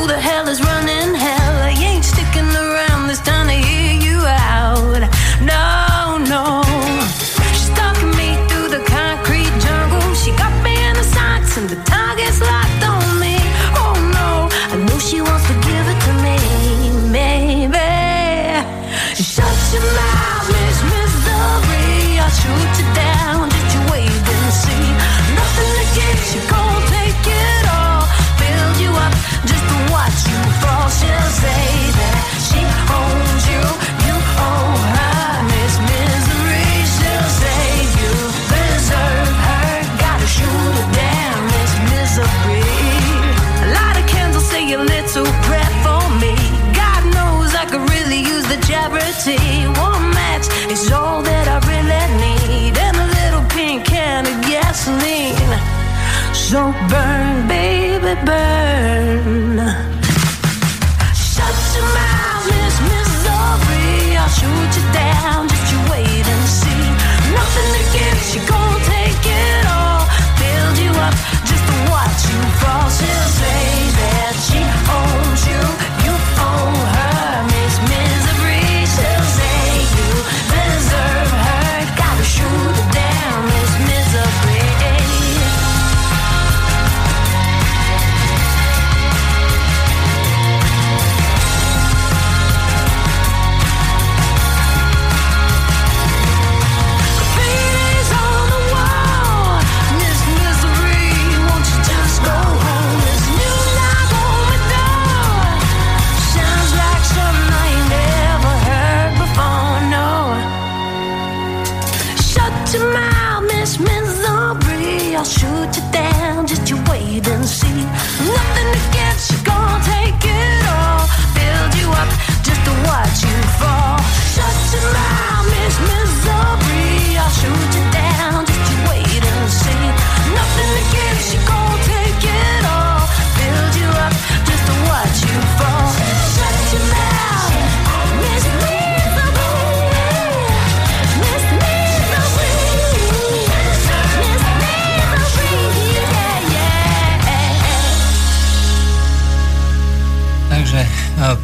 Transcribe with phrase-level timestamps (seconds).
[0.00, 1.62] who the hell is running hell?
[1.62, 2.69] I ain't sticking around.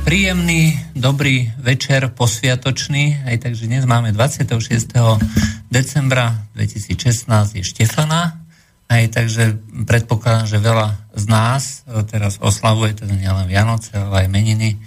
[0.07, 4.55] Príjemný, dobrý večer posviatočný, aj takže dnes máme 26.
[5.67, 7.27] decembra 2016
[7.59, 8.39] je Štefana,
[8.87, 14.29] aj takže predpokladám, že veľa z nás e, teraz oslavuje teda nielen Vianoce, ale aj
[14.31, 14.79] meniny e,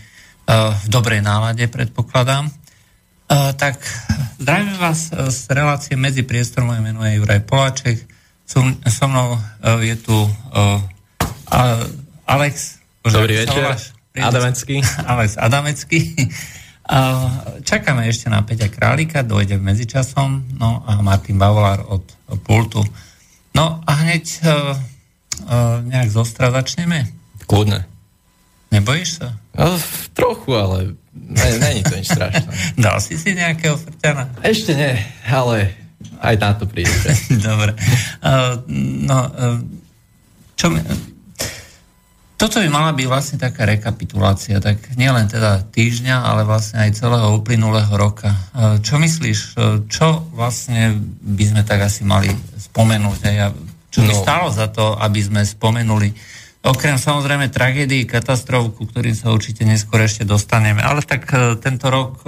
[0.71, 2.47] v dobrej nálade predpokladám.
[2.47, 2.53] E,
[3.59, 3.75] Tak
[4.39, 8.07] zdravím vás z relácie medzi priestorom, moje meno je Juraj Poláček,
[8.47, 9.35] so, so mnou
[9.83, 10.15] je tu
[12.23, 12.79] Alex.
[13.03, 13.59] Dobrý večer.
[13.59, 13.98] voláš?
[14.17, 14.81] Adamecký.
[15.05, 15.99] Alex Adamecký.
[17.61, 22.01] Čakáme ešte na Peťa Králika, dojde v medzičasom, no a Martin Bavolár od
[22.41, 22.81] pultu.
[23.53, 24.73] No a hneď uh,
[25.45, 27.09] uh, nejak zostra začneme.
[27.45, 27.85] Kľudne.
[28.69, 29.37] Nebojíš sa?
[29.57, 29.77] No,
[30.13, 30.77] trochu, ale
[31.13, 32.49] ne, není to nič strašné.
[32.85, 34.45] Dal si si nejakého frťana?
[34.45, 34.93] Ešte nie,
[35.25, 35.73] ale
[36.21, 36.93] aj na to príde.
[37.49, 37.73] Dobre.
[38.21, 38.61] Uh,
[39.05, 39.57] no, uh,
[40.57, 40.73] čo.
[42.39, 47.35] Toto by mala byť vlastne taká rekapitulácia, tak nielen teda týždňa, ale vlastne aj celého
[47.35, 48.31] uplynulého roka.
[48.55, 53.19] Uh, Čo myslíš, uh, čo vlastne by sme tak asi mali spomenúť?
[53.43, 53.51] A
[53.91, 54.23] čo by No.
[54.23, 56.15] stálo za to, aby sme spomenuli?
[56.63, 60.79] Okrem samozrejme tragédií, katastrof, ku ktorým sa určite neskôr ešte dostaneme.
[60.79, 62.23] Ale tak uh, tento rok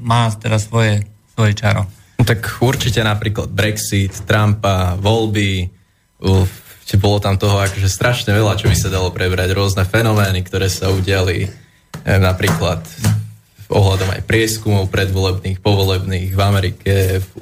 [0.00, 1.04] má teda svoje,
[1.36, 1.84] svoje čaro.
[2.16, 5.68] No, tak určite napríklad Brexit, Trumpa, voľby,
[6.24, 6.48] uf,
[6.86, 10.70] že bolo tam toho akože strašne veľa, čo by sa dalo prebrať, rôzne fenomény, ktoré
[10.70, 12.86] sa udiali, eh, napríklad
[13.66, 16.92] ohľadom aj prieskumov predvolebných, povolebných v Amerike,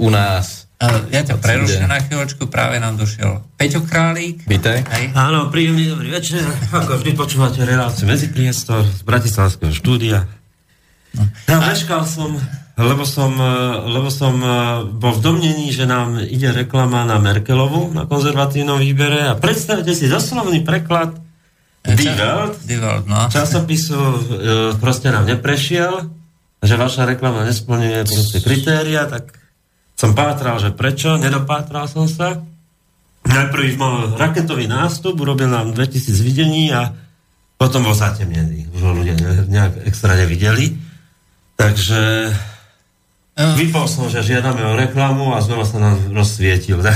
[0.01, 0.65] u nás.
[1.13, 4.45] Ja ťa preruším na chvíľočku, práve nám došiel Peťo Králík.
[4.45, 4.85] Vítaj.
[4.85, 5.17] Hej.
[5.17, 6.45] Áno, príjemný dobrý večer.
[6.73, 10.29] Ako vždy počúvate reláciu Medzipriestor z Bratislavského štúdia.
[11.47, 12.35] Ja meškal som,
[12.75, 14.51] lebo som, eh, lebo som eh,
[14.91, 20.11] bol v domnení, že nám ide reklama na Merkelovu na konzervatívnom výbere a predstavte si
[20.11, 21.25] doslovný preklad
[21.85, 23.29] Die Welt Die Welt, no.
[23.29, 24.17] časopisu e,
[24.81, 26.09] proste nám neprešiel,
[26.65, 29.37] že vaša reklama nesplňuje proste kritéria, tak
[29.93, 32.41] som pátral, že prečo, nedopátral som sa.
[33.29, 36.97] Najprv mal raketový nástup, urobil nám 2000 videní a
[37.61, 38.73] potom bol zatemnený.
[38.73, 40.77] Už ho ľudia ne, nejak extra nevideli.
[41.55, 42.33] Takže
[43.35, 46.79] Eh, vypol som, že žiadame o reklamu a znova sa nám rozsvietil.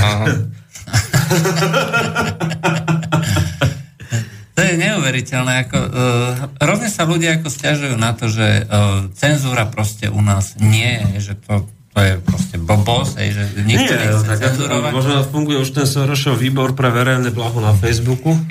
[4.59, 5.71] To je neuveriteľné.
[5.71, 10.59] Ako, uh, hrozne sa ľudia ako stiažujú na to, že uh, cenzúra proste u nás
[10.59, 11.63] nie je, že to,
[11.95, 14.91] to je proste blbosť, hej, že Nie, nikto nechce tak cenzurovať.
[14.91, 18.35] možno funguje už ten Sorošov výbor pre verejné blaho na Facebooku.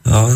[0.00, 0.26] No,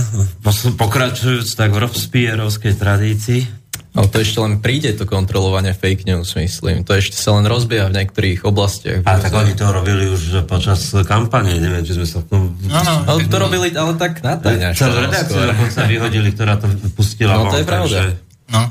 [0.79, 3.64] pokračujúc tak v Robespierrovskej tradícii.
[3.95, 6.83] Ale to ešte len príde to kontrolovanie fake news, myslím.
[6.83, 9.07] To ešte sa len rozbieha v niektorých oblastiach.
[9.07, 12.43] A tak oni to robili už počas kampane, neviem, či sme sa v tom...
[12.67, 12.95] No, no.
[13.07, 14.75] Ale to robili ale tak na tajne.
[14.75, 16.67] Celú redakciu dokonca vyhodili, ktorá to
[16.99, 17.87] pustila No, to je pravda.
[18.11, 18.63] takže- No.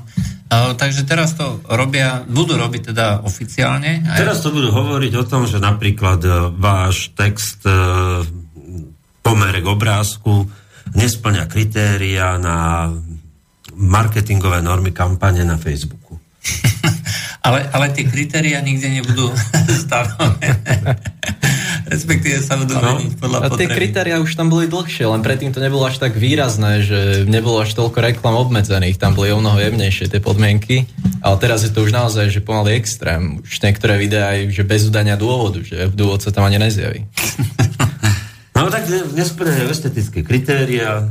[0.53, 4.05] Uh, takže teraz to robia, budú robiť teda oficiálne.
[4.05, 7.73] Aj, Teraz to budú hovoriť o tom, že napríklad e, váš text e,
[9.25, 10.45] pomer k obrázku
[10.93, 12.85] nesplňa kritéria na
[13.75, 16.17] marketingové normy kampane na Facebooku.
[17.45, 19.31] ale, ale tie kritéria nikde nebudú
[19.83, 20.59] stanovené.
[21.83, 22.81] respektíve sa budú No.
[22.95, 23.75] meniť podľa A tie potreby.
[23.75, 27.71] kritéria už tam boli dlhšie, len predtým to nebolo až tak výrazné, že nebolo až
[27.73, 30.89] toľko reklam obmedzených, tam boli o mnoho jemnejšie tie podmienky,
[31.19, 33.39] ale teraz je to už naozaj, že pomaly extrém.
[33.39, 37.05] Už niektoré videá aj, že bez udania dôvodu, že dôvod sa tam ani nezjaví.
[38.53, 41.09] No tak ne- nesplnené estetické kritéria,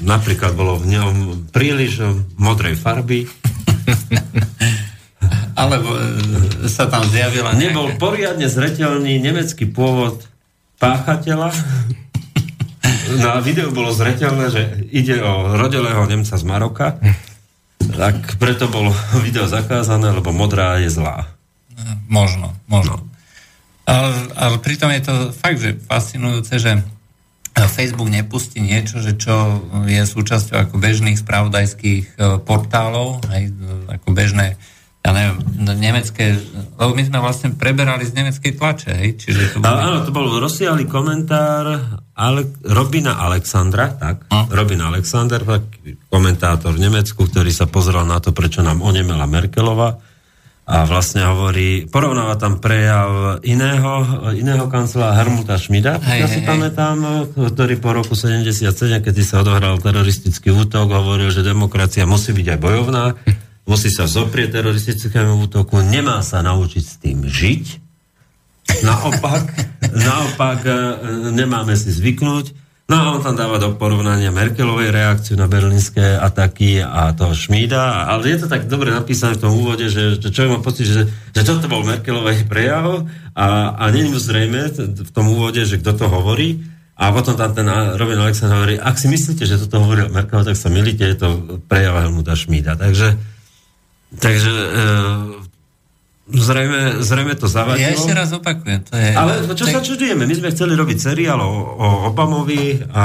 [0.00, 1.12] napríklad bolo v ňom
[1.52, 2.00] príliš
[2.40, 3.28] modrej farby,
[5.60, 6.00] Alebo e,
[6.70, 8.00] sa tam zjavila nebol nejaké...
[8.00, 10.24] poriadne zreteľný nemecký pôvod
[10.80, 11.52] páchateľa.
[13.20, 14.62] Na videu bolo zreteľné, že
[14.94, 16.96] ide o rodelého Nemca z Maroka,
[17.92, 21.26] tak preto bolo video zakázané, lebo modrá je zlá.
[22.06, 23.02] Možno, možno.
[23.84, 26.86] Ale, ale pritom je to fakt, že fascinujúce, že
[27.54, 33.52] Facebook nepustí niečo, že čo je súčasťou ako bežných spravodajských e, portálov, aj e,
[34.00, 34.56] ako bežné
[35.00, 35.40] ja neviem,
[35.80, 36.36] nemecké,
[36.76, 39.80] lebo my sme vlastne preberali z nemeckej tlače, hej, čiže to A, boli...
[39.80, 44.52] áno, to bol rozsiahly komentár Ale, Robina Alexandra, tak, Hm.
[44.52, 45.40] Robin Alexander,
[46.12, 50.09] komentátor v Nemecku, ktorý sa pozeral na to, prečo nám onemela Merkelova
[50.66, 54.06] a vlastne hovorí, porovnáva tam prejav iného,
[54.38, 58.70] iného kancela Hermuta Hej, ja si hej, pamätám, ktorý po roku 77,
[59.02, 63.04] keď sa odohral teroristický útok, hovoril, že demokracia musí byť aj bojovná,
[63.66, 67.90] musí sa zoprieť teroristickému útoku, nemá sa naučiť s tým žiť,
[68.84, 69.44] Naopak,
[70.06, 70.72] naopak e,
[71.34, 72.54] nemáme si zvyknúť.
[72.90, 78.10] No a on tam dáva do porovnania Merkelovej reakciu na berlínske ataky a toho Šmída,
[78.10, 81.06] ale je to tak dobre napísané v tom úvode, že, že človek má pocit, že,
[81.30, 83.06] že toto bol Merkelovej prejav
[83.38, 84.74] a, a nie je mu zrejme
[85.06, 86.66] v tom úvode, že kto to hovorí.
[86.98, 90.58] A potom tam ten Robin Alexander hovorí, ak si myslíte, že toto hovorí Merkelova, tak
[90.58, 91.28] sa milíte, je to
[91.70, 92.74] prejav Helmuta Šmída.
[92.74, 93.14] Takže,
[94.18, 94.66] takže e,
[96.32, 97.82] zrejme, zrejme to zavadilo.
[97.82, 99.10] Ja ešte raz opakujem, to je...
[99.14, 100.24] Ale čo tak- sa čudujeme?
[100.24, 103.04] My sme chceli robiť seriál o, o Obamovi a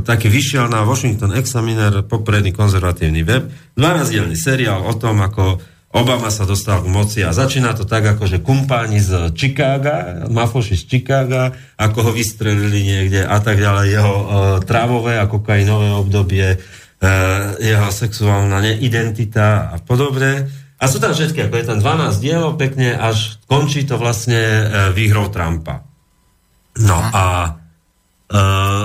[0.00, 5.60] taký vyšiel na Washington Examiner, popredný konzervatívny web, 12-dielný seriál o tom, ako
[5.92, 10.72] Obama sa dostal k moci a začína to tak, ako že kumpáni z Chicaga, mafoši
[10.72, 14.26] z Chicaga, ako ho vystrelili niekde a tak ďalej, jeho uh,
[14.64, 20.48] trávové a kokainové obdobie, uh, jeho sexuálna neidentita a podobne.
[20.82, 24.90] A sú tam všetky, ako je tam 12 dielov pekne, až končí to vlastne uh,
[24.90, 25.86] výhrou Trumpa.
[26.82, 27.54] No a
[28.34, 28.84] uh,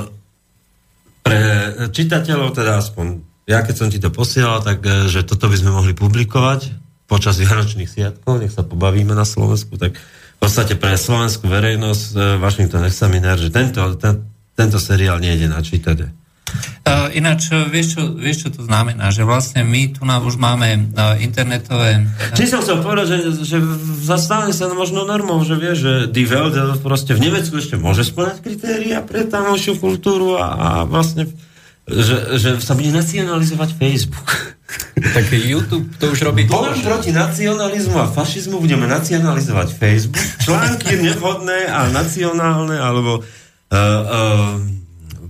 [1.26, 1.42] pre
[1.90, 5.72] čitateľov, teda aspoň ja keď som ti to posielal, tak eh, že toto by sme
[5.72, 6.76] mohli publikovať
[7.08, 12.20] počas Vianočných sviatkov, nech sa pobavíme na Slovensku, tak v podstate pre slovenskú verejnosť eh,
[12.44, 16.27] Washington Examiner, že tento, ten, tento seriál nejde načítať.
[16.88, 19.12] Uh, ináč, uh, vieš čo, vieš, čo to znamená?
[19.12, 22.08] Že vlastne my tu na, už máme uh, internetové...
[22.32, 23.58] Či som chcel povedať, že, že
[24.08, 28.40] zastane sa možno normou, že vie, že Die Welt proste v Nemecku ešte môže splňať
[28.40, 31.28] kritéria pre tamojšiu kultúru a, a vlastne
[31.88, 34.60] že, že sa bude nacionalizovať Facebook.
[35.00, 40.20] Tak YouTube to už robí Bojom proti nacionalizmu a fašizmu budeme nacionalizovať Facebook.
[40.44, 44.77] Články nevhodné a nacionálne, alebo uh, uh,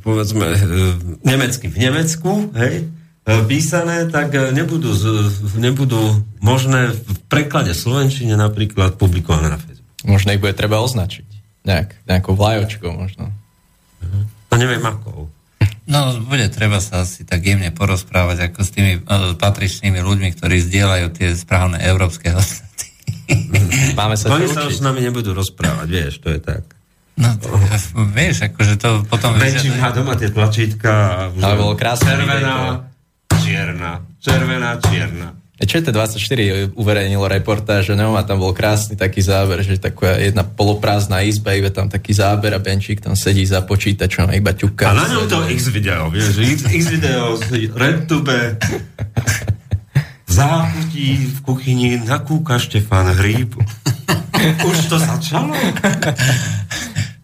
[0.08, 0.96] povedzme uh,
[1.28, 5.04] nemecky v Nemecku, hej, uh, písané, tak uh, nebudú, z,
[5.60, 9.92] nebudú možné v preklade slovenčine napríklad publikované na Facebook.
[10.08, 11.28] Možno ich bude treba označiť.
[11.68, 13.36] Nejak, nejakou vlajočkou možno.
[14.48, 15.28] No neviem ako.
[15.88, 20.64] No, bude treba sa asi tak jemne porozprávať ako s tými uh, patričnými ľuďmi, ktorí
[20.64, 22.88] zdieľajú tie správne európske hodnoty.
[24.00, 26.77] Máme sa Oni sa už s nami nebudú rozprávať, vieš, to je tak.
[27.18, 27.34] No,
[28.18, 29.34] vieš, akože to potom...
[29.42, 32.56] Benčík má doma tie tlačítka a už Ale bolo krásne červená,
[33.42, 35.28] čierna, červená, čierna.
[35.58, 39.66] E, Čo je to 24 uverejnilo reportáž o ňom a tam bol krásny taký záber,
[39.66, 44.30] že taká jedna poloprázdna izba, iba tam taký záber a Benčík tam sedí za počítačom
[44.30, 44.86] a iba ťuká.
[44.86, 48.62] A na ňom to X video, vieš, X, X video z RedTube,
[50.28, 53.58] v záchutí v kuchyni nakúka Štefan Hríb.
[54.62, 55.58] Už to začalo?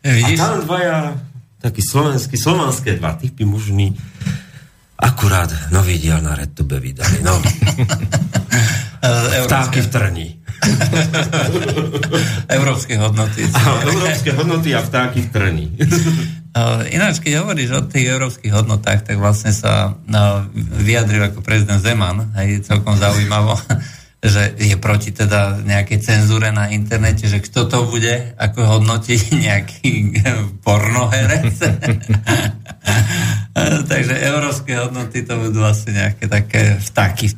[0.03, 1.15] A tam dvaja,
[1.63, 3.95] takí slovenskí, slovanské dva typy mužní,
[4.99, 7.23] akurát nový diel na RedTube vydali.
[7.23, 7.35] No,
[9.47, 10.27] vtáky v trni.
[12.55, 13.43] európske hodnoty.
[13.83, 15.65] Európske hodnoty a vtáky v trni.
[16.95, 22.29] Ináč, keď hovoríš o tých európskych hodnotách, tak vlastne sa no, vyjadril ako prezident Zeman,
[22.37, 23.57] aj celkom zaujímavo,
[24.23, 29.19] že je proti teda nejakej cenzúre na internete, že kto to bude, ako hodnotiť
[29.51, 29.91] nejaký
[30.63, 31.59] pornoherec.
[33.91, 37.35] Takže európske hodnoty to budú asi nejaké také vtáky v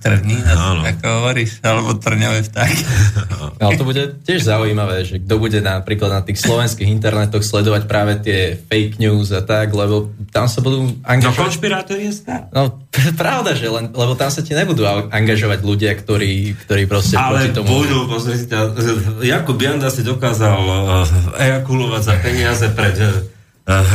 [0.48, 0.88] Áno.
[0.88, 2.84] ako hovoríš, alebo trňové vtáky.
[3.62, 8.15] Ale to bude tiež zaujímavé, že kto bude napríklad na tých slovenských internetoch sledovať práve
[8.24, 11.51] tie fake news a tak, lebo tam sa budú No angažovať...
[11.51, 12.48] konšpirátor je star.
[12.55, 12.79] No,
[13.19, 17.60] pravda, že len, lebo tam sa ti nebudú angažovať ľudia, ktorí, ktorí proste Ale proti
[17.60, 17.67] tomu...
[17.84, 18.72] budú, pozri si ťa,
[19.19, 23.35] Jakub Janda si dokázal uh, ejakulovať za peniaze pred uh,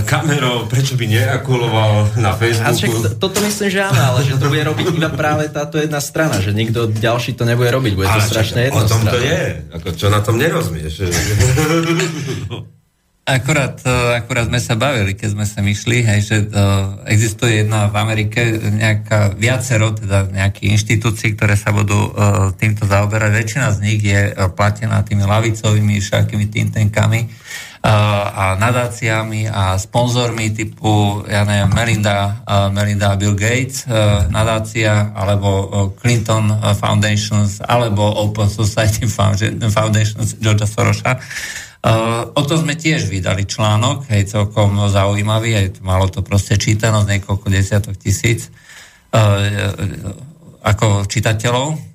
[0.03, 3.07] kamerou, prečo by neejakuloval na A však Facebooku?
[3.07, 6.43] to- toto myslím, že áno, ale že to bude robiť iba práve táto jedna strana,
[6.43, 9.43] že nikto ďalší to nebude robiť, bude to Ale strašne čakaj, o tom to je.
[9.79, 11.07] Ako, čo na tom nerozumieš?
[13.31, 17.87] Akurát, e, akurát sme sa bavili, keď sme sa myšli, hej, že uh, existuje jedna
[17.87, 23.31] v Amerike nejaká viacero, teda nejakých inštitúcií, ktoré sa budú uh, týmto zaoberať.
[23.31, 27.31] Väčšina z nich je uh, platená tými lavicovými všakými think tankami
[27.81, 35.49] a nadáciami a sponzormi typu, ja neviem, Melinda, uh, Melinda Bill Gates uh, nadácia, alebo
[35.97, 41.17] Clinton Foundations, alebo Open Society Founda- Foundations Georgia Sorosa.
[42.37, 47.49] O to sme tiež vydali článok, hej, celkom zaujímavý, aj malo to proste čítanosť niekoľko
[47.49, 48.53] desiatok tisíc
[50.61, 51.90] ako čitateľov.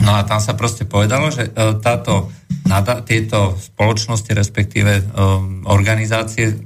[0.00, 2.32] No a tam sa proste povedalo, že uh, táto,
[3.04, 6.56] tieto spoločnosti, respektíve um, organizácie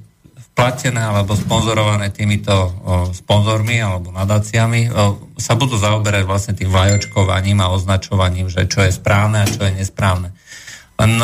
[0.55, 4.87] platené alebo sponzorované týmito uh, sponzormi alebo nadáciami
[5.35, 9.83] sa budú zaoberať vlastne tým vlajočkovaním a označovaním, že čo je správne a čo je
[9.83, 10.31] nesprávne.
[10.95, 11.19] Len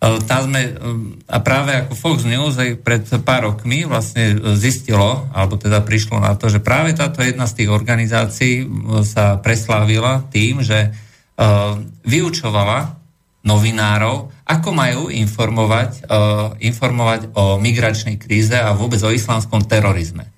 [0.00, 0.80] tam sme,
[1.28, 6.32] a práve ako Fox News aj pred pár rokmi vlastne zistilo, alebo teda prišlo na
[6.40, 8.64] to, že práve táto jedna z tých organizácií
[9.04, 10.96] sa preslávila tým, že
[12.04, 13.00] vyučovala
[13.40, 20.28] novinárov, ako majú informovať, uh, informovať o migračnej kríze a vôbec o islamskom terorizme.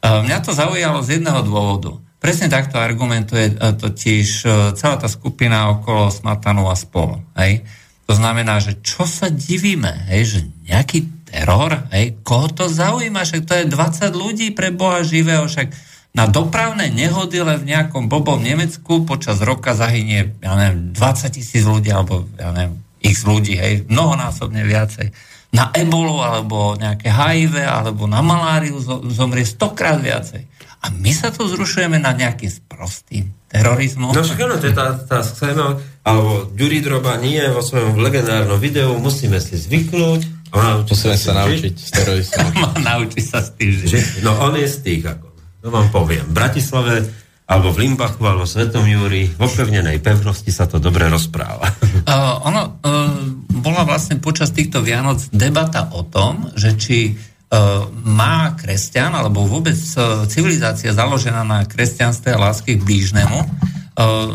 [0.00, 2.00] Uh, mňa to zaujalo z jedného dôvodu.
[2.18, 4.28] Presne takto argumentuje totiž
[4.74, 7.22] celá tá skupina okolo Smatanu a spolu.
[7.38, 7.62] Hej?
[8.10, 13.44] To znamená, že čo sa divíme, hej, že nejaký teror, hej, koho to zaujíma, však
[13.44, 15.68] to je 20 ľudí pre Boha živého, však
[16.16, 21.62] na dopravné nehody len v nejakom bobom Nemecku počas roka zahynie, ja neviem, 20 tisíc
[21.62, 25.14] ľudí, alebo ja neviem, x ľudí, hej, mnohonásobne viacej.
[25.54, 30.44] Na ebolu, alebo nejaké HIV, alebo na maláriu zo- zomrie stokrát viacej.
[30.78, 34.12] A my sa tu zrušujeme na nejakým sprostým terorizmu.
[34.12, 38.60] No však áno, to je tá, tá schéma, alebo Ďuri Droba nie vo svojom legendárnom
[38.60, 40.52] videu, musíme si zvyknúť.
[40.52, 42.50] a naučiť Musíme sa naučiť s teroristami.
[42.84, 43.88] Nauči sa s tým žiť.
[43.88, 45.27] Že, no on je z tých, ako,
[45.58, 46.24] to vám poviem.
[46.28, 47.02] V Bratislave,
[47.48, 51.66] alebo v Limbachu, alebo v Svetom Júri, v opevnenej pevnosti sa to dobre rozpráva.
[52.06, 53.10] Uh, ono uh,
[53.58, 59.78] bola vlastne počas týchto Vianoc debata o tom, že či uh, má kresťan, alebo vôbec
[59.98, 64.30] uh, civilizácia založená na kresťanstve a láske k blížnemu, uh,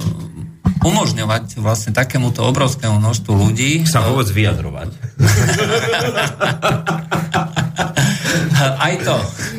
[0.83, 4.91] umožňovať vlastne takémuto obrovskému množstvu ľudí Sa vôbec vyjadrovať.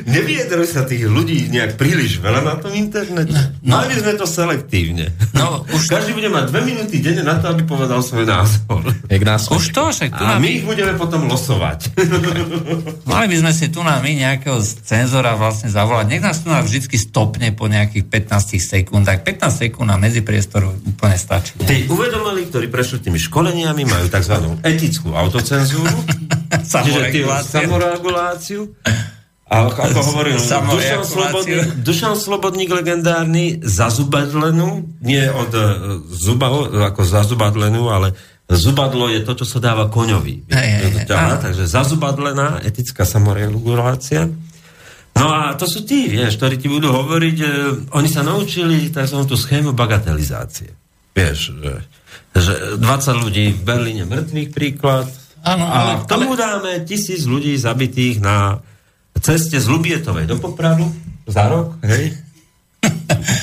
[0.04, 3.32] Nevyjadruj sa tých ľudí nejak príliš veľa na tom internete.
[3.64, 3.80] No.
[3.80, 5.10] Mali sme to selektívne.
[5.32, 8.84] No, už, Každý bude mať dve minúty denne na to, aby povedal svoj názor.
[9.08, 11.96] Jak nás už to, však tu A my ich budeme potom losovať.
[13.10, 16.06] Mali by sme si tu na my nejakého cenzora vlastne zavolať.
[16.06, 19.24] Nech nás tu na vždycky stopne po nejakých 15 sekundách.
[19.24, 21.56] 15 sekúnd na medzipriestoru úplne stačí.
[21.58, 21.64] ne?
[21.64, 24.34] Tí uvedomili, ktorí prešli tými školeniami, majú tzv.
[24.60, 25.88] etickú autocenzúru,
[26.60, 27.58] čiže tí Samoregulácia.
[27.64, 28.60] samoreguláciu.
[29.44, 31.04] A ako, hovoril Dušan.
[31.04, 35.62] Slobodník, Dušan Slobodník legendárny, zazubadlenú, nie od e,
[36.08, 36.48] zuba,
[36.90, 38.16] ako zazubadlenú, ale
[38.48, 40.48] zubadlo je to, čo sa dáva koňovi.
[40.48, 41.08] Hej, hej.
[41.08, 44.32] Ťaha, takže zazubadlená etická samoregulácia.
[45.14, 47.48] No a to sú tí, vieš, ktorí ti budú hovoriť, e,
[47.94, 49.18] oni sa naučili tzv.
[49.28, 50.72] tú schému bagatelizácie.
[51.14, 51.74] Vieš, že,
[52.34, 55.06] že 20 ľudí v Berlíne mŕtvych príklad.
[55.46, 58.58] Áno, a ale- k tomu dáme tisíc ľudí zabitých na
[59.18, 60.88] ceste z Lubietovej do Popradu
[61.26, 62.14] za rok, hej?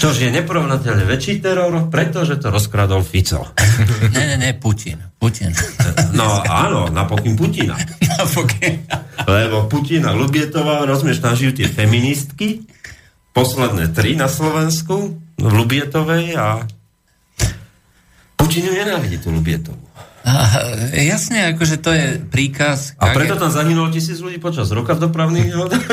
[0.01, 3.53] Čož je neporovnateľne väčší teror, pretože to rozkradol Fico.
[4.13, 5.01] Ne, ne, ne, Putin.
[5.17, 5.53] Putin.
[6.13, 7.77] No áno, napokým Putina.
[8.21, 8.85] Napokyn.
[9.25, 12.65] Lebo Putin a Lubietová, rozumieš, tam žijú tie feministky,
[13.33, 16.61] posledné tri na Slovensku, v Lubietovej a
[18.37, 19.90] Putin ju nenávidí tú Lubietovú.
[20.21, 20.33] A,
[20.93, 22.93] jasne, akože to je príkaz.
[23.01, 25.85] A preto tam zahynulo tisíc ľudí počas roka v dopravných nehodách.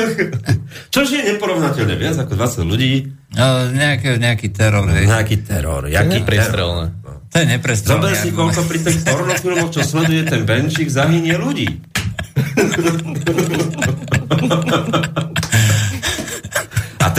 [0.93, 3.09] Čož je neporovnateľne viac ako 20 ľudí.
[3.33, 5.09] No, nejaký, nejaký teror, hej.
[5.09, 5.89] Nejaký teror.
[5.89, 6.29] Jaký teror?
[6.29, 6.85] Prestrelné.
[7.29, 11.67] To je neprestrelný Zober si, koľko pri tých pornofilmoch, čo sleduje ten Benčík, zahynie ľudí.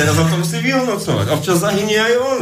[0.00, 1.26] teraz on to musí vyhodnocovať.
[1.28, 2.38] Občas zahynie aj on.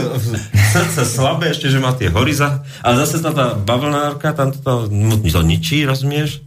[0.54, 2.62] Srdce slabé, ešte, že má tie horiza.
[2.86, 4.86] Ale zase tá, tá bavlnárka, tam to,
[5.26, 6.46] to ničí, rozumieš?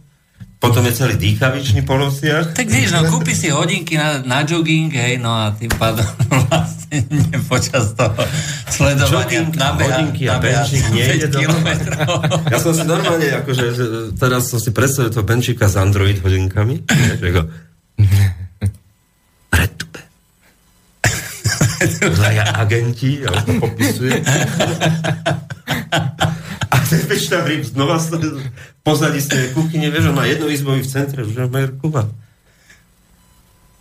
[0.62, 2.54] Potom je celý dýchavičný po nociach.
[2.54, 6.06] Tak vieš, no kúpi si hodinky na, na jogging, hej, no a tým pádom
[6.46, 8.14] vlastne nie počas toho
[8.70, 11.42] sledovania Jogging a nabeha- hodinky a nabeha benčík 5 nejde do-.
[12.46, 16.86] Ja som si normálne, akože, že teraz som si predstavil toho Benčíka s Android hodinkami.
[17.18, 17.26] že
[21.88, 24.22] Zlaja agenti, a on to popisuje.
[26.72, 26.76] A
[27.32, 27.98] tam rýb znova
[28.82, 32.08] pozadí z tej kuchyne, vieš, má jednoizbový v centre, už má Kuba.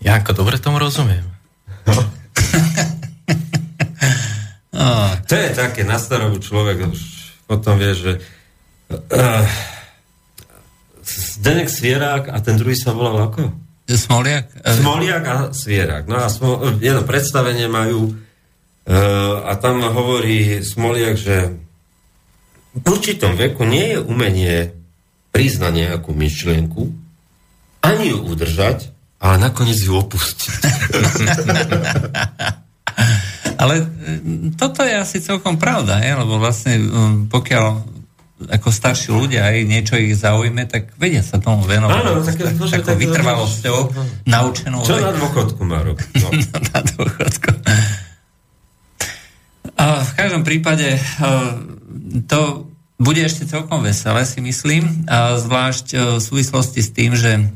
[0.02, 1.26] Ja ako dobre tomu rozumiem.
[4.72, 7.00] No, To je také na starobu človek, už
[7.44, 8.12] potom vie, že
[8.90, 9.46] uh,
[11.04, 13.52] Zdenek Svierák a ten druhý sa volal ako?
[13.98, 14.46] Smoliak?
[14.62, 16.08] E, Smoliak a Svierák.
[16.08, 18.16] No a smo, jedno predstavenie majú uh,
[19.48, 21.50] a tam hovorí Smoliak, že
[22.72, 24.72] v určitom veku nie je umenie
[25.32, 26.92] priznať nejakú myšlienku,
[27.82, 30.52] ani ju udržať, ale nakoniec ju opustiť.
[33.62, 33.86] Ale e,
[34.58, 36.18] toto je asi celkom pravda, je?
[36.18, 36.82] lebo vlastne
[37.30, 37.66] pokiaľ
[38.50, 42.02] ako starší ľudia aj niečo ich zaujme, tak vedia sa tomu venovať.
[42.02, 43.78] Áno, tak- tak, takou tak- vytrvalosťou,
[44.26, 44.82] naučenou.
[44.82, 46.08] Čo na dôchodku má robiť?
[46.18, 46.30] No.
[46.74, 47.52] na dôchodku.
[49.78, 51.02] A v každom prípade e,
[52.30, 52.70] to
[53.02, 57.50] bude ešte celkom veselé, si myslím, a zvlášť e, v súvislosti s tým, že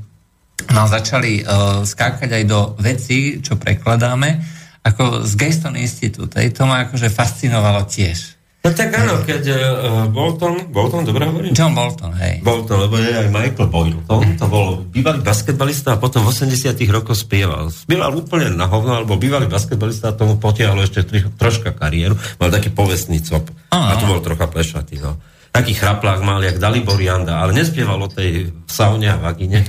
[0.74, 1.43] nám začali e,
[1.86, 4.41] skákať aj do vecí, čo prekladáme,
[4.82, 6.34] ako z Gaston Institute.
[6.38, 8.35] Hej, to ma akože fascinovalo tiež.
[8.65, 9.58] No tak áno, keď uh,
[10.10, 11.54] Bolton, Bolton, dobre hovorím?
[11.54, 12.41] John Bolton, hej.
[12.41, 17.13] Bolton, lebo je aj Michael Boylton, to bol bývalý basketbalista a potom v 80 rokoch
[17.13, 17.69] spieval.
[17.69, 22.17] Spieval úplne na hovno, alebo bývalý basketbalista a tomu potiahlo ešte tri, troška kariéru.
[22.41, 24.01] Mal taký povestný cop a Áno.
[24.01, 25.21] to bol trocha plešatý, no.
[25.54, 29.62] Taký chraplák mal, jak Dalibor Janda, ale nespieval o tej saune a vagine.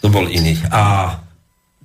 [0.00, 0.56] To bol iný.
[0.72, 1.14] A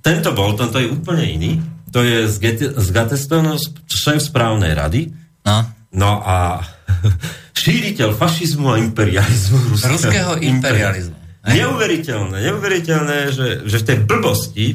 [0.00, 1.60] tento Bolton, to je úplne iný.
[1.92, 5.12] To je z, Get- z Gatestonu, šéf správnej rady.
[5.44, 5.76] No.
[5.94, 6.64] No a
[7.62, 9.78] šíriteľ fašizmu a imperializmu.
[9.88, 11.16] Ruského imperializmu.
[11.48, 11.64] Hej.
[11.64, 14.66] Neuveriteľné, neuveriteľné, že, že v tej blbosti,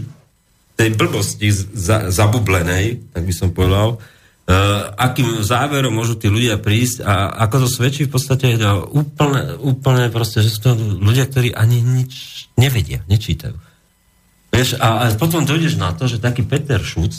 [0.73, 7.05] tej blbosti za, zabublenej, tak by som povedal, uh, akým záverom môžu tí ľudia prísť
[7.05, 11.53] a ako to svedčí v podstate no, úplne, úplne proste, že sú to ľudia, ktorí
[11.53, 13.53] ani nič nevedia, nečítajú.
[14.53, 17.13] Vieš, a, a potom dojdeš na to, že taký Peter Šuc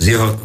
[0.00, 0.38] s jeho eh,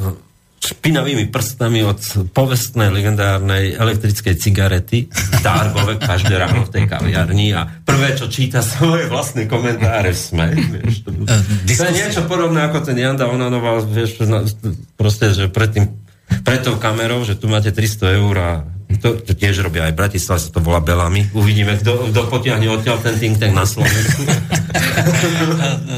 [0.65, 2.01] špinavými prstami od
[2.34, 5.06] povestnej legendárnej elektrickej cigarety
[5.45, 10.45] Darbove každé ráno v tej kaviarni a prvé, čo číta svoje vlastné komentáre v sme.
[10.51, 11.10] Vieš, to,
[11.69, 14.19] to je niečo podobné ako ten Janda Onanoval, vieš,
[14.97, 15.86] proste, že pred tým
[16.41, 18.51] pred tou kamerou, že tu máte 300 eur a
[19.00, 21.28] to, to tiež robia aj v Bratislave, sa to volá Belami.
[21.32, 24.24] Uvidíme, kto, kto potiahne odtiaľ ten think tank na Slovensku.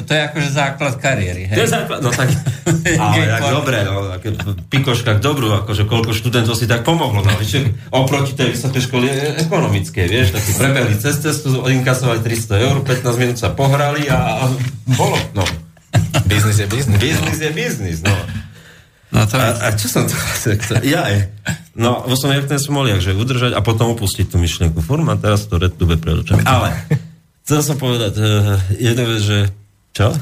[0.08, 1.52] To je akože základ kariéry.
[1.52, 1.74] To je Hej.
[1.74, 2.30] základ, no tak,
[3.02, 4.30] ale tak dobre, no, také
[4.72, 9.08] pikoška k dobru, akože koľko študentov si tak pomohlo, no, vieš, oproti tej vysokej školy
[9.10, 14.08] e- ekonomickej, vieš, tak si prebehli cez cestu, inkasovali 300 eur, 15 minút sa pohrali
[14.08, 14.52] a, a
[14.96, 15.44] bolo, no.
[16.28, 17.00] Biznis je biznis.
[17.00, 18.14] Biznis je biznis, no.
[19.18, 20.14] No to A, a čo som to...
[20.86, 21.34] Ja aj.
[21.74, 24.78] No, bo som jak ten smoliak, že udržať a potom opustiť tú myšlienku.
[24.86, 26.46] Forma, teraz to retube pred očami.
[26.46, 26.70] Ale,
[27.42, 29.40] chcel som povedať uh, jednu vec, že...
[29.98, 30.14] Čo?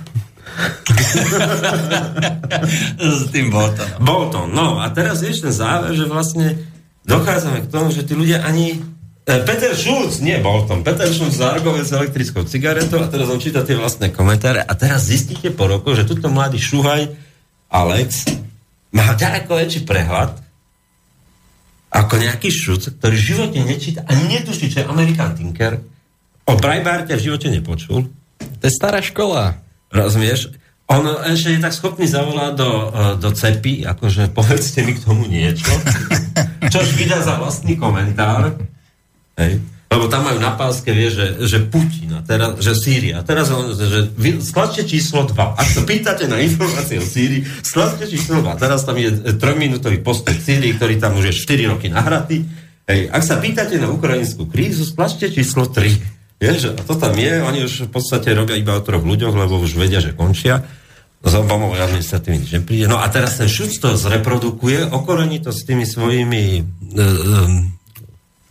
[2.95, 3.99] s tým Boltonom.
[3.99, 6.55] Bolton, no a teraz vieš ten záver, že vlastne
[7.03, 8.79] dochádzame k tomu, že tí ľudia ani...
[9.27, 13.67] E, Peter Schulz, nie Bolton, Peter Schulz zargovec s elektrickou cigaretou a teraz on číta
[13.67, 17.11] tie vlastné komentáre a teraz zistíte po roku, že tuto mladý šuhaj
[17.67, 18.23] Alex
[18.95, 20.39] má ďaleko väčší prehľad
[21.95, 25.79] ako nejaký šuc, ktorý v živote nečíta ani netuší, čo je American Tinker.
[26.43, 28.11] O Breitbarte v živote nepočul.
[28.39, 29.63] To je stará škola.
[29.95, 30.51] Rozumieš?
[30.85, 35.25] On ešte je tak schopný zavolať do, eh, do cepy, akože povedzte mi k tomu
[35.25, 35.71] niečo,
[36.73, 38.53] čož vydá za vlastný komentár.
[39.39, 39.63] Hej.
[39.95, 43.19] Lebo tam majú na páske, vie, že, že Putin, a teraz, že Sýria.
[43.19, 45.31] A teraz že vy, skladte číslo 2.
[45.55, 48.59] Ak sa pýtate na informácie o Sýrii, skladte číslo 2.
[48.59, 52.43] Teraz tam je e, trojminútový postoj Sýrii, ktorý tam už je 4 roky nahratý.
[52.91, 53.07] Hej.
[53.07, 56.43] Ak sa pýtate na ukrajinskú krízu, skladte číslo 3.
[56.43, 59.63] Vieš, a to tam je, oni už v podstate robia iba o troch ľuďoch, lebo
[59.63, 60.67] už vedia, že končia.
[61.25, 62.85] Z Obamovej administratívy nič nepríde.
[62.91, 67.74] No a teraz ten Šuc to zreprodukuje, okorení to s tými svojimi e, e,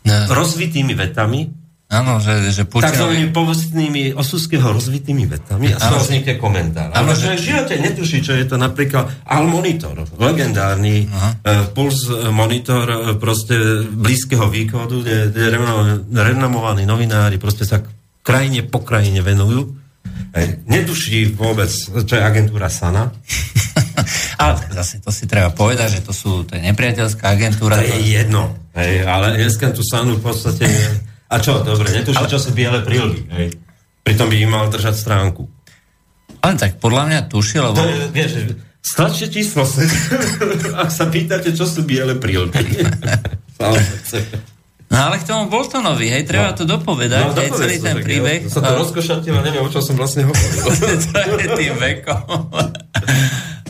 [0.04, 1.64] No, rozvitými vetami,
[1.94, 6.90] Áno, že, že Takzvanými povestnými osudského rozvitými vetami a z vznikne komentár.
[6.90, 12.88] Ale že v živote netuší, čo je to napríklad Al Monitor, legendárny uh, puls monitor
[12.88, 15.46] e, proste blízkeho východu, kde, kde
[16.10, 17.84] renomovaní novinári proste sa
[18.24, 19.76] krajine po krajine venujú.
[20.34, 20.66] Hej.
[20.66, 23.12] Netuší vôbec, čo je agentúra SANA.
[24.42, 27.78] ale zase to si treba povedať, že to sú to je nepriateľská agentúra.
[27.78, 30.66] To je jedno, hej, ale dneska tú SANu v podstate
[31.34, 32.30] a čo, dobre, netuším, ale...
[32.30, 33.48] čo sú biele prílby, hej.
[34.04, 35.48] Pritom by im mal držať stránku.
[36.44, 37.74] Ale tak podľa mňa tuší, lebo...
[37.80, 38.30] To je, vieš,
[38.84, 39.64] stlačte číslo
[40.84, 42.60] ak sa pýtate, čo sú biele prílby.
[44.92, 46.58] no ale k tomu Boltonovi, hej, treba no.
[46.60, 48.44] to dopovedať, no, hej, celý ten príbeh.
[48.44, 50.62] Ja, sa to rozkošatil a neviem, o čom som vlastne hovoril.
[50.84, 52.52] to je tým vekom.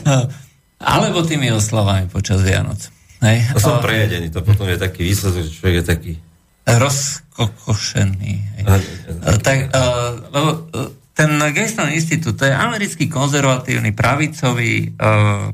[0.95, 2.91] Alebo tými oslavami počas Vianoc.
[3.23, 3.57] Hej.
[3.57, 6.13] To som prejedený, to potom je taký výsledok, že človek je taký
[6.65, 8.33] rozkokošený.
[9.41, 9.57] Tak,
[10.29, 10.49] lebo
[11.15, 14.93] ten Gaston Institute, to je americký konzervatívny pravicový,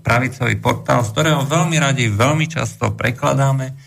[0.01, 3.77] pravicový portál, z ktorého veľmi radi, veľmi často prekladáme.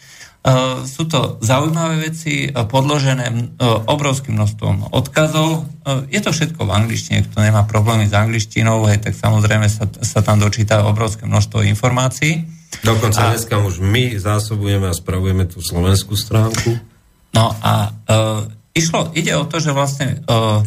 [0.85, 3.57] Sú to zaujímavé veci, podložené
[3.89, 5.65] obrovským množstvom odkazov.
[6.13, 10.21] Je to všetko v angličtine, kto nemá problémy s angličtinou, hej, tak samozrejme sa, sa
[10.21, 12.45] tam dočíta obrovské množstvo informácií.
[12.85, 13.33] Dokonca a...
[13.33, 16.77] dneska už my zásobujeme a spravujeme tú slovenskú stránku.
[17.33, 18.45] No a uh,
[18.77, 20.61] išlo, ide o to, že vlastne uh,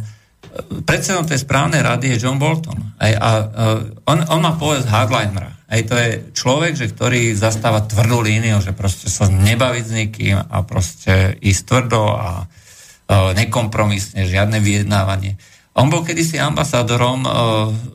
[0.90, 2.98] predsedom tej správnej rady je John Bolton.
[2.98, 5.54] Aj, a uh, on, on má povedz hardlinera.
[5.68, 10.36] Aj to je človek, že ktorý zastáva tvrdú líniu, že proste sa nebaviť s nikým
[10.40, 15.36] a proste ísť tvrdo a uh, nekompromisne, žiadne vyjednávanie.
[15.76, 17.32] On bol kedysi ambasádorom uh,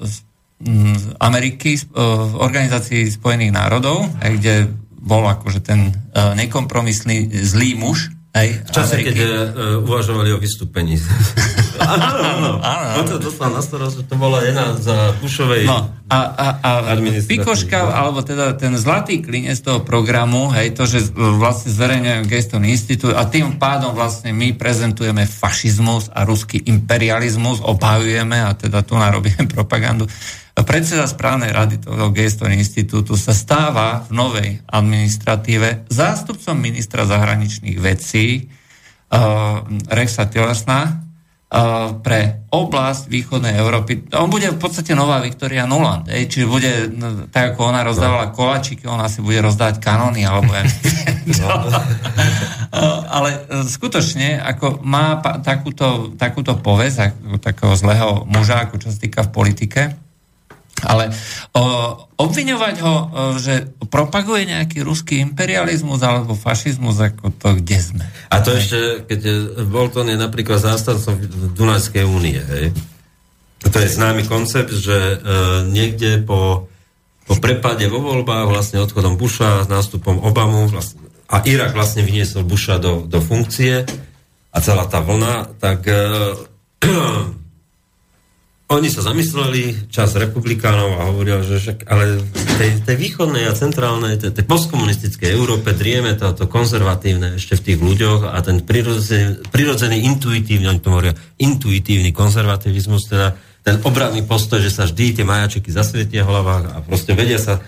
[0.04, 0.16] z,
[1.18, 1.82] Ameriky uh,
[2.28, 4.54] v Organizácii Spojených národov, aj, kde
[5.02, 9.12] bol akože ten uh, nekompromisný zlý muž, Hej, v čase, Ameriky.
[9.12, 10.96] keď uh, uvažovali o vystúpení.
[11.84, 16.48] áno, áno, to dostal na starost, že to bola jedna za Bushovej no, a, a,
[16.64, 16.96] a
[17.28, 23.12] Pikoška, alebo teda ten zlatý klinec toho programu, hej, to, že vlastne zverejňujem Geston Institute
[23.12, 29.44] a tým pádom vlastne my prezentujeme fašizmus a ruský imperializmus, obhajujeme a teda tu narobíme
[29.56, 30.08] propagandu
[30.60, 38.52] predseda správnej rady toho Gestor institútu sa stáva v novej administratíve zástupcom ministra zahraničných vecí
[39.08, 40.80] uh, Rexa Tilesna
[41.48, 44.12] uh, pre oblasť východnej Európy.
[44.12, 48.28] On bude v podstate nová Viktoria Nuland, ej, čiže bude, no, tak ako ona rozdávala
[48.28, 48.36] no.
[48.36, 50.68] kolačiky, ona si bude rozdávať kanóny, alebo ja
[51.40, 51.48] no.
[53.16, 58.92] Ale uh, skutočne, ako má pa, takúto, takúto povesť, ako takého zlého muža, ako čo
[58.92, 60.01] sa týka v politike,
[60.82, 61.14] ale
[61.54, 61.62] o,
[62.18, 63.04] obviňovať ho, o,
[63.38, 68.04] že propaguje nejaký ruský imperializmus alebo fašizmus, ako to kde sme.
[68.30, 71.18] A to ešte, keď je, Bolton je napríklad zástancom
[71.54, 72.74] Dunajskej únie, hej?
[73.62, 75.16] To je známy koncept, že e,
[75.70, 76.66] niekde po,
[77.22, 80.98] po prepade vo voľbách, vlastne odchodom Busha, nástupom Obamu vlastne,
[81.30, 83.86] a Irak vlastne vyniesol Busha do, do funkcie
[84.52, 85.94] a celá tá vlna, tak e,
[88.76, 92.20] oni sa zamysleli, čas republikánov a hovoril, že však, ale
[92.56, 97.78] tej, tej východnej a centrálnej, tej, tej postkomunistickej Európe drieme toto konzervatívne ešte v tých
[97.78, 104.58] ľuďoch a ten prirodzený, prirodzený intuitívny, oni to hovoria, intuitívny konzervativizmus, teda ten obranný postoj,
[104.58, 107.62] že sa vždy tie majačiky zasvietia v hlavách a proste vedia sa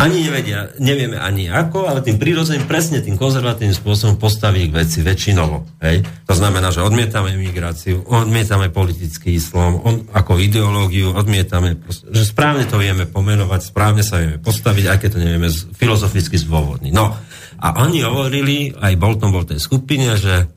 [0.00, 5.04] ani nevedia, nevieme ani ako, ale tým prírodzeným, presne tým konzervatívnym spôsobom postaví k veci
[5.04, 5.76] väčšinovo.
[5.84, 6.00] Hej?
[6.24, 11.76] To znamená, že odmietame imigráciu, odmietame politický islám, on, ako ideológiu, odmietame,
[12.08, 16.92] že správne to vieme pomenovať, správne sa vieme postaviť, aj keď to nevieme filozoficky zdôvodniť.
[16.96, 17.12] No,
[17.60, 20.48] a oni hovorili, aj Bolton bol tej skupine, že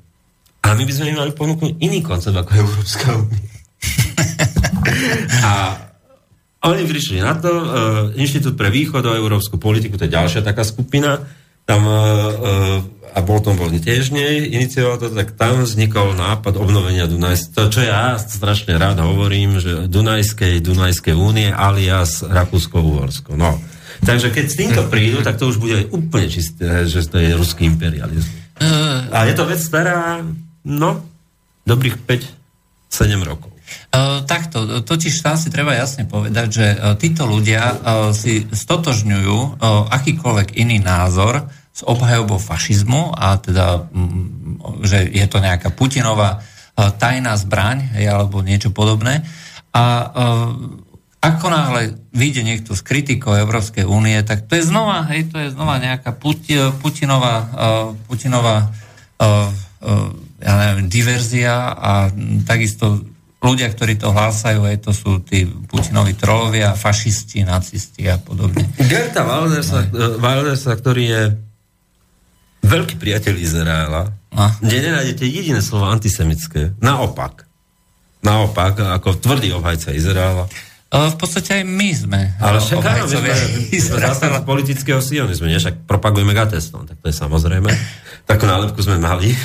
[0.64, 3.52] a my by sme im mali ponúknuť iný koncept ako Európska únia.
[5.52, 5.52] a
[6.64, 7.66] oni prišli na to, uh,
[8.16, 11.20] Inštitút pre východ a európsku politiku, to je ďalšia taká skupina,
[11.68, 12.80] tam, uh,
[13.14, 14.10] a bol tom bol tiež
[14.50, 19.86] inicioval to, tak tam vznikol nápad obnovenia Dunajskej, to čo ja strašne rád hovorím, že
[19.86, 23.38] Dunajskej, Dunajskej únie alias Rakúsko-Uhorsko.
[23.38, 23.62] No.
[24.04, 27.70] Takže keď s týmto prídu, tak to už bude úplne čisté, že to je ruský
[27.70, 28.28] imperializmus.
[29.14, 30.20] A je to vec stará,
[30.66, 31.06] no,
[31.64, 33.53] dobrých 5-7 rokov.
[33.94, 37.76] Uh, takto, totiž tam si treba jasne povedať, že uh, títo ľudia uh,
[38.12, 45.74] si stotožňujú akýkoľvek iný názor s obhajobou fašizmu a teda, um, že je to nejaká
[45.74, 46.42] Putinová
[46.74, 49.22] tajná zbraň alebo niečo podobné.
[49.78, 50.10] A
[51.22, 55.54] ako náhle vyjde niekto s kritikou Európskej únie, tak to je znova, hej, to je
[55.54, 57.46] znova nejaká Puti, Putinová,
[58.10, 58.74] Putinová
[60.44, 63.00] ja neviem, diverzia a mm, takisto
[63.44, 68.64] ľudia, ktorí to hlásajú, aj to sú tí Putinovi trolovia, fašisti, nacisti a podobne.
[68.80, 70.18] Gerta Waldersa, no.
[70.24, 71.22] Waldersa, ktorý je
[72.64, 74.04] veľký priateľ Izraela,
[74.34, 74.50] No.
[74.66, 76.74] kde nenájdete jediné slovo antisemické.
[76.82, 77.46] Naopak.
[78.26, 80.50] Naopak, ako tvrdý obhajca Izraela.
[80.94, 85.58] Ale v podstate aj my sme Ale však áno, my sme politického sionizmu, nie?
[85.58, 87.70] Však propagujeme Gateston, tak to je samozrejme.
[88.24, 89.36] Takú nálepku sme mali.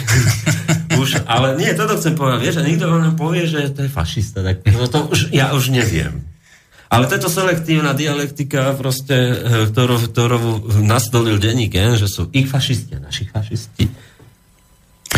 [1.03, 4.43] už, ale nie, toto chcem povedať, vieš, a nikto vám povie, že to je fašista,
[4.43, 6.27] tak no to už, ja už neviem.
[6.89, 10.39] Ale táto selektívna dialektika, proste, eh, ktorú, ktorú
[10.81, 13.85] nastolil denník, že sú ich fašisti a naši fašisti.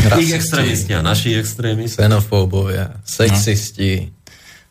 [0.00, 1.98] Ich extrémisti a naši extrémisti.
[1.98, 4.14] Xenofóbovia, sexisti.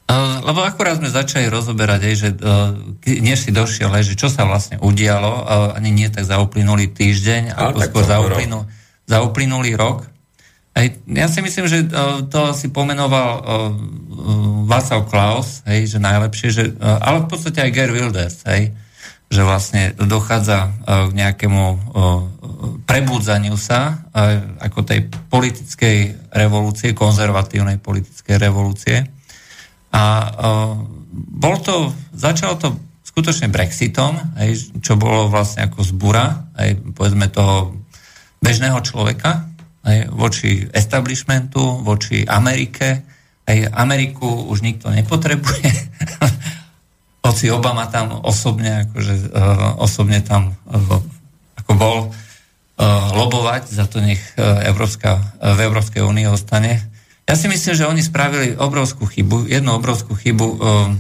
[0.10, 2.74] Uh, lebo akurát sme začali rozoberať, aj, že uh,
[3.06, 6.90] než si došiel, aj, že čo sa vlastne udialo, uh, ani nie tak za uplynulý
[6.90, 8.42] týždeň, Ale skôr za, rok.
[9.10, 10.06] Za uplynulý rok.
[10.78, 15.98] Aj, ja si myslím, že uh, to si pomenoval uh, uh, Václav Klaus, hej, že
[15.98, 18.70] najlepšie, že, ale v podstate aj Ger Wilders, hej,
[19.34, 21.94] že vlastne dochádza k nejakému
[22.86, 24.02] prebudzaniu sa
[24.58, 29.06] ako tej politickej revolúcie, konzervatívnej politickej revolúcie.
[29.94, 30.34] A
[31.14, 37.74] bol to, začalo to skutočne Brexitom, hej, čo bolo vlastne ako zbura, hej, povedzme toho
[38.40, 39.48] bežného človeka,
[39.86, 43.04] hej, voči establishmentu, voči Amerike.
[43.48, 45.70] Hej, Ameriku už nikto nepotrebuje.
[47.26, 50.98] Hoci Obama tam osobne, akože, uh, osobne tam uh,
[51.60, 52.14] ako bol uh,
[53.14, 56.80] lobovať, za to nech uh, Európska, uh, v Európskej únii ostane.
[57.30, 60.48] Ja si myslím, že oni spravili obrovskú chybu, jednu obrovskú chybu.
[60.58, 60.98] Um,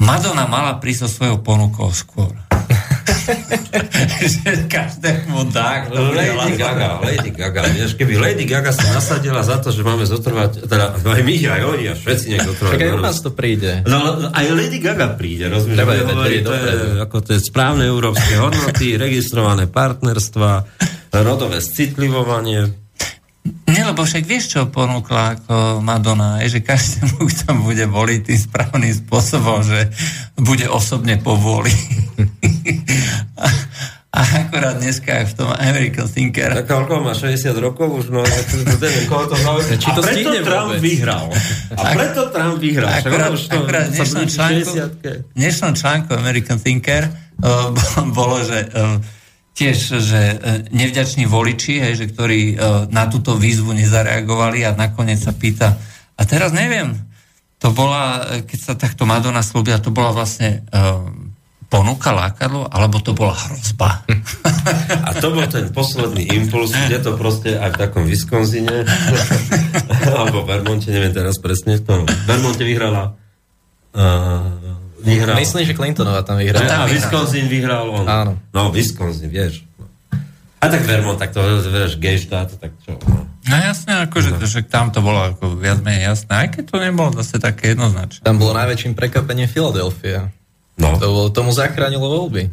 [0.00, 2.47] Madonna mala prísť so svojou ponukou skôr.
[4.18, 6.56] Že každému dá, kto bude Lady.
[6.58, 7.60] Gaga, Lady Gaga.
[7.70, 11.62] Vieš, keby Lady Gaga sa nasadila za to, že máme zotrvať, teda aj my, aj
[11.64, 12.72] oni, a všetci nech zotrvať.
[12.74, 13.82] Tak aj u nás to príde.
[13.84, 13.98] No,
[14.32, 15.76] aj Lady Gaga príde, rozumieš?
[15.78, 16.62] Treba vedieť hovoriť, to je,
[17.04, 20.50] ako to je správne európske hodnoty, registrované partnerstva,
[21.12, 22.87] rodové citlivovanie.
[23.68, 28.40] Nie, lebo však vieš, čo ponúkla ako Madonna, je, že každému, kto bude voliť tým
[28.40, 29.92] správnym spôsobom, že
[30.40, 31.70] bude osobne povoli.
[33.44, 33.46] a,
[34.08, 38.24] a akorát dneska v tom American Thinker Tak koľko má 60 rokov už, no
[38.80, 39.76] neviem, koho to zaujíma.
[39.78, 40.80] Či to a preto stihne Trump vôbec?
[40.82, 41.24] vyhral.
[41.76, 42.88] A preto Trump vyhral.
[42.88, 45.10] Akurát, už to akurát v dnešnom článku, 60-ke.
[45.22, 47.70] v dnešnom článku American Thinker uh,
[48.18, 49.17] bolo, že uh,
[49.58, 50.38] tiež, že uh,
[50.70, 55.74] nevďační voliči, hej, že ktorí uh, na túto výzvu nezareagovali a nakoniec sa pýta,
[56.18, 56.98] a teraz neviem,
[57.58, 61.02] to bola, eh, keď sa takto Madonna slúbila, to bola vlastne uh,
[61.68, 64.02] ponuka, lákadlo, alebo to bola hrozba.
[65.04, 68.88] A to bol ten posledný impuls, kde to proste aj v takom Wisconsine,
[70.18, 73.12] alebo Vermonte, neviem teraz presne, v tom Vermonte vyhrala
[73.92, 74.67] uh,
[75.02, 75.34] vyhral.
[75.38, 76.84] Myslím, že Clintonová tam vyhrala.
[76.84, 78.04] a Wisconsin vyhral on.
[78.06, 78.32] Áno.
[78.50, 79.64] No, Wisconsin, vieš.
[79.78, 79.86] No.
[80.58, 82.98] A tak Vermont, tak to, vieš, štát, tak čo.
[83.06, 83.28] No.
[83.48, 87.08] No jasne, akože že tam to bolo ako viac menej jasné, aj keď to nebolo
[87.16, 88.20] zase také jednoznačné.
[88.20, 90.28] Tam bolo najväčším prekvapením Filadelfia.
[90.76, 91.00] no.
[91.00, 92.52] To bolo, tomu zachránilo voľby.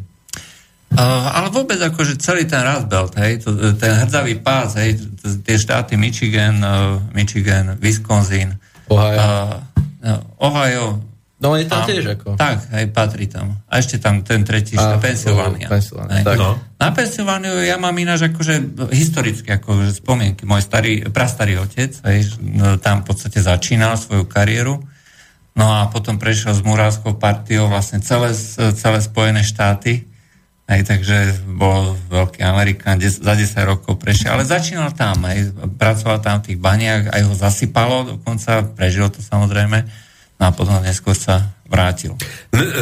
[0.96, 1.02] Uh,
[1.34, 4.96] ale vôbec akože celý ten Rust Belt, hej, to, ten hrdzavý pás, hej,
[5.44, 8.54] tie štáty Michigan, uh, Michigan, Wisconsin,
[8.88, 9.18] Ohio.
[9.18, 9.60] uh,
[10.00, 11.02] no, Ohio,
[11.36, 12.40] No je tam a- tiež ako.
[12.40, 13.60] Tak, hej, patrí tam.
[13.68, 15.68] A ešte tam ten tretí štát, Pensylvánia.
[15.68, 16.24] o, Pensylvánia, Hej.
[16.24, 16.36] tak.
[16.40, 16.50] No.
[16.80, 18.54] Na Pensylvániu ja mám ináč akože
[18.88, 20.48] historicky akože spomienky.
[20.48, 24.80] Môj starý, prastarý otec hej, no, tam v podstate začínal svoju kariéru.
[25.56, 28.32] No a potom prešiel s Muránskou partiou vlastne celé,
[28.76, 30.08] celé Spojené štáty.
[30.66, 36.18] Hej, takže bol veľký Amerikán, des, za 10 rokov prešiel, ale začínal tam, hej, pracoval
[36.18, 39.86] tam v tých baniach, aj ho zasypalo dokonca, prežil to samozrejme,
[40.36, 42.14] no a potom neskôr sa vrátil.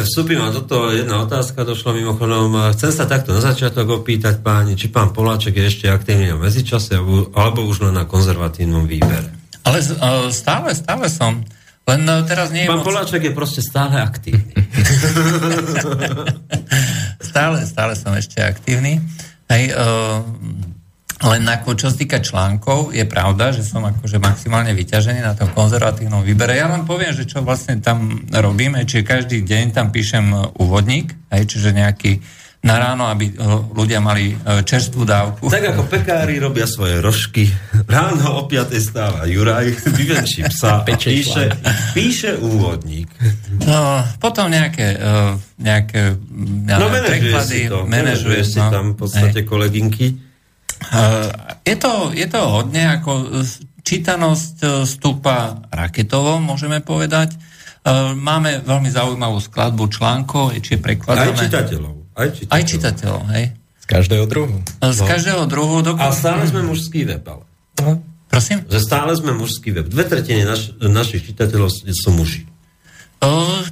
[0.05, 2.71] Vstupím do toho jedna otázka, došla mimochodom.
[2.77, 6.95] Chcem sa takto na začiatok opýtať páni, či pán Poláček je ešte aktívny na medzičase,
[7.33, 9.33] alebo- už len na konzervatívnom výbere.
[9.65, 9.81] Ale
[10.29, 11.41] stále, stále som.
[11.85, 12.89] Len uh, teraz nie je Pán moc...
[12.89, 14.53] Poláček je proste stále aktívny.
[17.35, 19.03] Stále, stále som ešte aktívny.
[19.51, 20.23] Hej, uh,
[21.23, 25.47] len ako čo sa týka článkov, je pravda, že som akože maximálne vyťažený na tom
[25.55, 26.59] konzervatívnom výbere.
[26.59, 31.15] Ja vám poviem, že čo vlastne tam robíme, čiže každý deň tam píšem uh, úvodník,
[31.31, 32.19] hej, čiže nejaký
[32.65, 35.47] na ráno, aby uh, ľudia mali uh, čerstvú dávku.
[35.47, 37.47] Tak ako pekári robia svoje rožky,
[37.87, 41.47] ráno o 5 stáva Juraj, vyvenčí psa a píše,
[41.95, 43.07] píše úvodník.
[43.63, 44.99] No, potom nejaké,
[45.55, 46.19] nejaké
[46.67, 49.47] ja No neviem, manažuje preklady, si to, manažuje, manažuje si no, tam v podstate hej.
[49.47, 50.24] kolegynky.
[51.65, 53.43] Je, to, je to hodne, ako
[53.85, 57.37] čítanosť e, stúpa raketovo, môžeme povedať.
[57.37, 57.37] E,
[58.17, 61.37] máme veľmi zaujímavú skladbu článkov, či prekladáme...
[61.37, 61.95] Aj čitateľov.
[62.17, 62.53] Aj čitateľov.
[62.57, 63.45] Aj čitateľov, hej.
[63.55, 64.57] Z každého druhu.
[64.81, 65.05] Z no.
[65.05, 65.77] každého druhu.
[65.85, 66.09] Dokonca...
[66.09, 67.45] A stále sme mužský web, ale.
[67.85, 68.01] No.
[68.25, 68.65] Prosím?
[68.65, 69.85] Že stále sme mužský web.
[69.85, 72.49] Dve tretiny naš, našich čitateľov sú muži.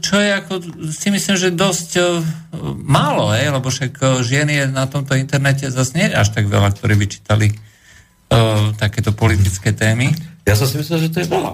[0.03, 0.53] Čo je ako,
[0.89, 1.89] si myslím, že dosť
[2.84, 6.97] málo, hej, lebo však žien je na tomto internete zase nie až tak veľa, ktorí
[6.97, 10.10] by čítali uh, takéto politické témy.
[10.43, 11.53] Ja som si myslel, že to je veľa.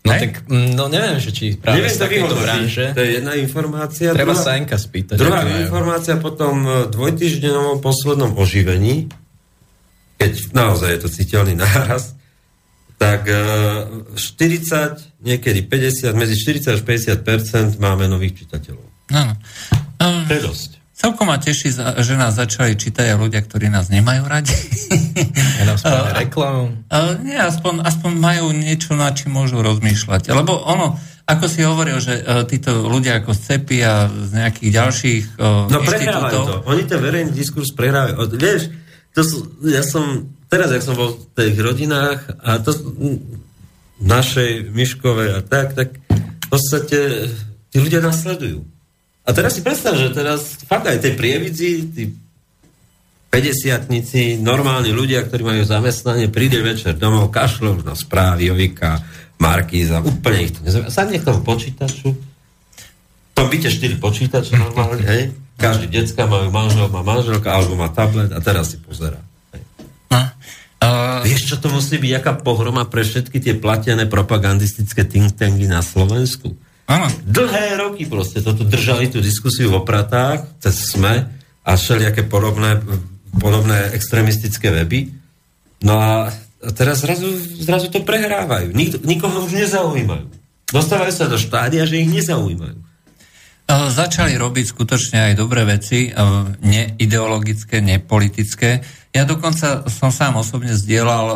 [0.00, 0.20] No hey?
[0.32, 2.86] tak, no neviem, že či práve neviem, z takéto branže.
[2.96, 4.16] To je jedna informácia.
[4.16, 5.20] Treba druhá, sa Enka spýtať.
[5.20, 9.12] Druhá informácia po tom dvojtyždenovom poslednom oživení,
[10.16, 12.16] keď naozaj je to citeľný náraz,
[13.00, 13.24] tak
[14.12, 18.84] 40, e, niekedy 50, medzi 40 až 50% máme nových čitateľov.
[19.16, 19.32] Áno.
[19.96, 20.70] Um, to je dosť.
[20.92, 24.52] Celkom ma teší, že nás začali čítať aj ľudia, ktorí nás nemajú radi.
[25.60, 26.76] Ja uh, reklamu.
[26.92, 30.36] Uh, nie, aspoň, aspoň majú niečo, na čím môžu rozmýšľať.
[30.36, 35.24] Lebo ono, ako si hovoril, že uh, títo ľudia ako CEPI a z nejakých ďalších
[35.40, 36.56] uh, No prehrávajú to.
[36.68, 38.36] Oni ten verejný diskurs prehrávajú.
[38.36, 38.68] Vieš,
[39.16, 39.36] to sú,
[39.68, 42.74] ja som teraz, jak som bol v tých rodinách a to
[44.02, 47.30] našej Miškovej a tak, tak v podstate
[47.70, 48.66] tí ľudia nasledujú.
[49.22, 52.02] A teraz si predstav, že teraz fakt aj tej prievidzi, tí
[53.30, 58.98] 50 normálni ľudia, ktorí majú zamestnanie, príde večer domov, kašľú na správy, Jovika,
[59.38, 60.90] Markíza, úplne ich to nezaujíma.
[60.90, 65.22] Sadne k tomu počítaču, v tom byte 4 počítače normálne, hej?
[65.60, 69.22] Každý decka majú manžel, má manželka, alebo má tablet a teraz si pozera.
[70.80, 71.20] Uh...
[71.28, 75.84] Vieš, čo to musí byť, aká pohroma pre všetky tie platené propagandistické think tanky na
[75.84, 76.56] Slovensku?
[76.90, 77.06] Áno.
[77.22, 81.28] Dlhé roky proste toto držali tú diskusiu v opratách, cez SME
[81.62, 82.82] a všelijaké podobné,
[83.38, 85.14] podobné extremistické weby.
[85.86, 86.34] No a
[86.74, 87.30] teraz zrazu,
[87.62, 88.74] zrazu to prehrávajú.
[88.74, 90.26] Nik, nikoho už nezaujímajú.
[90.74, 92.89] Dostávajú sa do štádia, že ich nezaujímajú.
[93.70, 96.10] Začali robiť skutočne aj dobré veci,
[96.58, 98.82] neideologické, nepolitické.
[99.14, 101.26] Ja dokonca som sám osobne zdieľal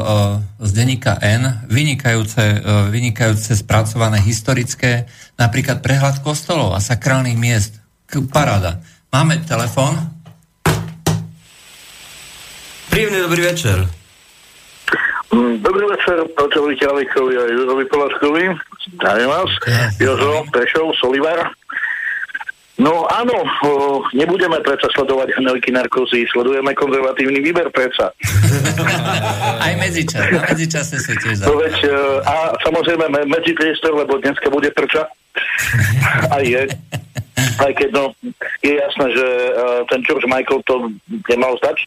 [0.58, 2.58] z denníka N vynikajúce,
[2.90, 5.06] vynikajúce spracované historické,
[5.38, 7.78] napríklad prehľad kostolov a sakrálnych miest.
[8.30, 8.82] Paráda.
[9.14, 9.94] Máme telefón.
[12.90, 13.78] Príjemný dobrý večer.
[15.30, 18.44] Mm, dobrý večer, Petrovi Ťalikovi a Jozovi Polaškovi.
[18.94, 19.50] Zdravím vás.
[19.98, 21.50] Jozo, Prešov, Solivar.
[22.74, 23.46] No áno,
[24.18, 28.10] nebudeme predsa sledovať hnojky narkozy, sledujeme konzervatívny výber predsa.
[29.64, 31.94] Aj medzičas, na medzičase sa tiež no, veď, e,
[32.26, 35.06] A samozrejme medzipriestor, lebo dneska bude prča.
[36.34, 36.66] Aj je.
[37.62, 38.10] Aj keď no,
[38.66, 40.90] je jasné, že uh, ten George Michael to
[41.30, 41.78] nemal zdať.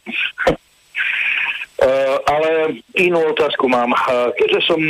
[1.84, 3.92] uh, ale inú otázku mám.
[4.40, 4.80] Keďže som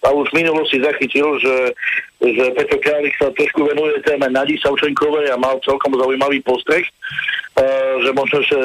[0.00, 1.76] a už v minulosti zachytil, že,
[2.24, 8.00] že Petr Králik sa trošku venuje téme Nadi Savčenkovej a mal celkom zaujímavý postreh, uh,
[8.00, 8.58] že možno, že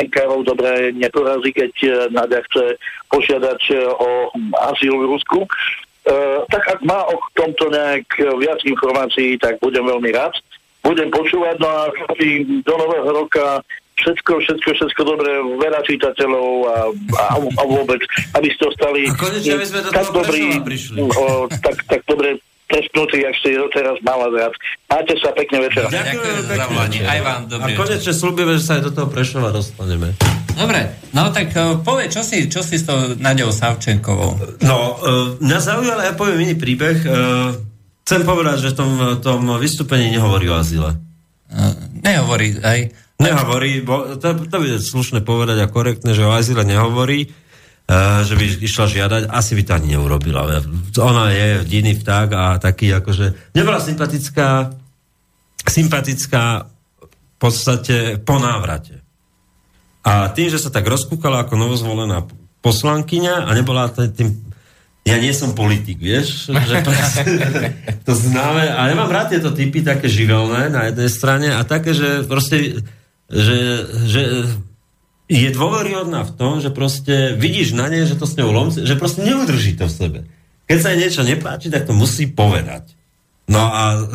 [0.00, 2.80] NKRov dobre neporazí, keď e, Nadia chce
[3.12, 4.08] požiadať e, o
[4.72, 5.40] azyl v Rusku.
[6.08, 8.08] Uh, tak ak má o tomto nejak
[8.40, 10.32] viac informácií, tak budem veľmi rád.
[10.80, 11.92] Budem počúvať, no a
[12.64, 13.60] do nového roka
[13.98, 16.76] všetko, všetko, všetko dobré, veľa čítateľov a,
[17.18, 18.00] a, a vôbec,
[18.38, 20.42] aby ste ostali a konečne, sme do tak dobrý,
[20.98, 22.38] o, tak, tak dobre
[22.68, 24.52] trestnutí, ak ste teraz mala rád.
[24.92, 25.88] Máte sa pekne večer.
[25.88, 27.00] Ďakujem pekne.
[27.08, 30.12] Aj vám, dobrý A konečne slúbime, že sa aj do toho Prešova dostaneme.
[30.52, 30.80] Dobre,
[31.16, 34.60] no tak uh, povie, čo si, čo si s tou Naďou Savčenkovou?
[34.60, 36.98] No, uh, mňa zaujal, ja poviem iný príbeh.
[37.08, 37.56] Uh,
[38.04, 38.90] chcem povedať, že v tom,
[39.22, 40.98] tom vystúpení nehovorí o azile.
[41.48, 41.72] Uh,
[42.04, 47.26] nehovorí, aj Nehovorí, bo to, to by slušné povedať a korektné, že o azyle nehovorí,
[47.26, 50.62] uh, že by išla žiadať, asi by to ani neurobila.
[51.02, 54.70] Ona je divný vták a taký akože, nebola sympatická,
[55.66, 56.70] sympatická
[57.02, 59.02] v podstate po návrate.
[60.06, 62.22] A tým, že sa tak rozkúkala ako novozvolená
[62.62, 64.48] poslankyňa a nebola tým
[65.08, 66.84] ja nie som politik, vieš, že
[68.06, 71.96] to známe, a ja mám rád tieto typy také živelné na jednej strane a také,
[71.96, 72.84] že proste
[73.28, 73.58] že,
[74.08, 74.22] že
[75.28, 78.96] je dôveryhodná v tom, že proste vidíš na nej, že to s ňou lomce, že
[78.96, 80.18] proste neudrží to v sebe.
[80.64, 82.96] Keď sa jej niečo nepáči, tak to musí povedať.
[83.48, 84.08] No a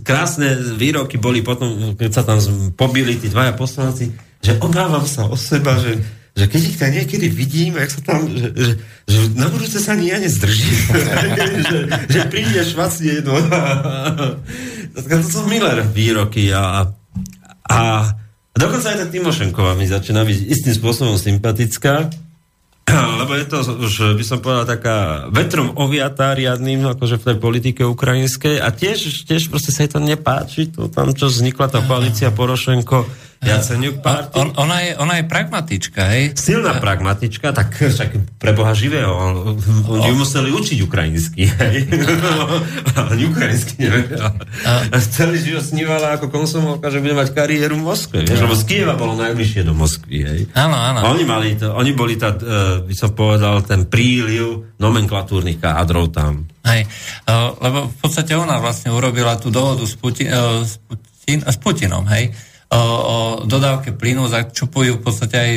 [0.00, 2.40] krásne výroky boli potom, keď sa tam
[2.72, 6.00] pobili tí dvaja poslanci, že obávam sa o seba, že,
[6.32, 8.72] že keď ich tam niekedy vidím, jak sa tam, že, že,
[9.04, 10.76] že na budúce sa ani ja nezdržím.
[11.68, 13.36] že, že príde švacne jedno.
[14.96, 16.88] to sú milé výroky a,
[17.68, 17.80] a
[18.58, 22.10] dokonca aj tá Timošenková mi začína byť istým spôsobom sympatická,
[23.20, 27.82] lebo je to už, by som povedal, taká vetrom oviatá riadným, akože v tej politike
[27.84, 28.58] ukrajinskej.
[28.58, 33.27] A tiež, tiež proste sa jej to nepáči, to tam, čo vznikla tá koalícia Porošenko,
[33.38, 34.34] Jaceniuk party.
[34.34, 36.34] On, ona, je, ona je pragmatička, hej?
[36.34, 39.54] Silná pragmatička, tak však pre Boha živého, on,
[39.86, 41.86] on ju museli učiť ukrajinsky, hej?
[43.14, 44.18] Ani ukrajinsky neviem.
[44.66, 48.42] A celý život snívala ako konsumovka, že bude mať kariéru v Moskve, vieš?
[48.42, 50.40] Lebo z Kieva bolo najbližšie do Moskvy, hej?
[50.58, 50.98] Áno, áno.
[50.98, 56.10] A oni mali to, oni boli tá, uh, by som povedal, ten príliv nomenklatúrnych kádrov
[56.10, 56.50] tam.
[56.66, 56.90] Hej,
[57.30, 61.56] uh, lebo v podstate ona vlastne urobila tú dohodu s, Putin, uh, s, Putin, s
[61.62, 62.34] Putinom, hej,
[62.76, 65.52] o, dodávke plynu, za čo v podstate aj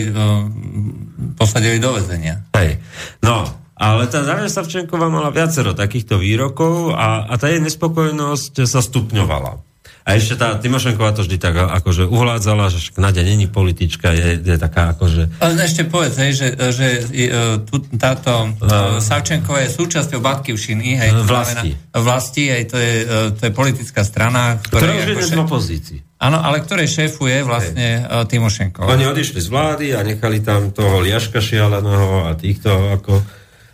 [1.36, 2.43] posadili do vezenia.
[2.55, 2.80] Hej,
[3.24, 3.43] no,
[3.76, 9.57] ale tá Daria Savčenková mala viacero takýchto výrokov a, a tá jej nespokojnosť sa stupňovala.
[10.01, 14.57] A ešte tá Timošenková to vždy tak akože uhládzala, že Nadia není politička, je, je
[14.57, 15.38] taká akože...
[15.38, 21.09] Ale ešte povedz, hej, že, že uh, tu, táto uh, Savčenková je súčasťou Batkivšiny, hej,
[21.14, 21.78] to Vlasti.
[21.78, 22.93] Znamená, vlasti, hej, to je,
[23.38, 25.99] to je politická strana, Ktorá ktorá už je ako dnes še- v opozícii.
[26.22, 28.86] Áno, ale ktorej šéfuje vlastne uh, Timošenko.
[28.86, 33.13] Oni odišli z vlády a nechali tam toho Liaška šialeného a týchto ako...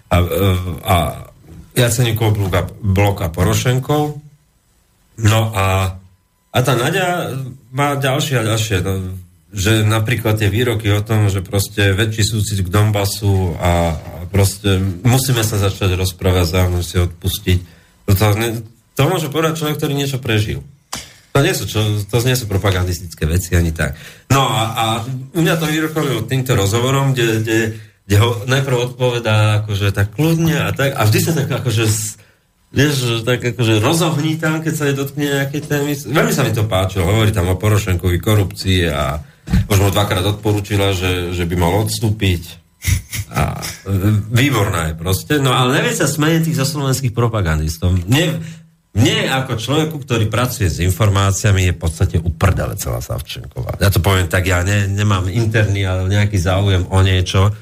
[0.07, 0.17] A,
[0.87, 0.95] a
[1.75, 4.23] Jaceníkov bloka, bloka Porošenkov.
[5.19, 5.99] No a,
[6.55, 7.35] a tá Nadia
[7.75, 8.75] má ďalšie a ďalšie.
[8.79, 9.19] No,
[9.51, 14.79] že napríklad tie výroky o tom, že proste väčší súcit k Donbasu a, a proste
[15.03, 17.59] musíme sa začať rozprávať, zájomne si odpustiť.
[18.07, 18.25] To, to,
[18.95, 20.63] to môže povedať človek, ktorý niečo prežil.
[21.37, 21.79] To nie sú, čo,
[22.09, 23.93] to nie sú propagandistické veci ani tak.
[24.33, 24.85] No a, a
[25.37, 27.59] u mňa to vyrokovalo týmto rozhovorom, kde, kde,
[28.09, 31.85] kde ho najprv odpovedá akože tak kľudne a tak, a vždy sa tak akože
[32.73, 35.93] vieš, tak akože rozohní tam, keď sa jej dotkne nejaké témy.
[35.93, 39.21] Veľmi sa mi to páčilo, hovorí tam o Porošenkovi korupcii a
[39.69, 42.65] už mu dvakrát odporúčila, že, že by mal odstúpiť.
[43.29, 43.93] A e,
[44.33, 45.33] výborná je proste.
[45.37, 47.93] No ale nevie sa smeje tých zaslovenských propagandistov.
[48.97, 53.77] Mne ako človeku, ktorý pracuje s informáciami, je v podstate uprdele celá Savčenková.
[53.77, 57.53] Ja to poviem tak, ja ne, nemám interný, ale nejaký záujem o niečo,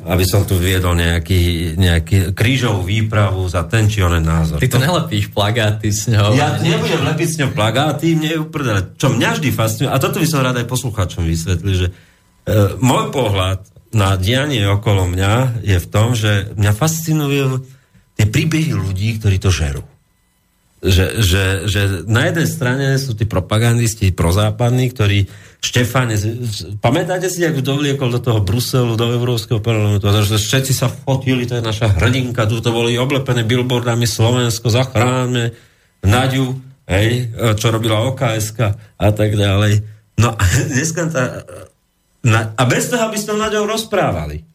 [0.00, 4.56] aby som tu viedol nejaký, nejaký krížovú výpravu za ten či onen názor.
[4.56, 6.32] Ty to nelepíš plagáty s ňou.
[6.32, 8.80] Ja nebudem lepiť s ňou plagáty, mne je uprdele.
[8.96, 11.92] Čo mňa vždy fascinuje, a toto by som rád aj poslucháčom vysvetlil, že e,
[12.80, 13.60] môj pohľad
[13.92, 17.60] na dianie okolo mňa je v tom, že mňa fascinujú
[18.16, 19.84] tie príbehy ľudí, ktorí to žerú.
[20.80, 25.28] Že, že, že na jednej strane sú tí propagandisti prozápadní, ktorí
[25.60, 26.16] Štefane,
[26.80, 31.60] pamätáte si, ako dovliekol do toho Bruselu, do Európskeho parlamentu, že všetci sa fotili, to
[31.60, 35.52] je naša hrdinka, tu to boli oblepené billboardami Slovensko, zachráňme
[36.00, 36.56] Naďu,
[36.88, 37.28] hej,
[37.60, 38.58] čo robila OKSK
[38.96, 39.84] a tak ďalej.
[40.16, 41.44] No a dneska tá,
[42.24, 44.49] na, a bez toho, aby ste Naďou rozprávali.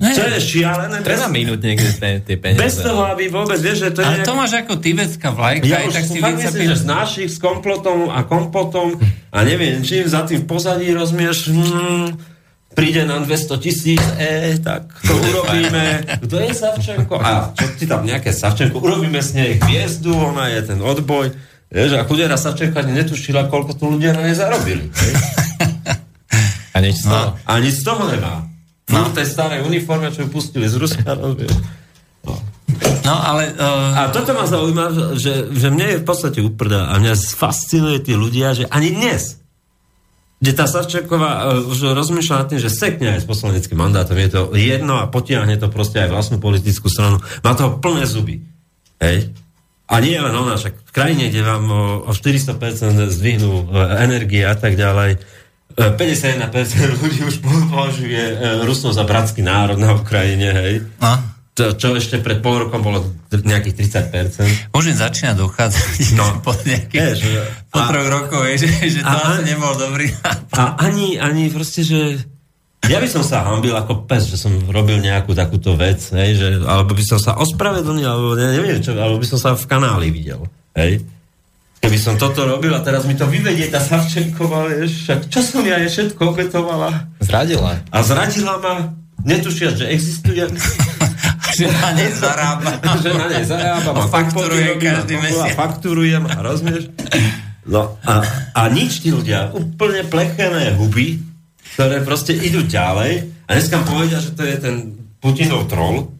[0.00, 0.96] Ne, Čo je šialené?
[1.04, 2.56] Treba minúť niekde tie, tie peniaze.
[2.58, 4.06] Bez toho, aby vôbec, vieš, že to je...
[4.08, 6.76] ale nejak- to máš ako tibetská vlajka, ja aj už tak si fakt myslím, že
[6.80, 8.96] z našich s komplotom a kompotom
[9.28, 12.06] a neviem čím za tým pozadí rozumieš, hmm,
[12.72, 15.84] príde nám 200 tisíc, e, tak to urobíme.
[16.18, 17.20] Kto je Savčenko?
[17.20, 18.80] A čo ti tam nejaké Savčenko?
[18.80, 21.28] Urobíme s nej hviezdu, ona je ten odboj.
[21.68, 24.88] Vieš, a chudera Savčenko ani netušila, koľko tu ľudia na nej zarobili.
[24.88, 25.12] hej?
[26.72, 27.36] A nič z toho.
[27.36, 28.48] A nic z toho nemá.
[28.90, 29.06] No.
[29.10, 31.54] V tej starej uniforme, čo ju pustili z Ruska, rozumieš?
[33.06, 33.54] No, ale...
[33.56, 37.98] Uh, A toto ma zaujíma, že, že mne je v podstate uprdá a mňa fascinuje
[38.02, 39.40] tí ľudia, že ani dnes,
[40.38, 44.30] kde tá Savčeková uh, už rozmýšľa nad tým, že sekne aj s poslaneckým mandátom, je
[44.30, 47.18] to jedno a potiahne to proste aj vlastnú politickú stranu.
[47.42, 48.44] Má toho plné zuby.
[49.00, 49.32] Hej?
[49.90, 53.64] A nie len ona, však v krajine, kde vám o, o 400% zdvihnú e,
[54.06, 55.20] energie a tak ďalej, e,
[55.74, 56.50] 51%
[56.98, 60.74] ľudí už považuje e, Rusov za bratský národ na Ukrajine, hej?
[60.96, 61.14] no,
[61.50, 63.74] To, čo ešte pred pol rokom bolo nejakých
[64.10, 64.72] 30%.
[64.72, 66.26] už im začína dochádzať No.
[66.44, 67.00] po nejakých...
[67.00, 67.18] Vieš,
[67.68, 70.06] po a- troch rokoch, vieš, že, že to a- asi nebol dobrý.
[70.52, 72.22] A ani, ani proste, že...
[72.82, 76.46] Ja by som sa hambil ako pes, že som robil nejakú takúto vec, hej, že,
[76.60, 80.08] alebo by som sa ospravedlnil, alebo ne, neviem čo, alebo by som sa v kanáli
[80.08, 81.04] videl, hej.
[81.80, 85.80] Keby som toto robil a teraz mi to vyvedie tá Savčenková, vieš, čo som ja
[85.80, 87.80] jej všetko obetovala Zradila.
[87.88, 88.92] a zradila ma,
[89.24, 90.52] netušia, že existujem,
[91.56, 92.76] že na nej zarába.
[93.04, 95.56] že na nej zarábam A fakturujem každý mesiac.
[95.56, 96.92] Fakturujem a rozumieš?
[97.64, 101.16] No a, a nič tí ľudia, úplne plechené huby,
[101.80, 104.76] ktoré proste idú ďalej a dneska povedia, že to je ten
[105.20, 106.12] Putinov troll.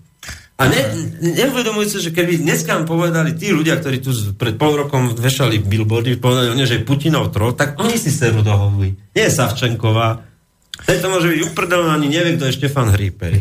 [0.61, 0.81] A ne,
[1.25, 5.57] neuvedomujú sa, že keby dneska vám povedali tí ľudia, ktorí tu pred pol rokom vešali
[5.65, 8.53] billboardy, povedali oni, že je Putinov troll, tak oni si serú do.
[9.17, 10.21] Nie je Savčenková.
[10.85, 13.41] Tej to môže byť uprdelená, ani nevie, kto je Štefan Hrípej.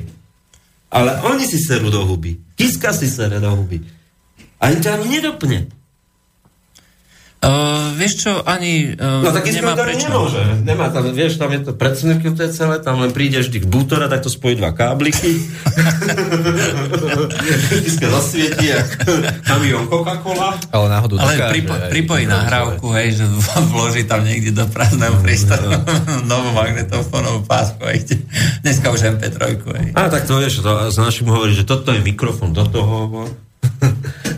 [0.96, 2.40] Ale oni si serú do huby.
[2.56, 3.84] Kiska si sere do huby.
[4.64, 5.68] A to ani nedopne.
[7.40, 10.12] Uh, vieš čo, ani uh, No tak nemá prečo.
[10.12, 10.44] nemôže.
[10.68, 14.28] Nemá tam, vieš, tam je to predsnuknuté celé, tam len prídeš vždy k bútora, tak
[14.28, 15.40] to spojí dva kábliky.
[17.80, 18.92] Kiska zasvietí, jak
[19.48, 20.60] kamión Coca-Cola.
[20.68, 23.26] Ale náhodou Ale dokáže pripo, aj pripojí nahrávku, hej, že
[23.72, 25.80] vloží tam niekde do prázdneho priestoru
[26.28, 28.20] novú magnetofónovú pásku, hej,
[28.68, 29.40] dneska už MP3,
[29.80, 29.88] hej.
[29.96, 33.32] A tak to vieš, to, s našim hovorí, že toto je mikrofón do toho,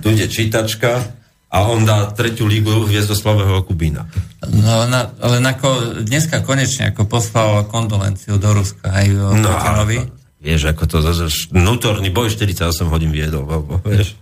[0.01, 1.20] tu ide čítačka
[1.51, 4.07] a on dá tretiu lígu hviezdoslavého Kubína.
[4.47, 9.97] No, na, ale ako dneska konečne ako poslal kondolenciu do Ruska aj o No, Putinovi.
[10.39, 14.15] vieš, ako to zase vnútorný boj 48 hodín viedol, alebo, vieš,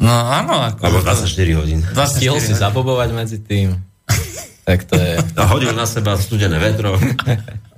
[0.00, 0.80] No áno, ako...
[0.80, 1.28] alebo 24
[1.60, 1.84] hodín.
[1.92, 3.76] 24 Stihol si zabobovať medzi tým.
[4.64, 5.20] tak to je...
[5.36, 6.96] A hodil na seba studené vetro.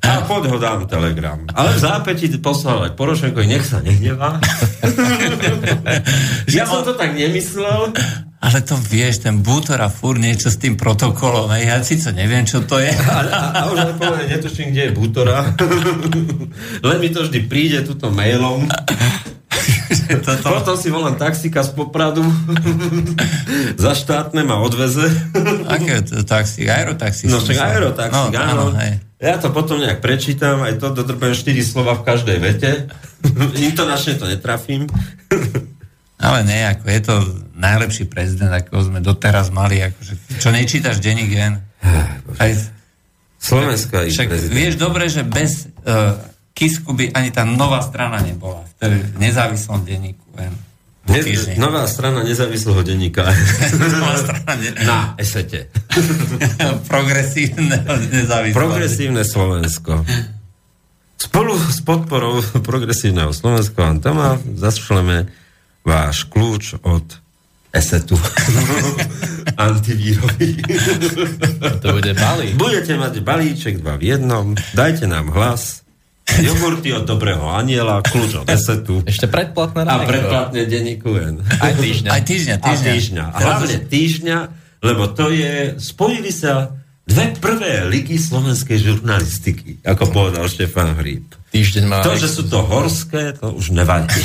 [0.01, 1.43] A poď ho dám telegram.
[1.51, 4.39] Ale v zápäti poslal aj Porošenko, nech sa nehnevá.
[6.57, 7.91] ja som to tak nemyslel.
[8.41, 12.49] Ale to vieš, ten Bútor a fúr niečo s tým protokolom, hej, ja síce neviem,
[12.49, 12.89] čo to je.
[13.13, 15.39] A, a, a už aj povedal, netuším, kde je Bútora.
[16.89, 18.65] Len mi to vždy príde túto mailom.
[20.11, 22.23] Toto, Potom si volám taxika z Popradu.
[23.83, 25.07] Za štátne ma odveze.
[25.67, 26.67] aké to taxi?
[26.67, 27.27] Aerotaxi?
[27.31, 28.65] No však aerotaxík, no, áno.
[28.79, 28.99] hej.
[29.21, 32.71] Ja to potom nejak prečítam, aj to dodrbujem 4 slova v každej vete.
[33.61, 34.89] Intonačne to netrafím.
[36.21, 37.15] Ale nie, ako je to
[37.57, 39.81] najlepší prezident, ako sme doteraz mali.
[39.81, 41.65] Akože, čo nečítaš denník jen?
[42.37, 42.53] Aj,
[43.41, 44.53] Slovenská ich však prezident.
[44.53, 46.21] vieš dobre, že bez uh,
[46.53, 48.69] Kisku by ani tá nová strana nebola.
[48.85, 50.53] V nezávislom denníku jen.
[51.11, 51.25] Ne,
[51.59, 53.27] nová strana nezávislého denníka.
[53.81, 55.67] Nová strana ne, Na esete.
[56.93, 58.55] progresívne nezávislé.
[58.55, 60.07] Progresívne Slovensko.
[61.19, 64.17] Spolu s podporou progresívneho Slovenska vám tam
[64.55, 65.27] zašleme
[65.83, 67.07] váš kľúč od
[67.71, 68.19] esetu.
[69.71, 70.59] Antivírový.
[71.81, 72.55] To bude balík.
[72.59, 75.87] Budete mať balíček dva v jednom, dajte nám hlas,
[76.39, 81.43] jogurty od dobrého aniela, kľúč od esetu Ešte predplatné a na predplatne denníku N.
[81.43, 82.09] Aj týždňa.
[82.11, 82.93] Aj týždňa, A týždňa.
[82.95, 83.25] týždňa.
[83.35, 84.39] A hlavne týždňa,
[84.83, 91.27] lebo to je, spojili sa dve prvé ligy slovenskej žurnalistiky, ako povedal Štefan Hríb.
[91.51, 91.99] Týždeň má...
[92.07, 94.15] To, že sú to horské, to už nevadí.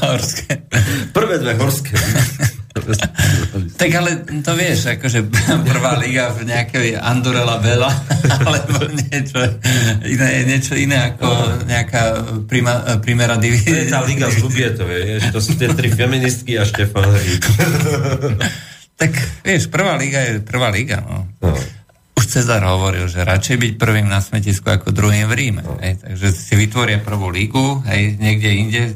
[0.00, 0.64] Horské.
[1.12, 1.94] Prvé dve horské.
[3.76, 5.28] Tak ale to vieš, akože
[5.66, 7.90] prvá liga v nejakej Andorela Vela,
[8.46, 9.38] alebo niečo
[10.06, 11.26] iné, niečo iné ako
[11.68, 12.02] nejaká
[12.48, 13.90] prima, primera To je divízia.
[13.92, 17.10] tá liga z Lubietovej, vieš, to sú tie tri feministky a Štefan.
[18.96, 19.12] Tak
[19.44, 21.02] vieš, prvá liga je prvá liga.
[21.04, 21.26] No.
[21.42, 21.52] No.
[22.30, 25.62] Cezar hovoril, že radšej byť prvým na smetisku ako druhým v Ríme.
[25.82, 28.92] Hej, takže si vytvoria prvú ligu, hej, niekde inde, e,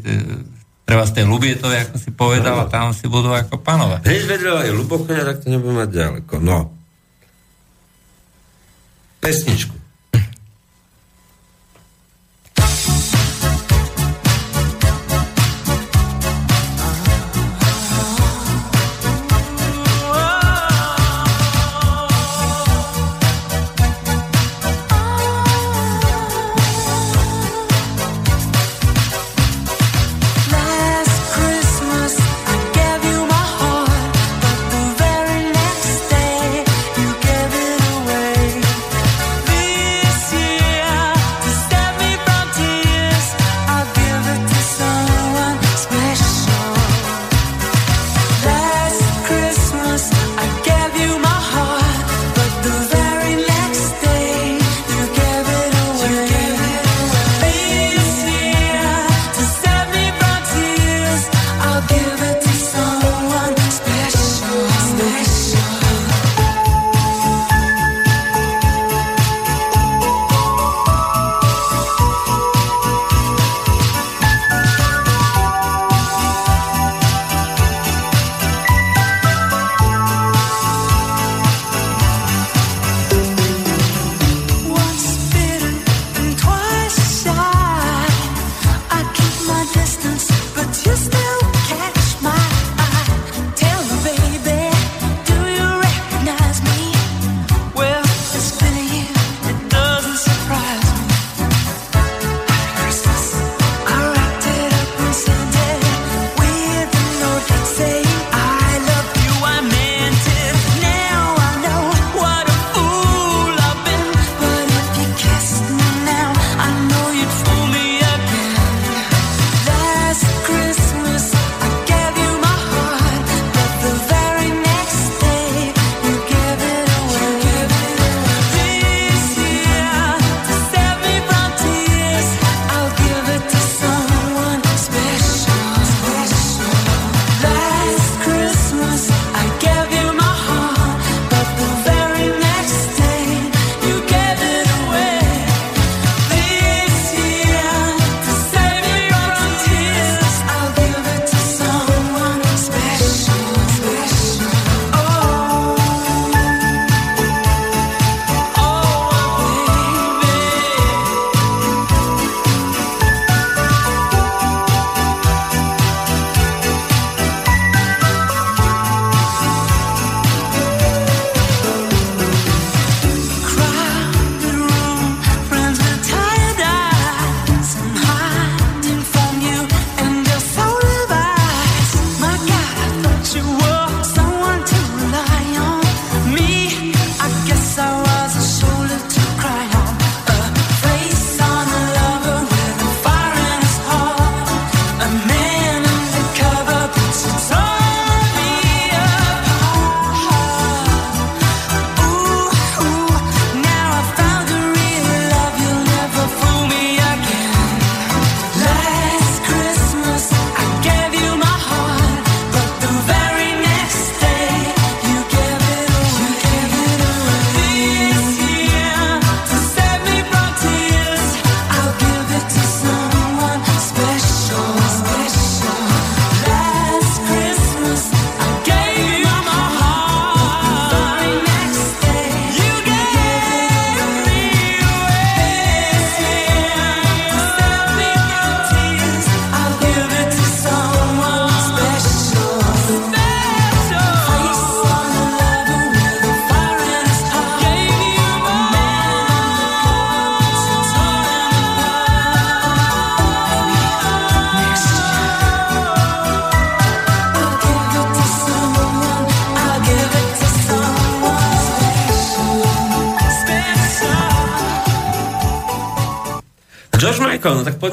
[0.87, 4.07] treba z tej Lubietovej, ako si povedal, a tam si budú ako panovať.
[4.07, 6.35] Hneď vedľa je Lubochňa, tak to nebude mať ďaleko.
[6.39, 6.71] No.
[9.19, 9.84] Pesničku.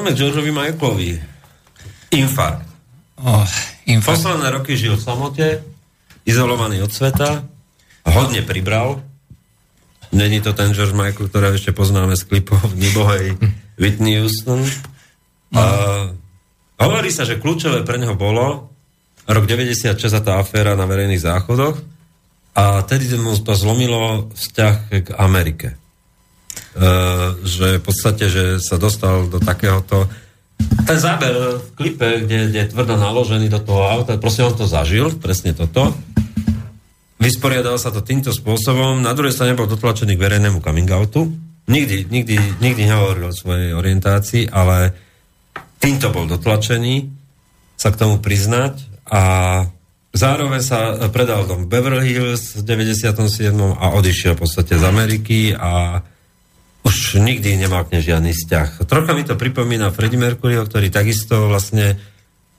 [0.02, 1.10] Poďme k Georgeovi Michaelovi.
[2.10, 2.66] Infarkt.
[3.22, 3.46] Oh,
[3.86, 4.18] infarkt.
[4.18, 5.46] Posledné roky žil v samote,
[6.26, 7.46] izolovaný od sveta,
[8.10, 8.98] hodne pribral.
[10.10, 13.38] Není to ten George Michael, ktorého ešte poznáme z klipov nebohej
[13.78, 14.66] Whitney Houston.
[15.54, 15.62] No.
[15.62, 15.62] A,
[16.82, 18.74] hovorí sa, že kľúčové pre neho bolo
[19.30, 21.78] rok 96 a tá aféra na verejných záchodoch
[22.58, 25.78] a tedy mu to zlomilo vzťah k Amerike.
[26.72, 26.88] E,
[27.44, 30.08] že v podstate, že sa dostal do takéhoto
[30.86, 34.64] ten záber v klipe, kde, kde je tvrdo naložený do toho auta, proste on to
[34.64, 35.90] zažil, presne toto.
[37.18, 38.98] Vysporiadal sa to týmto spôsobom.
[38.98, 41.30] Na druhej strane bol dotlačený k verejnému coming outu.
[41.70, 44.90] Nikdy, nikdy, nikdy nehovoril o svojej orientácii, ale
[45.78, 47.10] týmto bol dotlačený
[47.78, 49.22] sa k tomu priznať a
[50.10, 53.54] zároveň sa predal dom Beverly Hills v 97.
[53.54, 56.02] a odišiel v podstate z Ameriky a
[56.82, 58.86] už nikdy nemal k nej žiadny vzťah.
[58.90, 61.98] Trocha mi to pripomína Freddie Mercuryho, ktorý takisto vlastne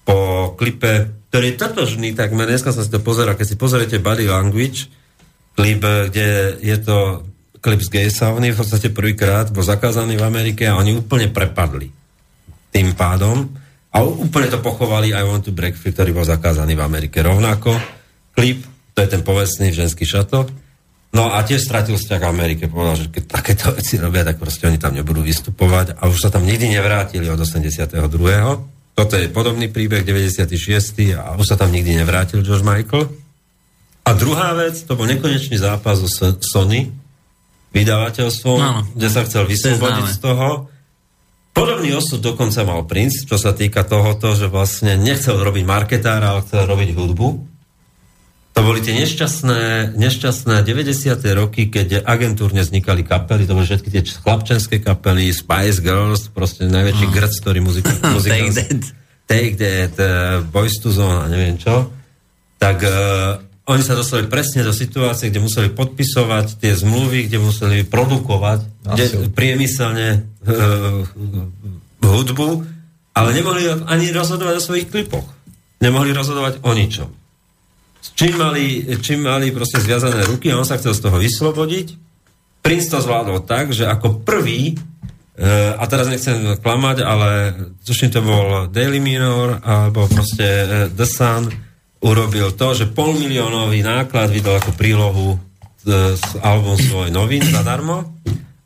[0.03, 4.27] po klipe, ktorý je totožný, tak dneska som si to pozeral, keď si pozriete Body
[4.27, 4.91] Language,
[5.55, 7.27] klip, kde je to
[7.63, 11.87] klip z gay sauny, v podstate prvýkrát bol zakázaný v Amerike a oni úplne prepadli
[12.75, 13.47] tým pádom
[13.93, 17.77] a úplne to pochovali I Want to Break Free, ktorý bol zakázaný v Amerike rovnako.
[18.35, 20.51] Klip, to je ten povestný ženský šatok.
[21.13, 22.63] No a tiež stratil vzťah k Amerike.
[22.65, 26.29] Povedal, že keď takéto veci robia, tak proste oni tam nebudú vystupovať a už sa
[26.33, 28.01] tam nikdy nevrátili od 82.
[28.93, 31.13] Toto je podobný príbeh, 96.
[31.13, 33.09] a už sa tam nikdy nevrátil George Michael.
[34.03, 36.09] A druhá vec, to bol nekonečný zápas so
[36.41, 36.91] Sony,
[37.73, 40.69] vydavateľstvom, no, kde sa chcel vyslobodiť z toho.
[41.53, 46.45] Podobný osud dokonca mal Prince, čo sa týka tohoto, že vlastne nechcel robiť marketára, ale
[46.45, 47.52] chcel robiť hudbu.
[48.53, 50.93] To boli tie nešťastné, nešťastné 90.
[51.33, 57.05] roky, keď agentúrne vznikali kapely, to boli všetky tie chlapčenské kapely, Spice Girls, proste najväčší
[57.09, 57.13] mm.
[57.17, 58.81] grc, ktorý muzika, muzika Take That,
[59.25, 61.89] Take That uh, Boys to Zone a neviem čo.
[62.61, 63.41] Tak uh,
[63.73, 69.33] oni sa dostali presne do situácie, kde museli podpisovať tie zmluvy, kde museli produkovať kde,
[69.33, 71.01] priemyselne uh,
[72.05, 72.49] hudbu,
[73.17, 75.25] ale nemohli ani rozhodovať o svojich klipoch.
[75.81, 77.22] Nemohli rozhodovať o ničom
[78.13, 81.87] čím mali, čím mali proste zviazané ruky a on sa chcel z toho vyslobodiť.
[82.63, 84.75] Prince to zvládol tak, že ako prvý, e,
[85.75, 87.29] a teraz nechcem klamať, ale
[87.83, 91.51] tuším to bol Daily Mirror alebo proste e, The Sun
[92.03, 95.37] urobil to, že polmiliónový náklad vydal ako prílohu e,
[96.39, 98.15] album svoj novín zadarmo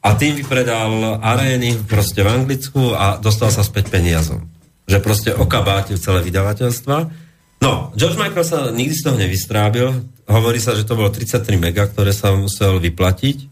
[0.01, 4.45] a tým vypredal arény proste v Anglicku a dostal sa späť peniazom.
[4.85, 7.26] Že proste okabátil celé vydavateľstva
[7.57, 9.89] No, George Michael sa nikdy z toho nevystrábil.
[10.29, 13.49] Hovorí sa, že to bolo 33 mega, ktoré sa musel vyplatiť.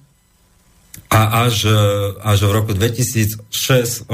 [1.10, 1.70] A až,
[2.22, 4.10] až v roku 2006-2008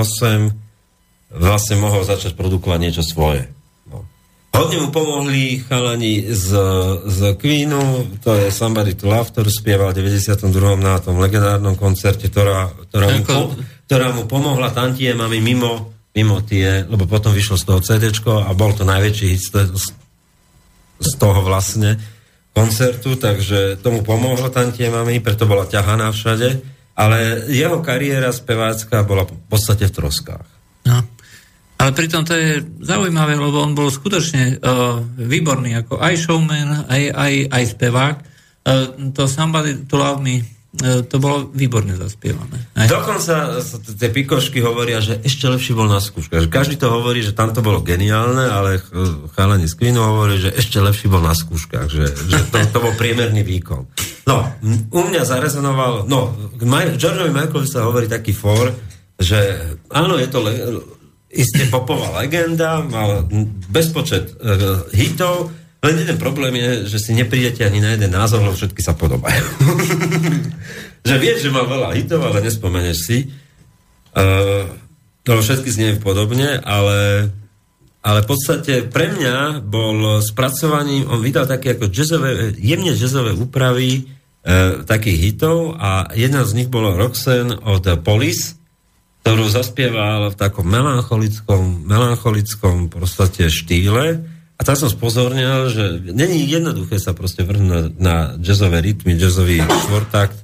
[1.32, 3.48] vlastne mohol začať produkovať niečo svoje.
[3.88, 4.04] No.
[4.52, 6.48] Hodne mu pomohli chalani z,
[7.08, 10.52] z Queenu, to je Somebody to Love, ktorú spieval v 92.
[10.76, 13.56] na tom legendárnom koncerte, ktorá, ktorá, mu, po,
[13.88, 18.76] ktorá mu pomohla tantiemami mimo mimo tie, lebo potom vyšlo z toho CD a bol
[18.76, 19.42] to najväčší hit
[21.02, 21.98] z, toho vlastne
[22.52, 26.60] koncertu, takže tomu pomohlo tam tie mami, preto bola ťahaná všade,
[27.00, 30.48] ale jeho kariéra spevácka bola v podstate v troskách.
[30.86, 31.00] No.
[31.82, 37.04] Ale pritom to je zaujímavé, lebo on bol skutočne uh, výborný ako aj showman, aj,
[37.10, 38.16] aj, aj spevák.
[38.62, 42.72] Uh, to Somebody to Love Me to bolo výborne zaspievané.
[42.80, 42.88] Aj?
[42.88, 43.60] Dokonca
[44.00, 46.48] tie pikošky hovoria, že ešte lepší bol na skúškach.
[46.48, 48.80] Každý to hovorí, že tam to bolo geniálne, ale
[49.36, 52.96] chalani z Queenu hovorí, že ešte lepší bol na skúškach, že, že to, to bol
[52.96, 53.84] priemerný výkon.
[54.24, 54.48] No,
[54.96, 56.40] u mňa zarezonoval, no,
[56.96, 58.72] Georgeovi Michaelovi sa hovorí taký for,
[59.20, 59.38] že
[59.92, 60.62] áno, je to le-
[61.32, 63.28] isté popová legenda, mal
[63.72, 65.52] bezpočet uh, hitov,
[65.82, 69.42] len jeden problém je, že si neprídete ani na jeden názor, lebo všetky sa podobajú.
[71.10, 73.18] že vieš, že má veľa hitov, ale nespomeneš si.
[74.14, 74.70] Uh,
[75.26, 77.34] lebo všetky zniejú podobne, ale,
[78.06, 84.06] ale v podstate pre mňa bol spracovaním, on vydal také ako jazzové, jemne jazzové úpravy
[84.06, 88.54] uh, takých hitov a jedna z nich bolo Roxanne od Police,
[89.26, 94.31] ktorú zaspieval v takom melancholickom, melancholickom podstate štýle
[94.62, 100.38] a tak som spozornil, že není jednoduché sa proste vrhnúť na jazzové rytmy, jazzový štvortakt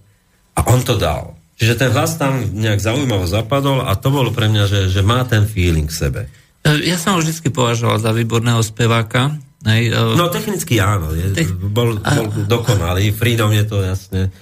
[0.58, 1.38] a on to dal.
[1.62, 5.22] Čiže ten hlas tam nejak zaujímavo zapadol a to bolo pre mňa, že, že má
[5.30, 6.22] ten feeling v sebe.
[6.66, 9.38] E, ja som ho vždy považoval za výborného speváka.
[9.70, 10.18] Hej, uh...
[10.18, 11.46] No technicky áno, je, Te...
[11.54, 14.34] bol, bol dokonalý, Freedom je to jasne.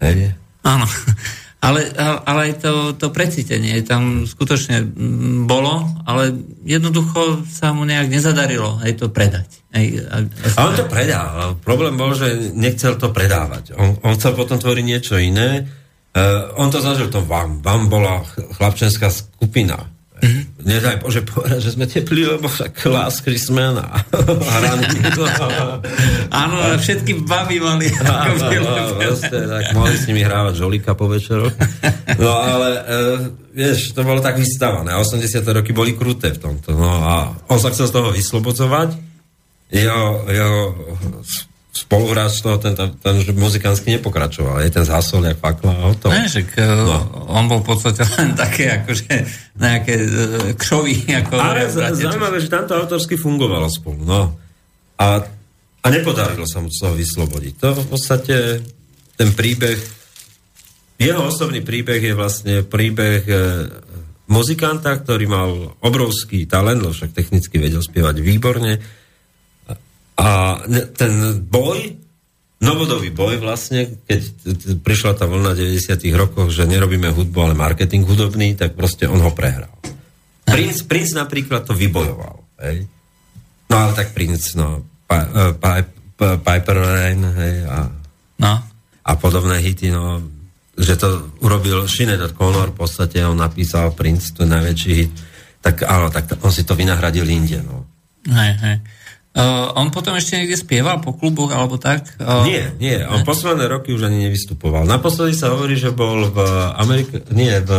[0.00, 0.32] Hej.
[0.64, 0.88] Áno,
[1.58, 4.86] Ale, ale aj to, to precítenie tam skutočne
[5.42, 6.30] bolo, ale
[6.62, 9.58] jednoducho sa mu nejak nezadarilo aj to predať.
[9.74, 10.16] Aj, a,
[10.54, 11.58] A on to predal.
[11.66, 13.74] Problém bol, že nechcel to predávať.
[13.74, 15.66] On, on chcel potom tvoriť niečo iné.
[16.14, 17.58] Uh, on to zažil to vám.
[17.58, 19.82] Vám bola ch- chlapčenská skupina.
[20.22, 20.42] Mm-hmm.
[20.58, 24.98] Nedaj Bože povedať, že sme teplí, lebo však last Christmas a hranky.
[26.34, 27.86] áno, ale všetky baby mali
[28.98, 31.54] proste, tak mohli s nimi hrávať žolika po večeroch.
[32.18, 32.94] No ale, e,
[33.54, 34.90] vieš, to bolo tak vystávané.
[34.90, 35.46] A 80.
[35.46, 36.74] roky boli kruté v tomto.
[36.74, 38.98] No a on sa chcel z toho vyslobodzovať.
[39.70, 40.58] Jeho, jeho
[41.78, 44.58] spoluhráč toho, ten, ten, ten že muzikánsky nepokračoval.
[44.66, 46.10] Je ten zásol, jak fakla a hotovo.
[46.10, 47.30] Ne, že no.
[47.30, 49.06] on bol v podstate len také akože
[49.54, 50.06] nejaké uh,
[50.58, 51.06] kšovy.
[51.22, 54.02] Ako Ale v z- zaujímavé, že tamto autorsky fungovalo spolu.
[54.02, 54.34] No.
[54.98, 55.22] A,
[55.82, 57.54] a nepodarilo sa mu z toho vyslobodiť.
[57.62, 58.34] To v podstate
[59.14, 59.78] ten príbeh,
[60.98, 63.34] jeho osobný príbeh je vlastne príbeh e,
[64.26, 68.97] muzikanta, ktorý mal obrovský talent, však technicky vedel spievať výborne.
[70.18, 70.58] A
[70.98, 71.12] ten
[71.46, 71.94] boj,
[72.58, 74.20] novodobý boj vlastne, keď
[74.82, 79.30] prišla tá vlna 90 rokov, že nerobíme hudbu, ale marketing hudobný, tak proste on ho
[79.30, 79.70] prehral.
[80.42, 82.42] Prince, Prince napríklad to vybojoval.
[82.66, 82.90] Hej?
[83.68, 85.86] No ale tak Prince, no, pa, uh, pa,
[86.18, 87.86] pa, Piper Rain, hej, a,
[88.38, 88.54] No.
[89.02, 90.22] a podobné hity, no,
[90.78, 95.12] že to urobil Sinead O'Connor, v podstate on napísal Prince, to je najväčší hit,
[95.58, 97.82] tak áno, tak on si to vynahradil inde, no.
[98.30, 98.76] Hej, hej.
[99.38, 102.10] Uh, on potom ešte niekde spieval po kluboch alebo tak?
[102.18, 104.82] Uh, Nie, nie, on posledné roky už ani nevystupoval.
[104.82, 106.38] Naposledy sa hovorí, že bol v
[106.74, 107.70] Amerike, nie, v,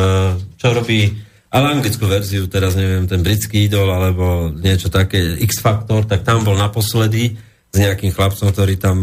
[0.55, 1.19] čo robí,
[1.51, 6.55] ale anglickú verziu, teraz neviem, ten britský idol, alebo niečo také, X-Factor, tak tam bol
[6.55, 7.35] naposledy
[7.69, 8.97] s nejakým chlapcom, ktorý tam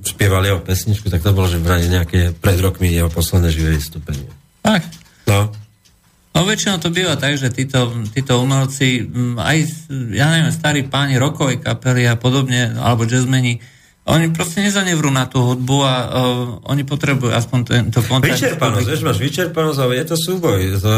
[0.00, 4.26] spieval jeho pesničku, tak to bolo, že vraj nejaké pred rokmi jeho posledné živé vystúpenie.
[4.64, 4.82] Tak.
[5.28, 5.52] No,
[6.40, 9.58] No väčšinou to býva tak, že títo, títo umelci, mm, aj,
[10.16, 13.60] ja neviem, starí páni rokovej kapely a podobne, alebo jazzmeni,
[14.08, 16.08] oni proste nezanevrú na tú hudbu a uh,
[16.72, 18.40] oni potrebujú aspoň tento kontakt.
[18.40, 20.60] Vyčerpanosť, vieš, máš vyčerpanosť, ale je to súboj.
[20.80, 20.92] To,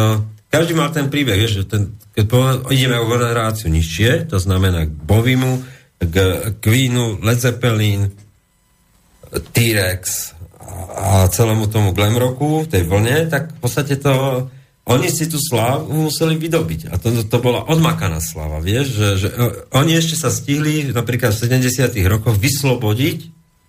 [0.47, 4.95] každý mal ten príbeh, vieš, ten, keď povedal, ideme o generáciu nižšie, to znamená k
[4.95, 5.59] Bovimu,
[5.99, 6.15] k
[6.63, 8.15] Queenu, Led Zeppelin,
[9.35, 10.01] T-Rex
[10.95, 14.47] a celému tomu glam rocku, tej vlne, tak v podstate to
[14.83, 16.91] oni si tú slávu museli vydobiť.
[16.91, 19.39] A to, to bola odmakaná sláva, vieš, že, že e,
[19.79, 23.19] oni ešte sa stihli napríklad v 70 rokoch vyslobodiť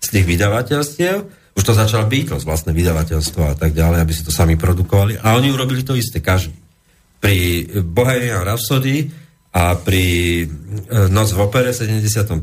[0.02, 1.16] z tých vydavateľstiev,
[1.54, 5.22] už to začal Beatles, vlastné vydavateľstvo a tak ďalej, aby si to sami produkovali.
[5.22, 6.58] A oni urobili to isté, každý.
[7.22, 9.06] Pri Bohemian Rhapsody
[9.54, 10.04] a pri
[10.42, 10.44] e,
[11.14, 12.42] Noc v opere 75.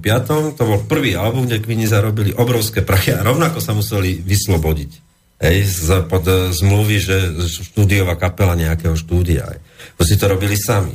[0.55, 5.11] to bol prvý album, kde Queeni zarobili obrovské prachy a rovnako sa museli vyslobodiť.
[5.42, 7.18] Hej, z, pod e, zmluvy, že
[7.74, 9.50] štúdiová kapela nejakého štúdia.
[9.50, 9.60] Hej.
[9.98, 10.94] To si to robili sami.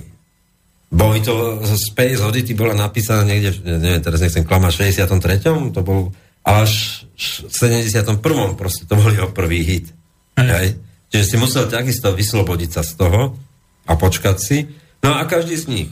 [0.86, 5.74] Boli to, Space Oddity bola napísaná niekde, neviem, teraz nechcem klamať, v 63.
[5.74, 6.14] To bol
[6.46, 8.22] až v 71.
[8.54, 9.90] proste, to bol jeho prvý hit.
[10.38, 10.78] Hej.
[11.10, 13.34] Čiže si musel takisto vyslobodiť sa z toho
[13.82, 14.70] a počkať si.
[15.02, 15.90] No a každý z nich,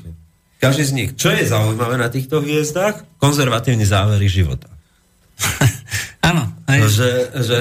[0.63, 3.19] každý z nich, čo je zaujímavé na týchto hviezdách?
[3.19, 4.71] Konzervatívny závery života.
[6.25, 6.43] Áno.
[6.73, 6.81] hej.
[6.89, 7.11] Že,
[7.45, 7.59] že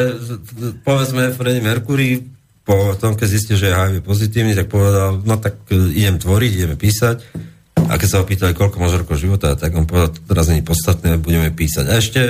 [0.87, 2.23] povedzme Freddie Mercury
[2.63, 6.51] po tom, keď zistil, že je HIV pozitívny, tak povedal, no tak e, idem tvoriť,
[6.55, 7.19] ideme písať.
[7.91, 10.63] A keď sa ho pýtali, koľko máš rokov života, tak on povedal, to teraz nie
[10.63, 11.85] je podstatné, budeme písať.
[11.91, 12.21] A ešte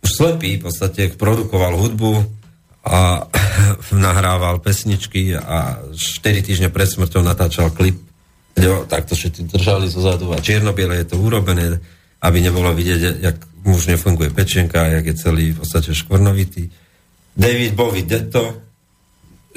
[0.00, 2.24] už slepý v podstate produkoval hudbu
[2.88, 3.28] a
[3.92, 8.00] nahrával pesničky a 4 týždne pred smrťou natáčal klip,
[8.56, 11.76] kde ho takto všetci držali zo zadu a čierno-biele je to urobené,
[12.24, 13.36] aby nebolo vidieť, jak
[13.66, 16.70] mu už nefunguje pečenka, jak je celý v podstate škvrnovitý.
[17.36, 18.62] David Bowie, to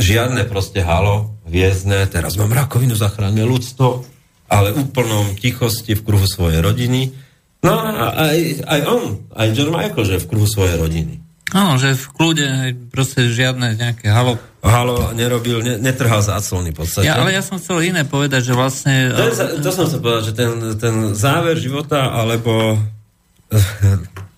[0.01, 4.03] žiadne proste halo, hviezdne, teraz mám rakovinu, zachráňme ľudstvo,
[4.49, 7.14] ale úplnom tichosti v kruhu svojej rodiny.
[7.62, 9.03] No a aj, aj on,
[9.36, 11.20] aj John Michael, že v kruhu svojej rodiny.
[11.49, 12.47] Áno, že v kľude
[12.93, 14.38] proste žiadne nejaké halo.
[14.62, 17.10] Halo nerobil, ne, netrhal záclony v podstate.
[17.10, 19.10] Ja, ale ja som chcel iné povedať, že vlastne...
[19.10, 22.78] To, je, to som chcel povedať, že ten, ten záver života, alebo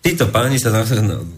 [0.02, 0.72] títo páni sa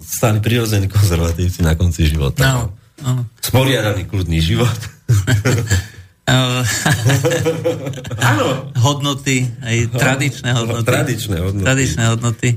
[0.03, 2.41] stali prirodzení konzervatívci na konci života.
[2.45, 3.21] No, áno.
[3.41, 4.77] Sporiadaný kľudný život.
[8.23, 10.87] Áno, hodnoty, aj tradičné hodnoty.
[10.87, 11.67] tradičné hodnoty.
[11.67, 12.49] Tradičné hodnoty.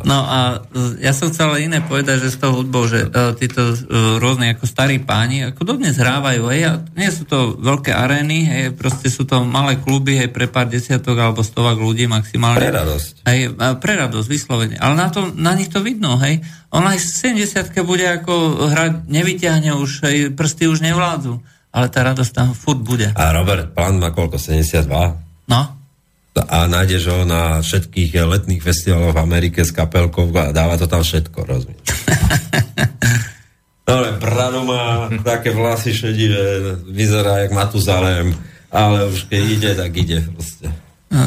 [0.00, 3.76] No a e, ja som chcel iné povedať, že s tou hudbou, že uh, títo
[3.76, 8.38] uh, rôzne ako starí páni, ako dodnes hrávajú, hej, a nie sú to veľké arény,
[8.48, 12.64] hej, proste sú to malé kluby, hej, pre pár desiatok alebo stovak ľudí maximálne.
[12.64, 13.12] Pre radosť.
[13.28, 13.40] Hej,
[13.84, 14.76] pre radosť, vyslovene.
[14.80, 16.40] Ale na, to, na nich to vidno, hej.
[16.72, 18.32] On aj v 70 bude ako
[18.72, 21.36] hrať, nevyťahne už, hej, prsty už nevládzu.
[21.72, 23.12] Ale tá radosť tam furt bude.
[23.12, 24.40] A Robert Plant má koľko?
[24.40, 24.88] 72?
[25.48, 25.81] No,
[26.32, 31.04] A nájdeš ho na všetkých letných festivaloch v Amerike s kapelkou a dáva to tam
[31.04, 31.88] všetko, rozumieš?
[33.82, 38.30] No ale Brano má také vlasy šedivé, vyzerá jak Matuzalem,
[38.70, 40.70] ale už keď ide, tak ide proste.
[41.10, 41.26] No,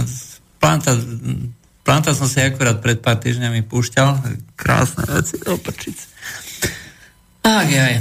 [0.55, 0.95] Planta,
[1.83, 4.23] planta som si akurát pred pár týždňami púšťal.
[4.55, 5.99] Krásne veci, oprčic.
[7.43, 7.95] Tak aj.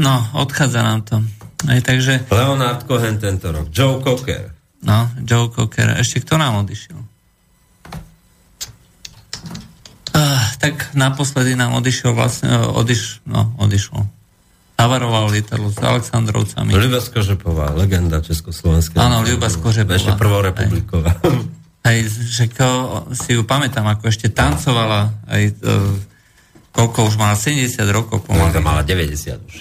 [0.00, 1.20] No, odchádza nám to.
[1.68, 4.53] Aj, takže, Leonard Cohen tento rok, Joe Cocker.
[4.84, 5.98] No, Joe Cocker.
[5.98, 7.00] Ešte kto nám odišiel?
[10.14, 14.06] Ah, tak naposledy nám odišiel vlastne, eh, odiš, no, odišlo.
[14.74, 16.70] Navaroval lietadlo s Aleksandrovcami.
[16.74, 18.98] Ľuba Skožepová, legenda Československej.
[18.98, 19.98] Áno, Ľuba Skožepová.
[19.98, 21.18] Ešte prvorepubliková.
[21.84, 25.74] Aj, že ko, si ju pamätám, ako ešte tancovala, aj e,
[26.72, 28.52] koľko už mala, 70 rokov Ona pomaly.
[28.56, 29.54] tam mala 90 už.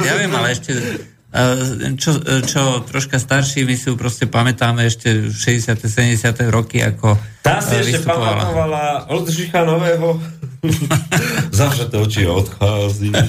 [0.00, 0.74] Ja viem, ale ešte,
[2.00, 5.76] čo, čo troška starší, my si ju proste pamätáme ešte 60.
[5.76, 6.24] 70.
[6.48, 10.16] roky, ako Tá si e, ešte pamatovala Oldřicha Nového.
[11.58, 13.12] Zavše to oči odchází.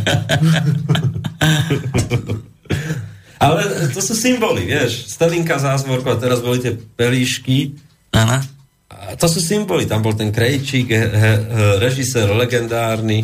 [3.39, 3.61] Ale
[3.95, 5.07] to sú symboly, vieš.
[5.07, 7.71] Stalinka zázvorko a teraz boli tie pelíšky.
[8.11, 8.43] Áno.
[8.91, 9.87] A to sú symboly.
[9.87, 11.31] Tam bol ten Krejčík, he, he,
[11.79, 13.23] režisér legendárny,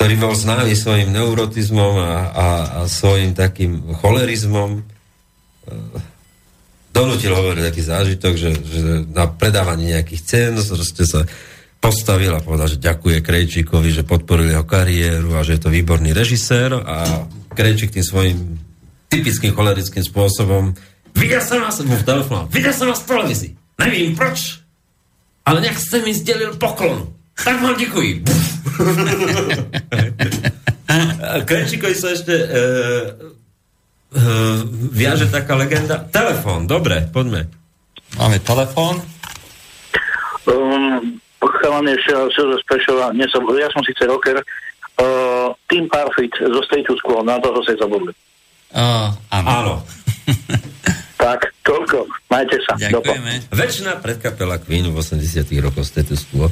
[0.00, 4.80] ktorý bol známy svojim neurotizmom a, a, a svojim takým cholerizmom.
[4.80, 4.82] E,
[6.88, 8.80] Donútil hovoriť taký zážitok, že, že
[9.12, 11.28] na predávanie nejakých cien proste sa
[11.84, 16.16] postavil a povedal, že ďakuje Krejčíkovi, že podporil jeho kariéru a že je to výborný
[16.16, 18.56] režisér a Krejčík tým svojim
[19.12, 20.72] typickým cholerickým spôsobom
[21.12, 23.52] Videl som vás, mu v telefónu, videl som vás v televízii.
[23.84, 24.64] Nevím proč,
[25.44, 27.12] ale nejak ste mi zdelil poklon.
[27.36, 28.24] Tak vám děkuji.
[31.48, 32.46] Krejčíkovi sa ešte e,
[34.10, 34.22] e,
[34.90, 36.02] viaže taká legenda.
[36.10, 37.46] Telefón, dobre, poďme.
[38.18, 38.98] Máme telefón.
[40.50, 41.22] Um,
[41.62, 44.42] chalanie Silver Special, nie som, ja som síce rocker,
[44.98, 48.10] uh, Team Parfit zo Status Quo, na toho sa zabudli.
[48.74, 49.46] Uh, áno.
[49.46, 49.74] Áno.
[51.20, 52.80] Tak, toľko, majte sa.
[52.80, 53.52] Ďakujeme.
[53.52, 56.48] Väčšina predkapela Queen v 80 rokoch status quo.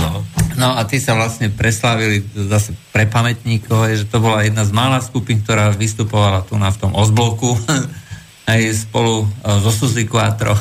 [0.00, 0.24] No.
[0.56, 5.00] No a tí sa vlastne preslávili zase pre pamätníkov, že to bola jedna z mála
[5.00, 7.56] skupín, ktorá vystupovala tu na v tom Ozbloku,
[8.50, 9.28] aj spolu e,
[9.64, 10.52] so Suzy Quattro,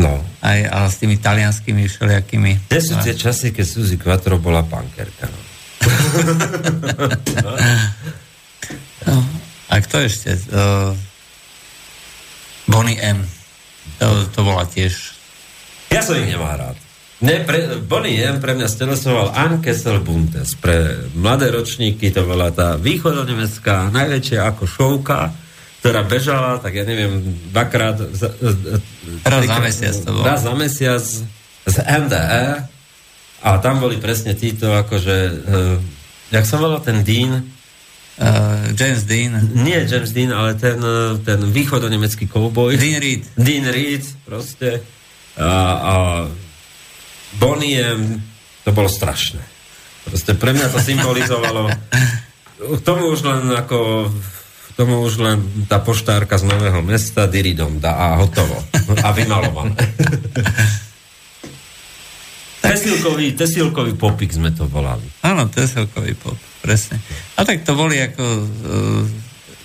[0.00, 0.24] no.
[0.40, 2.72] aj a s tými talianskými všelijakými.
[2.72, 5.28] Kde sú tie časy, keď Suzy Quattro bola punkerka?
[5.28, 5.40] No.
[9.04, 9.20] No,
[9.68, 10.32] a kto ešte?
[10.48, 10.96] Uh,
[12.64, 13.20] Bonnie M.
[14.00, 15.12] To, to bola tiež...
[15.92, 16.83] Ja som ich nemal rád.
[17.22, 20.58] Ne, pre, Bonnie M pre mňa stelesoval Ankesel Buntes.
[20.58, 25.30] Pre mladé ročníky to bola tá východonemecká najväčšia ako šovka,
[25.78, 27.22] ktorá bežala, tak ja neviem,
[27.54, 28.02] dvakrát...
[28.10, 28.34] Za,
[29.22, 30.24] Raz za mesiac to bolo.
[30.26, 31.04] Raz za mesiac
[31.64, 32.46] z MDE
[33.44, 35.16] a tam boli presne títo, akože...
[35.46, 35.76] Uh,
[36.34, 37.46] jak sa volal ten Dean?
[38.14, 39.38] Uh, James Dean.
[39.54, 42.78] Nie James Dean, ale ten, eh, ten východonemecký cowboy.
[42.78, 43.26] Dean Reed.
[43.34, 44.82] Dean Reed, proste.
[45.34, 45.94] A, a
[47.38, 48.20] Bonnie M,
[48.64, 49.42] to bolo strašné.
[50.04, 51.72] Proste pre mňa to symbolizovalo
[52.54, 54.08] k tomu už len ako
[54.74, 55.38] tomu už len
[55.70, 58.58] tá poštárka z Nového mesta, diridom da a hotovo.
[59.06, 59.78] A vymalované.
[62.58, 65.06] Tesilkový, tesilkový popik sme to volali.
[65.22, 66.98] Áno, celkový pop, presne.
[67.38, 68.44] A tak to boli ako uh,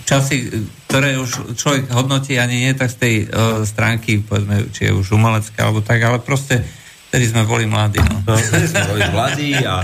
[0.05, 0.45] časy,
[0.85, 5.17] ktoré už človek hodnotí ani nie tak z tej uh, stránky, povedzme, či je už
[5.17, 6.61] umelecká, alebo tak, ale proste
[7.09, 7.97] vtedy sme boli mladí.
[7.99, 8.21] No.
[8.23, 9.81] No, vtedy sme boli mladí a,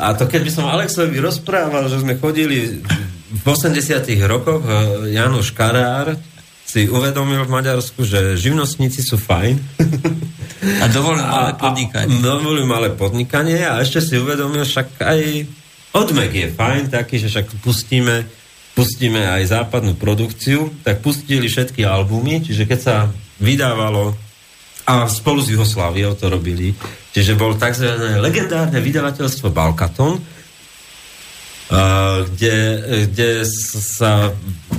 [0.00, 2.80] a to keď by som Alexovi rozprával, že sme chodili
[3.34, 6.16] v 80 rokoch, eh, Janoš Karár
[6.64, 9.54] si uvedomil v Maďarsku, že živnostníci sú fajn.
[10.64, 12.16] A dovolil malé podnikanie.
[12.18, 15.20] A, dovolil malé podnikanie a ešte si uvedomil, však aj
[15.92, 18.24] odmek je fajn, taký, že však pustíme,
[18.72, 22.96] pustíme aj západnú produkciu, tak pustili všetky albumy, čiže keď sa
[23.38, 24.16] vydávalo
[24.84, 26.76] a spolu s Jugosláviou to robili,
[27.10, 27.88] čiže bol tzv.
[28.20, 30.20] legendárne vydavateľstvo Balkaton,
[32.28, 32.56] kde,
[33.08, 33.48] kde
[33.80, 34.28] sa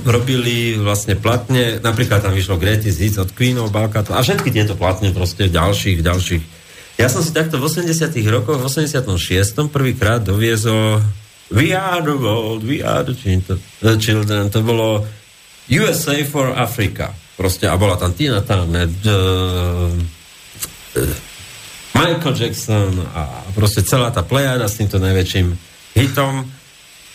[0.06, 5.10] robili vlastne platne, napríklad tam vyšlo Greatest Hits od Queenov, Balkato a všetky tieto platne
[5.10, 6.44] proste ďalších, ďalších.
[6.96, 7.90] Ja som si takto v 80
[8.30, 9.02] rokoch, v 86.
[9.68, 11.02] prvýkrát doviezol
[11.50, 13.14] We are the world, we are the
[13.98, 14.50] children.
[14.54, 15.06] To bolo
[15.66, 17.10] USA for Africa.
[17.36, 19.92] Proste, a bola tam Tina Turner, uh,
[21.96, 25.52] Michael Jackson a proste celá tá plejada s týmto najväčším
[25.96, 26.48] hitom.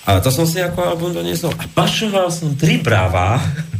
[0.05, 1.53] A to som si ako album doniesol.
[1.57, 3.37] A pašoval som tri práva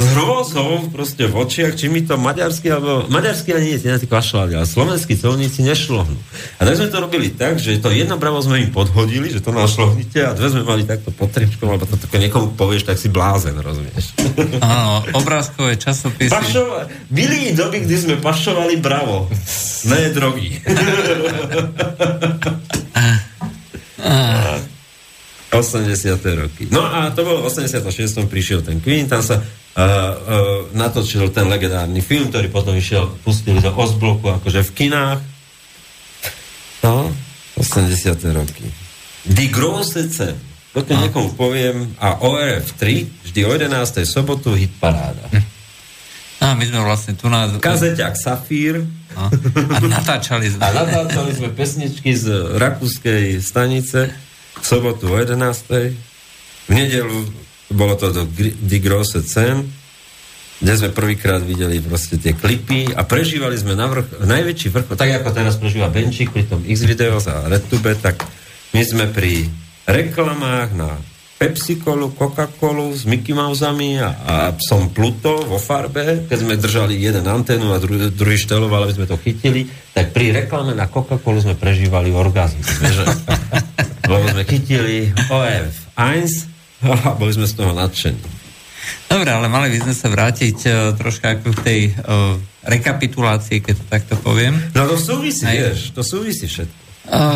[0.00, 4.58] s hrôzou proste v očiach, či mi to maďarský, alebo maďarský ani nie, tí kašľali,
[4.58, 6.18] ale slovenskí colníci nešlohnú.
[6.58, 9.54] A tak sme to robili tak, že to jedno bravo sme im podhodili, že to
[9.54, 13.54] našlohnite a dve sme mali takto pod tričkom, alebo to niekomu povieš, tak si blázen,
[13.58, 14.14] rozumieš?
[14.60, 16.32] Áno, obrázkové časopisy.
[16.32, 19.30] Pašova- byli doby, kdy sme pašovali bravo.
[19.86, 20.60] Ne drogy.
[25.50, 25.90] 80.
[26.38, 26.70] roky.
[26.70, 27.82] No a to bolo v 86.
[28.24, 29.86] prišiel ten Queen, tam sa uh, uh,
[30.70, 35.20] natočil ten legendárny film, ktorý potom išiel, pustili do Ostbloku, akože v kinách.
[36.82, 37.10] No,
[37.58, 38.14] 80.
[38.30, 38.66] roky.
[39.26, 40.38] Die große Cen.
[40.70, 41.02] Pokiaľ No.
[41.02, 42.82] niekomu poviem, a ORF3,
[43.26, 44.06] vždy o 11.
[44.06, 45.26] sobotu, hit paráda.
[46.40, 47.50] A my sme vlastne tu na...
[47.52, 49.26] Kazeťak Safír, No.
[49.74, 50.62] A natáčali sme.
[50.62, 54.14] A natáčali sme pesničky z rakúskej stanice
[54.70, 55.34] sobotu o 11.
[56.66, 57.26] V nedelu
[57.74, 58.22] bolo to do
[58.62, 59.66] Die Grosse Cen,
[60.62, 65.10] kde sme prvýkrát videli proste tie klipy a prežívali sme na vrch, najväčší vrch, tak
[65.18, 68.22] ako teraz prežíva Benčík pri tom X-Videos a RedTube, tak
[68.70, 69.50] my sme pri
[69.90, 70.94] reklamách na
[71.40, 77.24] Pepsi-Colu, Coca-Colu s Mickey Mouseami a, a psom Pluto vo farbe, keď sme držali jeden
[77.24, 79.64] anténu a druhý, druhý šteloval, aby sme to chytili,
[79.96, 82.68] tak pri reklame na Coca-Colu sme prežívali orgazmus.
[84.06, 88.40] Lebo sme chytili OF 1 a boli sme z toho nadšení.
[89.10, 93.74] Dobre, ale mali by sme sa vrátiť uh, troška ako k tej uh, rekapitulácii, keď
[93.76, 94.56] to takto poviem.
[94.72, 95.56] No to súvisí, Hej.
[95.58, 96.78] vieš, to súvisí všetko.
[97.10, 97.34] Uh,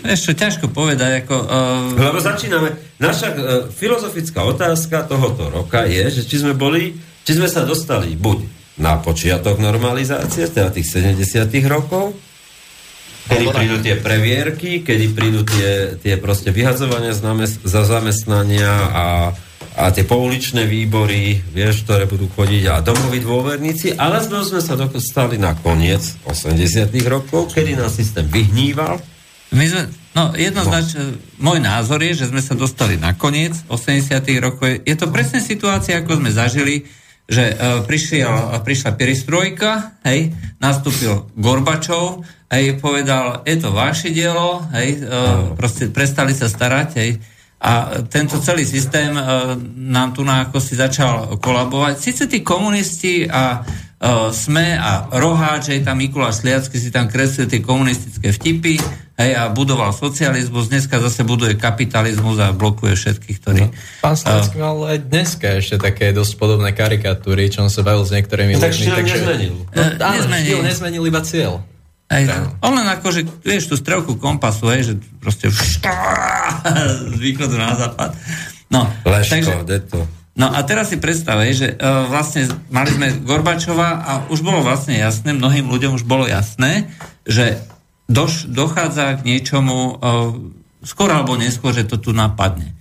[0.00, 1.34] vieš čo, ťažko povedať, ako...
[1.44, 3.36] Uh, Lebo začíname, naša e,
[3.68, 6.96] filozofická otázka tohoto roka je, že či sme boli,
[7.26, 8.48] či sme sa dostali buď
[8.80, 11.20] na počiatok normalizácie, teda tých 70
[11.68, 12.16] rokov,
[13.30, 19.06] kedy prídu tie previerky, kedy prídu tie, tie proste vyhadzovania za zamestnania a,
[19.78, 24.74] a tie pouličné výbory, vieš, ktoré budú chodiť a domoví dôverníci, ale sme, sme sa
[24.74, 28.98] dostali na koniec 80 rokov, kedy nás systém vyhníval,
[29.50, 29.82] my sme,
[30.14, 34.86] no jednoznačne, môj názor je, že sme sa dostali na koniec 80 rokov.
[34.86, 36.86] Je to presne situácia, ako sme zažili,
[37.26, 45.06] že uh, prišiel, prišla peristrojka, hej, nastúpil Gorbačov, hej, povedal, je to vaše dielo, hej,
[45.06, 47.10] uh, proste prestali sa starať, hej,
[47.60, 51.94] a tento celý systém uh, nám tu na ako si začal kolabovať.
[52.00, 57.46] Sice tí komunisti a uh, SME a Roháč, hej, tam Mikuláš Sliacky si tam kreslil
[57.46, 58.80] tie komunistické vtipy,
[59.20, 63.62] hej, a budoval socializmus, dneska zase buduje kapitalizmus a blokuje všetkých, ktorí...
[64.00, 68.10] Pán Slavický mal aj dneska ešte také dosť podobné karikatúry, čo on sa bavil s
[68.16, 69.54] niektorými no, tak štýl nezmenil.
[69.68, 70.48] No, Eh, áno, nezmenil.
[70.48, 71.60] štýl nezmenil iba cieľ.
[72.10, 72.58] Hej, Áno.
[72.66, 78.18] on len ako, že vieš tú strelku kompasu, hej, že proste z východu na západ.
[78.66, 79.98] No, Leško, takže, deto.
[80.34, 84.58] no a teraz si predstav, hej, že uh, vlastne mali sme Gorbačova a už bolo
[84.58, 86.90] vlastne jasné, mnohým ľuďom už bolo jasné,
[87.22, 87.62] že
[88.10, 90.34] doš, dochádza k niečomu uh,
[90.82, 92.74] skôr alebo neskôr, že to tu napadne.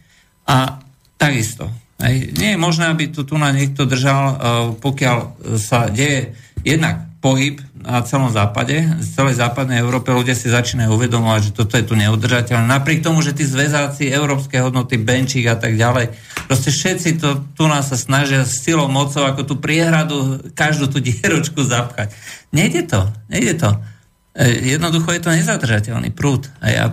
[0.50, 0.82] A
[1.22, 1.70] takisto.
[2.02, 4.38] Hej, nie je možné, aby tu, tu na niekto držal, uh,
[4.74, 5.18] pokiaľ
[5.62, 6.34] sa deje
[6.66, 11.76] jednak pohyb na celom západe, z celej západnej Európe ľudia si začínajú uvedomovať, že toto
[11.76, 12.64] je tu neudržateľné.
[12.64, 16.16] Napriek tomu, že tí zväzáci, európske hodnoty, benčík a tak ďalej,
[16.48, 21.04] proste všetci to tu nás sa snažia s silou mocou ako tú priehradu, každú tú
[21.04, 22.16] dieročku zapchať.
[22.56, 23.70] Nejde to, nejde to.
[24.40, 26.48] E, Jednoducho je to nezadržateľný prúd.
[26.64, 26.92] A, e,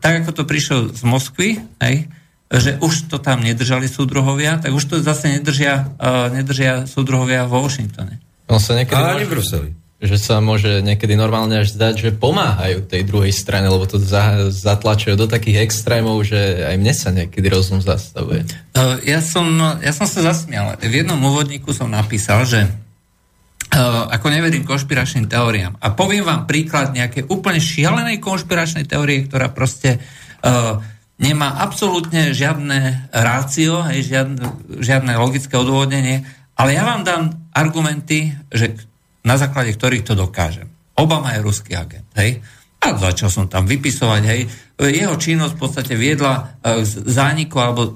[0.00, 2.08] tak ako to prišlo z Moskvy, hej,
[2.48, 7.60] že už to tam nedržali súdruhovia, tak už to zase nedržia, uh, nedržia súdruhovia vo
[7.60, 8.24] Washingtone.
[8.48, 9.70] On sa niekedy Ale ani v Bruseli.
[9.98, 14.48] že sa môže niekedy normálne až zdať, že pomáhajú tej druhej strane, lebo to za,
[14.48, 18.46] zatlačujú do takých extrémov, že aj mne sa niekedy rozum zastavuje.
[18.78, 19.50] Uh, ja, som,
[19.82, 20.78] ja som sa zasmial.
[20.78, 25.76] V jednom úvodníku som napísal, že uh, ako neverím konšpiračným teóriám.
[25.82, 30.78] A poviem vám príklad nejakej úplne šialenej konšpiračnej teórie, ktorá proste uh,
[31.18, 34.46] nemá absolútne žiadne rácio, hej, žiadne,
[34.78, 36.22] žiadne logické odôvodnenie,
[36.54, 38.78] ale ja vám dám argumenty, že
[39.26, 40.70] na základe ktorých to dokážem.
[40.94, 42.38] Obama je ruský agent, hej?
[42.78, 44.46] A začal som tam vypisovať, hej.
[44.78, 47.90] Jeho činnosť v podstate viedla e, k zániku alebo e,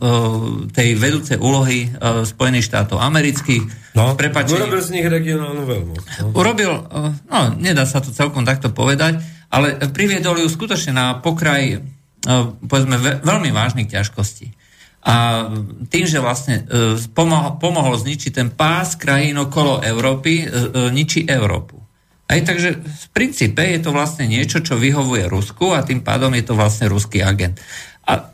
[0.75, 1.89] tej vedúcej úlohy e,
[2.27, 3.95] Spojených štátov amerických.
[3.95, 6.03] No, Prepačte, urobil z nich regionálnu veľmoc.
[6.03, 6.35] No.
[6.35, 6.99] urobil, e,
[7.31, 9.23] no nedá sa to celkom takto povedať,
[9.55, 11.81] ale priviedol ju skutočne na pokraj, e,
[12.67, 14.51] povedzme, ve- veľmi vážnych ťažkostí.
[15.03, 15.51] A
[15.91, 20.51] tým, že vlastne e, pomohol, pomohol zničiť ten pás krajín okolo Európy, e, e,
[20.95, 21.75] ničí Európu.
[22.31, 26.47] Aj takže v princípe je to vlastne niečo, čo vyhovuje Rusku a tým pádom je
[26.47, 27.59] to vlastne ruský agent.
[28.07, 28.31] A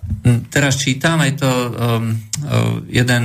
[0.52, 2.16] teraz čítam, je to um,
[2.88, 3.24] jeden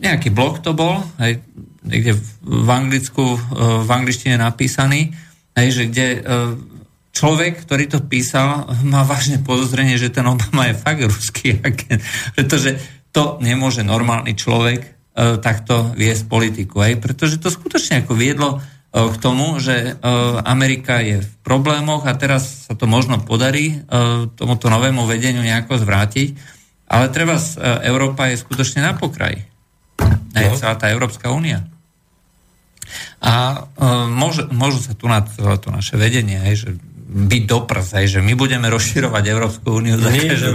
[0.00, 1.42] nejaký blog to bol, aj
[1.84, 3.36] niekde v, Anglicku,
[3.82, 5.12] v angličtine napísaný,
[5.58, 6.06] aj, že kde
[7.16, 12.04] človek, ktorý to písal, má vážne podozrenie, že ten Obama je fakt ruský agent,
[12.36, 12.76] pretože
[13.16, 19.08] to nemôže normálny človek uh, takto viesť politiku, aj, pretože to skutočne ako viedlo uh,
[19.08, 24.28] k tomu, že uh, Amerika je v problémoch a teraz sa to možno podarí uh,
[24.36, 26.36] tomuto novému vedeniu nejako zvrátiť,
[26.92, 29.40] ale treba uh, Európa je skutočne na pokraji.
[30.36, 30.60] Aj No.
[30.60, 31.64] celá tá Európska únia.
[33.24, 36.70] A uh, môže, môžu sa tu na to naše vedenie, aj, že
[37.06, 40.50] byť doprs, aj, že my budeme rozširovať Európsku úniu Nie, že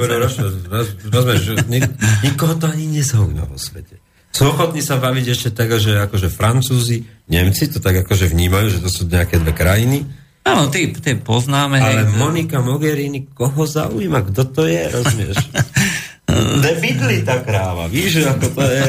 [2.28, 4.04] nikoho to ani nezaujíma vo svete.
[4.32, 8.80] Sú ochotní sa baviť ešte tak, že akože Francúzi, Nemci to tak akože vnímajú, že
[8.84, 10.08] to sú nejaké dve krajiny,
[10.42, 11.78] Áno, tie, tie poznáme.
[11.78, 15.38] ale hej, Monika Mogherini, koho zaujíma, kto to je, rozumieš?
[16.26, 18.86] Kde bydlí tá kráva, víš, ako to je...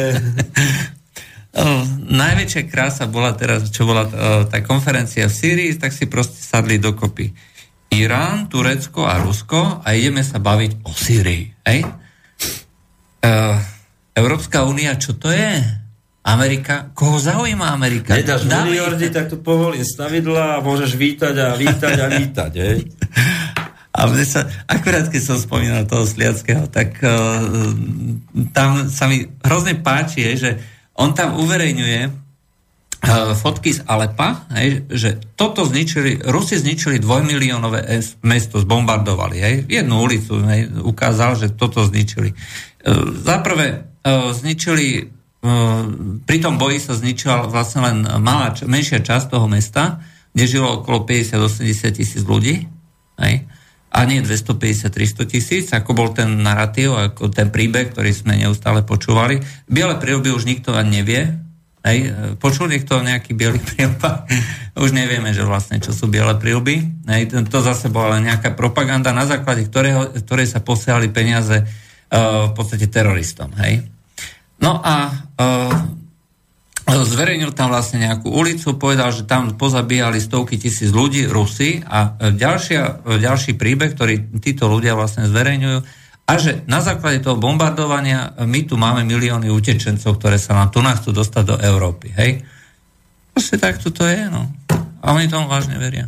[2.08, 4.08] Najväčšia krása bola teraz, čo bola
[4.48, 7.51] tá konferencia v Sýrii, tak si proste sadli dokopy
[7.92, 11.44] Irán, Turecko a Rusko a ideme sa baviť o Sýrii.
[11.68, 11.84] Hej?
[11.84, 13.30] E,
[14.16, 15.60] Európska únia, čo to je?
[16.24, 16.88] Amerika?
[16.96, 18.16] Koho zaujíma Amerika?
[18.16, 22.78] Nedáš miliardy, tak tu povolím stavidla a môžeš vítať a vítať a vítať, hej?
[23.92, 27.44] A mne sa, akurát keď som spomínal toho Sliackého, tak uh,
[28.56, 30.50] tam sa mi hrozne páči, je, že
[30.96, 32.21] on tam uverejňuje
[33.42, 40.06] fotky z Alepa, hej, že toto zničili, Rusi zničili dvojmiliónové es- mesto, zbombardovali, hej, jednu
[40.06, 42.30] ulicu hej, ukázal, že toto zničili.
[42.86, 45.82] Uh, zaprvé uh, zničili, uh,
[46.22, 49.98] pri tom boji sa zničila vlastne len malá, menšia časť toho mesta,
[50.30, 52.70] kde žilo okolo 50-80 tisíc ľudí,
[53.18, 53.34] hej,
[53.92, 59.44] a nie 250-300 tisíc, ako bol ten narratív, ako ten príbeh, ktorý sme neustále počúvali.
[59.68, 61.51] Biele príľuby už nikto ani nevie.
[61.82, 62.14] Hej.
[62.38, 64.26] Počul niekto nejaký biely príľba?
[64.84, 67.06] už nevieme, že vlastne čo sú biele príľby.
[67.10, 67.34] Hej.
[67.50, 72.86] To zase bola nejaká propaganda, na základe ktorého, ktorej sa posielali peniaze uh, v podstate
[72.86, 73.50] teroristom.
[73.58, 73.82] Hej.
[74.62, 75.10] No a
[75.42, 75.74] uh,
[76.90, 82.34] zverejnil tam vlastne nejakú ulicu, povedal, že tam pozabíjali stovky tisíc ľudí, Rusy a e,
[82.36, 88.46] ďalšia, ďalší príbeh, ktorý títo ľudia vlastne zverejňujú a že na základe toho bombardovania e,
[88.46, 92.46] my tu máme milióny utečencov, ktoré sa nám tu nás chcú dostať do Európy, hej?
[93.34, 94.48] Proste tak to je, no.
[95.02, 96.06] A oni tomu vážne veria.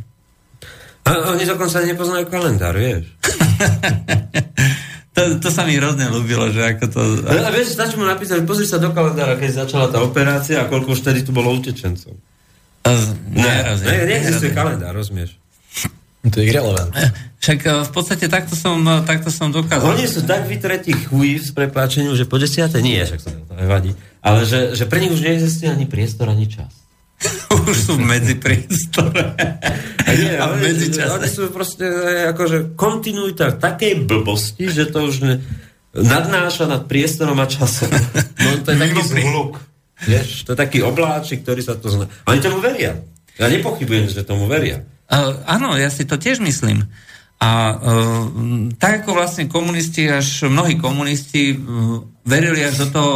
[1.04, 3.10] A oni dokonca nepoznajú kalendár, vieš?
[5.14, 7.00] To, to sa mi hrozne ľúbilo, že ako to...
[7.22, 10.98] Ale vieš, stačí mu napísať, pozri sa do kalendára, keď začala tá operácia a koľko
[10.98, 12.18] už tedy tu bolo utečencov.
[13.30, 15.38] Neraz, ne, neexistuje kalendár, rozumieš?
[16.26, 16.90] To je irrelevant.
[17.44, 19.84] Však e, v podstate takto som, e, takto som dokázal.
[19.84, 23.92] Oni sú tak vytretí chují s prepáčením, že po desiate nie, však sa to nevadí.
[24.24, 26.72] Ale že, že pre nich už neexistuje ani priestor, ani čas.
[27.68, 29.36] už sú v medzipriestore.
[30.08, 35.14] A nie, A oni, oni sú proste e, akože kontinuita takej blbosti, že to už
[35.20, 35.44] ne,
[35.92, 37.92] nadnáša nad priestorom a časom.
[38.40, 39.60] No to je taký zhluk.
[40.08, 42.08] Vieš, to je taký obláčik, ktorý sa to zna.
[42.24, 43.04] Oni tomu veria.
[43.36, 44.80] Ja nepochybujem, že tomu veria.
[45.12, 46.88] Uh, áno, ja si to tiež myslím.
[47.44, 48.24] A uh,
[48.80, 53.12] tak ako vlastne komunisti, až mnohí komunisti uh, verili až do toho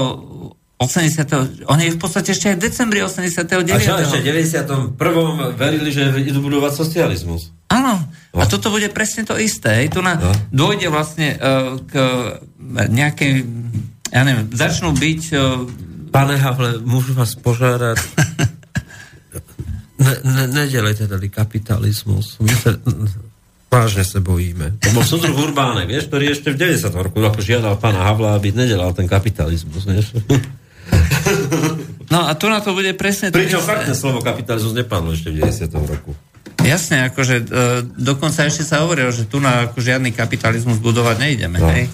[0.77, 1.65] 80.
[1.67, 3.73] Oni v podstate ešte aj v decembri 89.
[3.73, 4.27] A čo ešte v
[4.95, 4.95] 91.
[5.57, 7.51] verili, že idú budovať socializmus.
[7.73, 8.05] Áno.
[8.31, 8.39] No.
[8.39, 9.83] A toto bude presne to isté.
[9.83, 9.97] Hej.
[9.97, 10.31] Tu na, No.
[10.53, 11.93] dôjde vlastne uh, k
[12.69, 13.43] nejakej,
[14.13, 15.67] ja neviem, začnú byť uh,
[16.13, 17.99] Pane Havle, môžu vás požiadať...
[19.99, 22.39] Ne, ne, nedelejte tady kapitalizmus.
[22.39, 22.71] My sa,
[23.69, 24.81] vážne sa bojíme.
[24.81, 26.89] To bol súdruh Urbáne, vieš, ktorý ešte v 90.
[26.91, 30.17] roku ako žiadal pána Havla, aby nedelal ten kapitalizmus, vieš.
[32.09, 33.69] No a tu na to bude presne Pričom isté.
[33.69, 35.69] fakt slovo kapitalizmus nepadlo ešte v 90.
[35.85, 36.17] roku.
[36.59, 37.45] Jasne, akože e,
[37.95, 41.69] dokonca ešte sa hovorilo, že tu na ako žiadny kapitalizmus budovať nejdeme, No.
[41.69, 41.87] hej?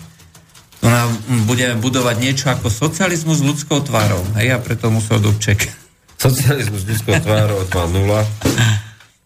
[0.76, 1.10] Tu na,
[1.44, 4.51] budeme budovať niečo ako socializmus s ľudskou tvárou, hej?
[4.51, 5.66] A preto musel Dubček.
[6.16, 8.06] Socializmus ľudskou tvárou 2.0.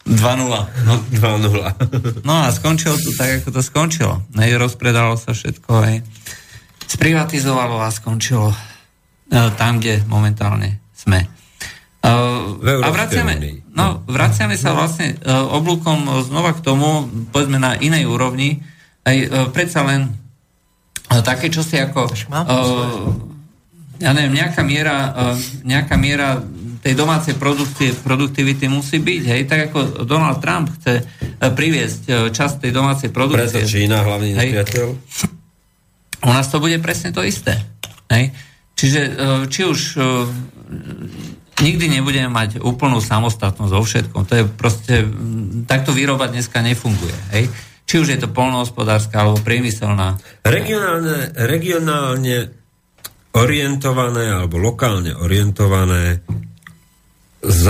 [0.09, 0.89] 2-0.
[0.89, 2.25] No, 2-0.
[2.25, 4.25] No a skončilo to tak, ako to skončilo.
[4.41, 6.01] Hej, rozpredalo sa všetko, hej.
[6.89, 8.57] Sprivatizovalo a skončilo uh,
[9.61, 11.29] tam, kde momentálne sme.
[12.01, 18.09] Uh, a vraciame, no, vraciame sa vlastne uh, oblúkom znova k tomu, povedzme na inej
[18.09, 18.65] úrovni,
[19.05, 23.13] aj uh, predsa len uh, také čosi ako uh,
[23.99, 25.37] ja neviem, nejaká miera, uh,
[25.67, 26.39] nejaká miera
[26.79, 29.23] tej domácej produkcie, produktivity musí byť.
[29.27, 29.41] Hej?
[29.47, 33.63] Tak ako Donald Trump chce uh, priviesť uh, časť tej domácej produkcie.
[33.63, 34.87] Preto Čína, hlavný nepriateľ.
[36.19, 37.59] U nás to bude presne to isté.
[38.11, 38.35] Hej?
[38.79, 39.81] Čiže uh, či už
[41.59, 44.23] nikdy nebudeme mať úplnú samostatnosť vo všetkom.
[44.31, 44.95] To je proste,
[45.67, 47.17] takto výroba dneska nefunguje.
[47.35, 47.45] Hej?
[47.89, 50.21] Či už je to polnohospodárska alebo priemyselná.
[50.45, 52.53] Regionálne, regionálne
[53.33, 56.21] orientované alebo lokálne orientované
[57.43, 57.63] s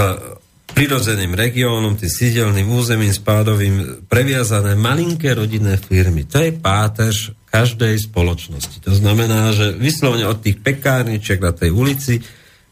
[0.68, 6.28] prirodzeným regiónom, tým sídelným územím spádovým previazané malinké rodinné firmy.
[6.28, 8.78] To je pátež každej spoločnosti.
[8.84, 12.20] To znamená, že vyslovene od tých pekárničiek na tej ulici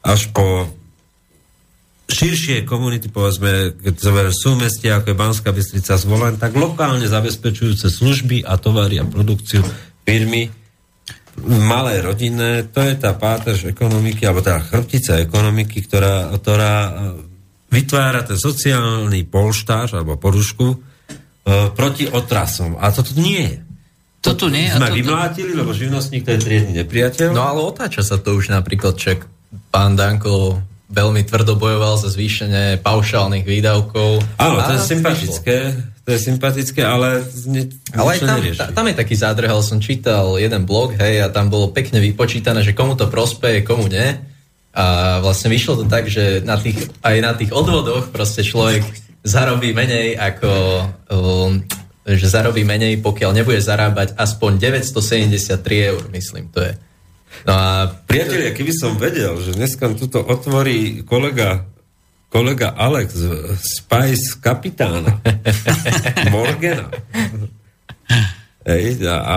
[0.05, 0.71] až po
[2.07, 4.11] širšie komunity, povedzme, keď sú
[4.47, 9.67] súmestia, ako je Banská Bystrica zvolen, tak lokálne zabezpečujúce služby a tovary a produkciu
[10.07, 10.53] firmy
[11.45, 16.91] malé rodinné, to je tá pátež ekonomiky, alebo tá chrbtica ekonomiky, ktorá, ktorá e,
[17.71, 20.77] vytvára ten sociálny polštář alebo porušku e,
[21.77, 22.81] proti otrasom.
[22.81, 23.57] A toto nie je.
[24.25, 24.75] To tu nie je.
[24.75, 24.99] Sme toto...
[24.99, 27.31] vymlátili, lebo živnostník to je triedny nepriateľ.
[27.31, 29.23] No ale otáča sa to už napríklad, ček
[29.71, 34.23] pán Danko veľmi tvrdo bojoval za zvýšenie paušálnych výdavkov.
[34.39, 35.57] Áno, to je sympatické,
[36.07, 40.39] to je sympatické, ale ne, Ale aj tam, ta, tam je taký zádrhel, som čítal
[40.39, 44.15] jeden blog, hej, a tam bolo pekne vypočítané, že komu to prospeje, komu nie.
[44.77, 48.87] A vlastne vyšlo to tak, že na tých, aj na tých odvodoch proste človek
[49.27, 50.51] zarobí menej ako...
[51.11, 51.67] Um,
[52.07, 56.79] že zarobí menej, pokiaľ nebude zarábať aspoň 973 eur, myslím, to je.
[57.47, 57.69] No a
[58.09, 61.67] priatelia, keby som vedel, že dneska tuto otvorí kolega
[62.27, 63.25] kolega Alex z
[63.57, 65.23] Spice Kapitána
[66.35, 66.91] Morgana
[68.67, 69.37] Ej, a, a,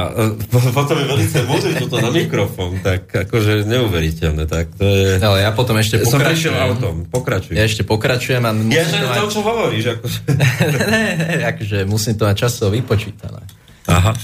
[0.73, 4.49] potom je veľmi múdry toto na mikrofón, tak akože neuveriteľné.
[4.49, 5.21] Tak to je...
[5.21, 6.17] Ale ja potom ešte pokračujem.
[6.17, 7.53] Som prešiel autom, pokračuj.
[7.53, 9.29] Ja ešte pokračujem a musím ja, to, mať...
[9.29, 9.85] čo hovoríš.
[9.93, 10.19] Akože...
[10.97, 13.45] ne, ne, akože musím to mať časovo vypočítané.
[13.85, 14.17] Aha.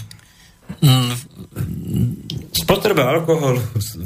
[2.55, 3.59] Spotreba alkoholu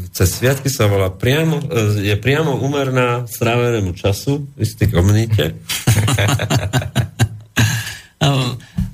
[0.10, 1.62] cez sviatky sa volá priamo,
[2.02, 5.54] je priamo umerná strávenému času v istej komunite.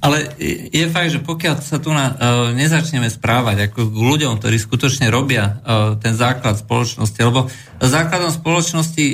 [0.06, 0.38] Ale
[0.70, 5.10] je fakt, že pokiaľ sa tu na, uh, nezačneme správať ako k ľuďom, ktorí skutočne
[5.10, 7.50] robia uh, ten základ spoločnosti, lebo
[7.82, 9.06] základom spoločnosti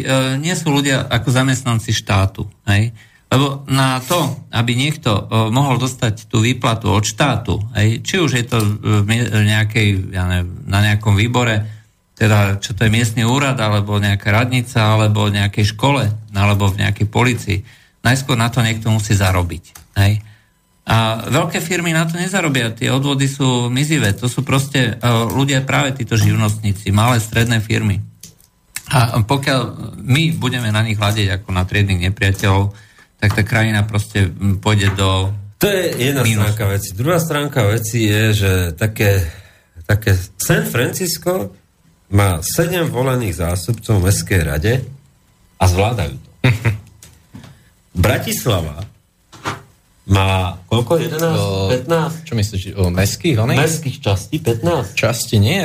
[0.41, 2.43] nie sú ľudia ako zamestnanci štátu.
[2.67, 2.91] Hej?
[3.31, 8.43] Lebo na to, aby niekto mohol dostať tú výplatu od štátu, aj, či už je
[8.43, 9.07] to v
[9.47, 11.63] nejakej, ja neviem, na nejakom výbore,
[12.19, 17.07] teda čo to je miestny úrad, alebo nejaká radnica, alebo nejakej škole, alebo v nejakej
[17.07, 17.57] policii,
[18.03, 19.95] najskôr na to niekto musí zarobiť.
[19.95, 20.11] Aj.
[20.91, 24.99] A veľké firmy na to nezarobia, tie odvody sú mizivé, to sú proste
[25.31, 28.03] ľudia práve títo živnostníci, malé stredné firmy.
[28.91, 32.75] A pokiaľ my budeme na nich hľadiť ako na triednych nepriateľov,
[33.21, 35.29] tak tá krajina proste pôjde do...
[35.61, 36.41] To je jedna mínusu.
[36.41, 36.89] stránka veci.
[36.97, 39.29] Druhá stránka veci je, že také,
[39.85, 41.53] také San Francisco
[42.09, 44.73] má sedem volených zástupcov v Mestskej rade
[45.61, 46.29] a zvládajú to.
[48.09, 48.89] Bratislava
[50.09, 50.97] má koľko?
[50.97, 51.21] 11?
[51.21, 52.25] O, 15?
[52.25, 52.61] Čo myslíš?
[52.73, 53.37] O mestských?
[53.37, 53.59] Oných?
[53.61, 54.97] Mestských častí 15?
[54.97, 55.61] Časti nie.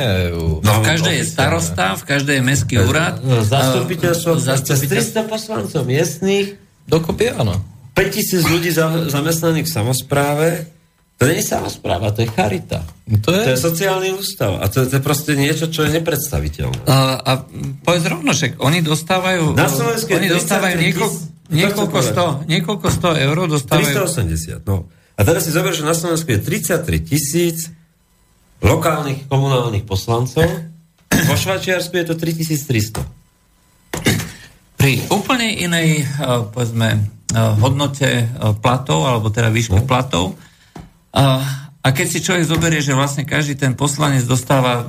[0.61, 3.17] No, v každej je starosta, v každej je mestský úrad.
[3.25, 7.59] Zastupiteľstvo, zastupiteľstvo 300 poslancov miestných Dokopy áno.
[7.93, 10.47] 5000 ľudí za, zamestnaných v samozpráve,
[11.17, 12.85] to nie je samozpráva, to je charita.
[13.25, 14.61] To je, to je sociálny ústav.
[14.61, 16.85] A to, to je proste niečo, čo je nepredstaviteľné.
[16.85, 17.31] A, a
[17.81, 19.57] povedz rovno, však oni dostávajú...
[19.57, 21.17] Na Slovensku oni dostávajú niekoľko,
[21.49, 24.05] niekoľko, sto, niekoľko sto eur dostávajú...
[24.05, 24.85] 380, no.
[25.17, 27.73] A teraz si zober, že na Slovensku je 33 tisíc
[28.61, 30.45] lokálnych komunálnych poslancov,
[31.09, 33.16] vo Švačiarsku je to 3300
[34.77, 36.07] pri úplne inej, eh,
[36.53, 38.27] povedzme, eh, hodnote eh,
[38.61, 39.89] platov, alebo teda výške no.
[39.89, 40.37] platov.
[41.87, 44.85] A keď si človek zoberie, že vlastne každý ten poslanec dostáva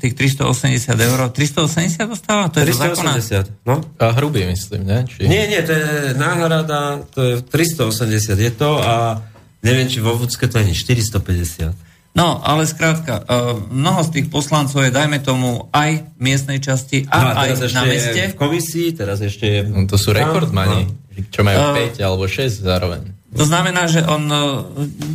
[0.00, 2.48] tých 380 eur, 380 dostáva?
[2.48, 3.84] To je 380, no.
[4.00, 5.04] A hrubý, myslím, ne?
[5.04, 5.28] Či...
[5.28, 9.20] Nie, nie, to je náhrada, to je 380 je to a
[9.60, 11.91] neviem, či vo Vúcke to je 450.
[12.12, 17.08] No, ale skrátka, uh, mnoho z tých poslancov je, dajme tomu, aj v miestnej časti
[17.08, 18.12] a, No a aj na meste.
[18.12, 19.60] je v komisii, teraz ešte je...
[19.64, 20.92] No, to sú rekordmani,
[21.32, 23.22] čo majú Uh, 5 alebo 6 zároveň.
[23.32, 24.36] To znamená, že on e,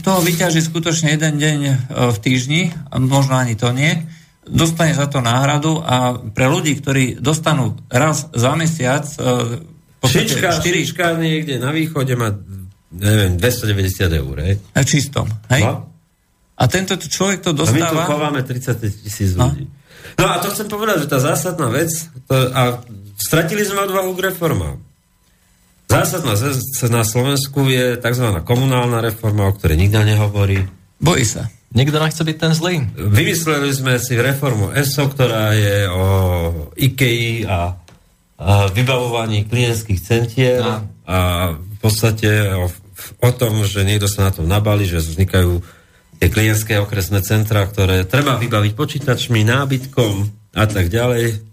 [0.02, 1.74] toho vyťaží skutočne jeden deň e,
[2.10, 3.94] v týždni, možno ani to nie,
[4.50, 9.62] dostane za to náhradu a pre ľudí, ktorí dostanú raz za mesiac e,
[10.08, 12.34] Šička, 4 šička niekde na východe má
[12.90, 14.56] neviem, 290 eur, hej?
[14.72, 15.28] na čistom.
[15.52, 15.68] Hej?
[15.68, 15.97] No?
[16.58, 18.04] A tento človek to A my tu dostáva...
[18.06, 19.54] chováme 30 tisíc No.
[19.54, 19.70] ľudí.
[20.18, 21.94] No a to chcem povedať, že tá zásadná vec,
[22.26, 22.82] to, a
[23.16, 24.82] stratili sme odvahu k reformám.
[25.88, 26.58] Zásadná vec
[26.90, 28.28] na Slovensku je tzv.
[28.42, 30.66] komunálna reforma, o ktorej nikto nehovorí.
[30.98, 31.48] Bojí sa.
[31.70, 32.76] Nikto nechce byť ten zlý.
[32.96, 36.04] Vymysleli sme si reformu ESO, ktorá je o
[36.74, 37.60] IKEA a,
[38.40, 40.82] a vybavovaní klientských centier No.
[41.06, 41.18] a
[41.54, 42.68] v podstate o,
[43.22, 45.62] o tom, že niekto sa na tom nabali, že vznikajú
[46.18, 50.14] tie klientské okresné centra, ktoré treba vybaviť počítačmi, nábytkom
[50.58, 51.46] a tak ďalej.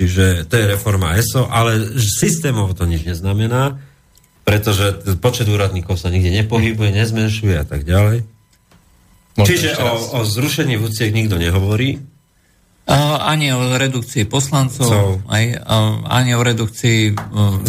[0.00, 3.76] Čiže to je reforma ESO, ale systémovo to nič neznamená,
[4.48, 8.24] pretože počet úradníkov sa nikde nepohybuje, nezmenšuje a tak ďalej.
[9.36, 12.00] Možno Čiže o, o zrušení vúciek nikto nehovorí.
[12.90, 15.22] Ani o redukcii poslancov, Co?
[15.30, 15.62] aj,
[16.10, 17.62] ani o redukcii uh,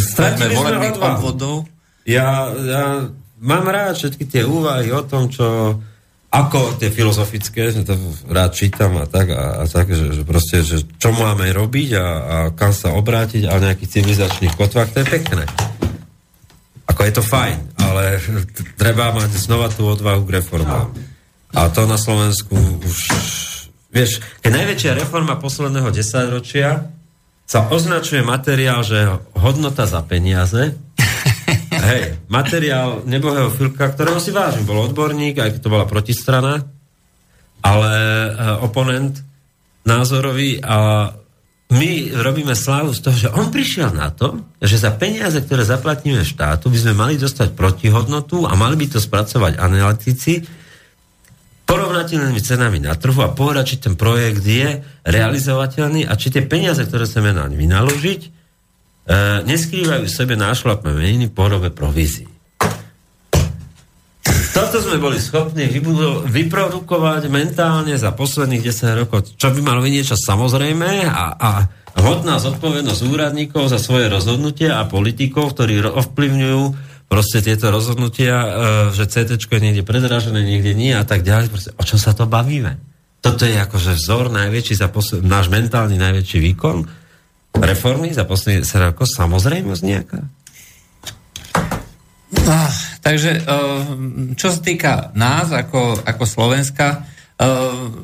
[0.50, 1.70] volebných obvodov.
[2.02, 3.06] Ja, ja
[3.38, 5.78] mám rád všetky tie úvahy o tom, čo
[6.32, 7.92] ako tie filozofické, že to
[8.32, 12.06] rád čítam a tak, a, a tak že, že proste, že čo máme robiť a,
[12.08, 15.44] a kam sa obrátiť a nejakých civilizačných kotvách, to je pekné.
[16.88, 18.16] Ako je to fajn, ale
[18.80, 20.88] treba mať znova tú odvahu k reformám.
[21.52, 22.98] A to na Slovensku už...
[23.92, 26.88] Vieš, keď najväčšia reforma posledného desaťročia
[27.44, 30.72] sa označuje materiál, že hodnota za peniaze,
[31.82, 36.62] hej, materiál nebohého Filka, ktorého si vážim, bol odborník, aj keď to bola protistrana,
[37.62, 37.92] ale
[38.30, 39.18] uh, oponent
[39.82, 41.10] názorový a
[41.72, 46.20] my robíme slávu z toho, že on prišiel na to, že za peniaze, ktoré zaplatíme
[46.20, 50.44] štátu, by sme mali dostať protihodnotu a mali by to spracovať analytici
[51.64, 56.84] porovnateľnými cenami na trhu a povedať, či ten projekt je realizovateľný a či tie peniaze,
[56.84, 58.41] ktoré chceme naň vynaložiť,
[59.06, 62.30] e, neskrývajú sebe nášlapné meniny v podobe provízií.
[64.52, 69.92] Toto sme boli schopní vybudo- vyprodukovať mentálne za posledných 10 rokov, čo by malo byť
[69.92, 71.50] niečo samozrejme a, a
[71.96, 76.62] hodná zodpovednosť úradníkov za svoje rozhodnutia a politikov, ktorí ro- ovplyvňujú
[77.08, 78.48] proste tieto rozhodnutia, e,
[78.92, 81.48] že CT je niekde predražené, niekde nie a tak ďalej.
[81.48, 82.76] Proste, o čom sa to bavíme?
[83.22, 87.01] Toto je akože vzor najväčší za posled, náš mentálny najväčší výkon
[87.60, 90.20] reformy za posledných 10 rokov, samozrejmosť nejaká.
[92.42, 92.72] Ah,
[93.04, 93.82] takže eh,
[94.34, 97.04] čo sa týka nás ako, ako Slovenska,
[97.36, 97.46] eh,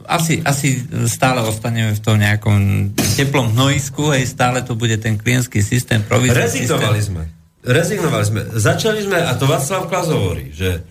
[0.05, 5.65] asi, asi stále ostaneme v tom nejakom teplom hnojisku, hej, stále to bude ten klientský
[5.65, 7.25] systém, provizný Rezignovali systém.
[7.25, 7.25] sme.
[7.65, 8.41] Rezignovali sme.
[8.55, 10.87] Začali sme, a to Václav Klas hovorí, že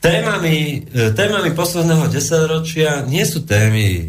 [0.00, 4.04] témami, e, témami posledného desaťročia nie sú témy e,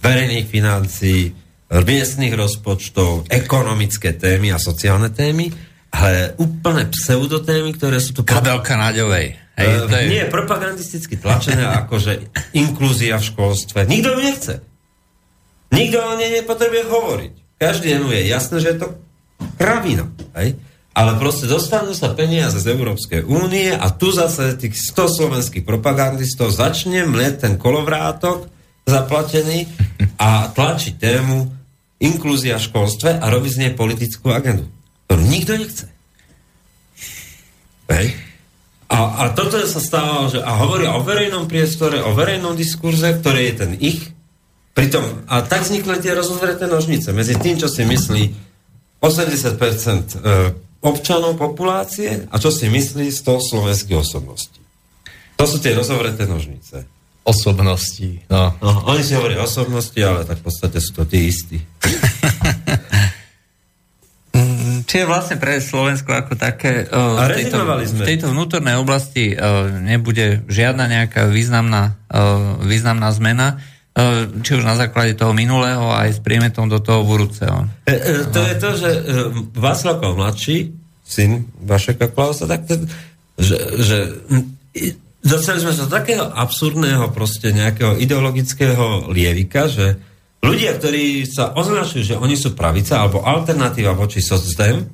[0.00, 1.36] verejných financií,
[1.82, 5.50] miestných rozpočtov, ekonomické témy a sociálne témy,
[5.90, 8.22] ale úplne pseudotémy, ktoré sú tu...
[8.22, 9.42] Kabelka Naďovej.
[9.54, 13.86] Hej, Hej, to je, Nie, propagandisticky tlačené, akože inklúzia v školstve.
[13.86, 14.54] Nikto ju nechce.
[15.74, 17.32] Nikto o nej nepotrebuje hovoriť.
[17.58, 18.88] Každému je jasné, že je to
[19.58, 20.10] kravina.
[20.38, 20.58] Hej?
[20.94, 26.54] Ale proste dostanú sa peniaze z Európskej únie a tu zase tých 100 slovenských propagandistov
[26.54, 28.46] začne mlieť ten kolovrátok
[28.86, 29.66] zaplatený
[30.22, 31.63] a tlačí tému
[32.04, 34.68] inklúzia v školstve a robí z nej politickú agendu,
[35.08, 35.86] ktorú nikto nechce.
[37.88, 38.12] Hej?
[38.92, 43.40] A, a toto sa stávalo, že a hovoria o verejnom priestore, o verejnom diskurze, ktorý
[43.50, 44.12] je ten ich.
[44.76, 48.22] Pritom, a tak vznikli tie rozozreté nožnice medzi tým, čo si myslí
[49.00, 50.16] 80% e,
[50.82, 54.60] občanov populácie a čo si myslí 100 slovenských osobností.
[55.38, 56.84] To sú tie rozovreté nožnice.
[57.24, 58.20] Osobností.
[58.28, 58.52] No.
[58.60, 61.58] No, oni si hovoria osobnosti, ale tak v podstate sú to tí istí.
[64.84, 69.66] Čiže vlastne pre Slovensko ako také uh, A v, tejto, v tejto vnútornej oblasti uh,
[69.70, 73.58] nebude žiadna nejaká významná, uh, významná zmena,
[73.96, 77.66] uh, či už na základe toho minulého, aj s priemetom do toho budúceho.
[77.86, 79.00] E, e, to je to, že e,
[79.54, 82.84] Václav mladší, syn Vašeka Klausa, tak to,
[83.38, 83.98] že, že
[84.30, 84.94] m, i-
[85.24, 89.96] dostali sme sa do takého absurdného proste nejakého ideologického lievika, že
[90.44, 94.84] ľudia, ktorí sa označujú, že oni sú pravica alebo alternatíva voči socdem,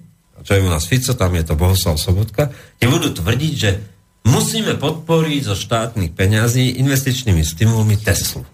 [0.40, 2.48] čo je u nás Fico, tam je to Bohuslav Sobotka,
[2.80, 3.70] ti budú tvrdiť, že
[4.24, 8.46] musíme podporiť zo štátnych peňazí investičnými stimulmi Teslu.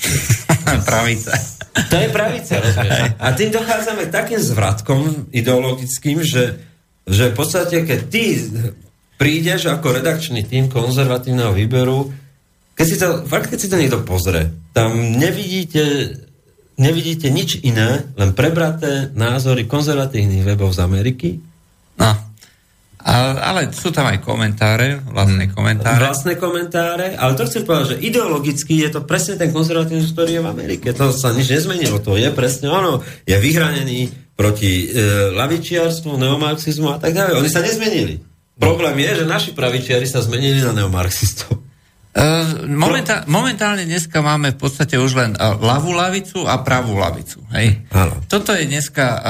[0.88, 1.36] Pravica.
[1.70, 3.14] To je pravica, rozumieš?
[3.20, 6.58] A tým dochádzame k takým zvratkom ideologickým, že,
[7.06, 8.22] že v podstate, keď ty
[9.20, 12.08] prídeš ako redakčný tým konzervatívneho výberu,
[12.72, 16.16] keď si to, fakt, keď si to niekto pozrie, tam nevidíte,
[16.80, 21.30] nevidíte nič iné, len prebraté názory konzervatívnych webov z Ameriky,
[22.00, 22.16] No.
[23.00, 23.12] A,
[23.52, 26.04] ale sú tam aj komentáre, vlastné komentáre.
[26.04, 30.42] vlastné komentáre, ale to chcem povedať, že ideologicky je to presne ten konzervatívny, ktorý je
[30.44, 30.88] v Amerike.
[30.92, 33.00] To sa nič nezmenilo, to je presne ono.
[33.24, 37.40] Je vyhranený proti e, lavičiarstvu, neomarxizmu a tak ďalej.
[37.40, 38.20] Oni sa nezmenili.
[38.60, 41.56] Problém je, že naši pravičiari sa zmenili na neomarxistov.
[42.10, 47.38] Uh, momentá- momentálne dneska máme v podstate už len uh, ľavú lavicu a pravú lavicu.
[47.54, 47.86] Hej?
[48.26, 49.20] Toto je dneska uh,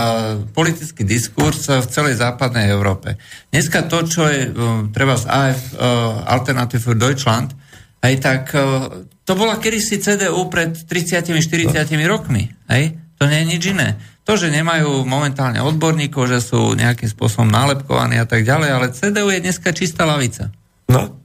[0.49, 3.21] politický diskurs v celej západnej Európe.
[3.53, 4.49] Dneska to, čo je
[4.97, 5.77] treba z AF,
[6.25, 7.53] Alternative für Deutschland,
[8.01, 8.57] hej, tak
[9.29, 12.49] to bola kedysi CDU pred 30-40 rokmi.
[12.73, 12.97] Hej?
[13.21, 14.01] To nie je nič iné.
[14.31, 19.27] To, že nemajú momentálne odborníkov, že sú nejakým spôsobom nálepkovaní a tak ďalej, ale CDU
[19.27, 20.55] je dneska čistá lavica.
[20.87, 21.19] No.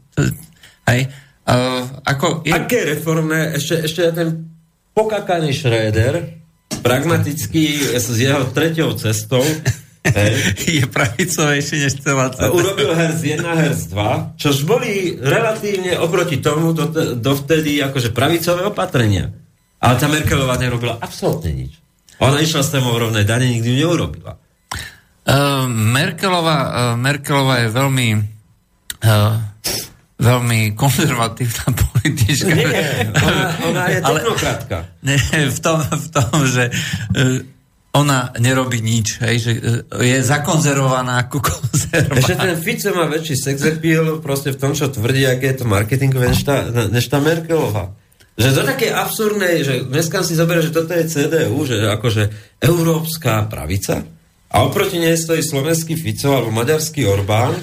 [0.90, 1.14] Hej.
[1.45, 2.49] Uh, ako je...
[2.49, 4.49] Aké reformné, ešte, ešte ten
[4.98, 6.41] pokakaný Schröder,
[6.82, 9.45] pragmatický s jeho treťou cestou,
[10.18, 10.34] hej,
[10.65, 16.73] je pravicovejší než celá A urobil herz 1, herz 2, čož boli relatívne oproti tomu
[16.73, 16.90] do,
[17.22, 19.30] dovtedy akože pravicové opatrenia.
[19.77, 21.85] Ale tá Merkelová nerobila absolútne nič.
[22.20, 24.40] Ona išla s témou rovnej dane, nikdy ju neurobila.
[25.26, 28.08] Uh, Merkelová, uh, Merkelová je veľmi
[29.02, 29.36] uh,
[30.22, 32.54] veľmi konzervatívna politička.
[32.54, 34.78] Nie, ona, ona je technokratka.
[35.02, 35.18] Nie,
[35.50, 37.42] v tom, v tom že uh,
[37.96, 42.16] ona nerobí nič, hej, že uh, je zakonzervovaná ako konzerva.
[42.16, 45.66] Ešte ten Fico má väčší sex appeal proste v tom, čo tvrdí, aké je to
[45.66, 47.98] marketingové, než tá, než tá Merkelová.
[48.36, 52.24] Že to také absurdné, že dneska si zoberie, že toto je CDU, že akože
[52.60, 54.03] európska pravica
[54.52, 57.56] a oproti nej stojí slovenský Fico alebo maďarský Orbán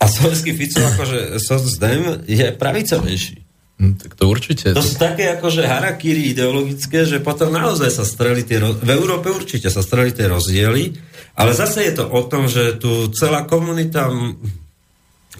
[0.00, 3.36] a slovenský Fico akože socdem je pravicovejší.
[3.74, 4.70] Hm, tak to určite.
[4.70, 9.66] To sú také akože harakiri ideologické, že potom naozaj sa streli tie, v Európe určite
[9.66, 10.94] sa streli tie rozdiely,
[11.34, 14.08] ale zase je to o tom, že tu celá komunita,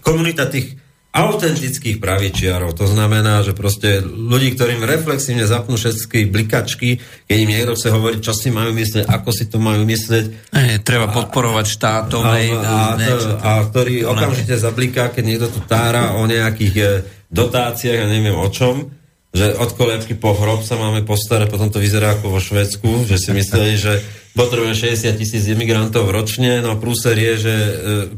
[0.02, 0.74] komunita tých
[1.14, 6.98] autentických pravičiarov, to znamená, že proste ľudí, ktorým reflexívne zapnú všetky blikačky,
[7.30, 10.82] keď im niekto chce hovoriť, čo si majú myslieť, ako si to majú myslieť, Nie,
[10.82, 12.22] treba podporovať štátom.
[12.26, 13.30] a, hej, a, niečo.
[13.30, 16.86] to, a ktorý okamžite zabliká, keď niekto tu tára o nejakých e,
[17.30, 18.90] dotáciách a neviem o čom,
[19.35, 23.19] že od kolébky po hrob sa máme postarať, potom to vyzerá ako vo Švedsku, že
[23.19, 23.98] si mysleli, že
[24.39, 27.73] potrebujeme 60 tisíc imigrantov ročne, no prúser je, že e,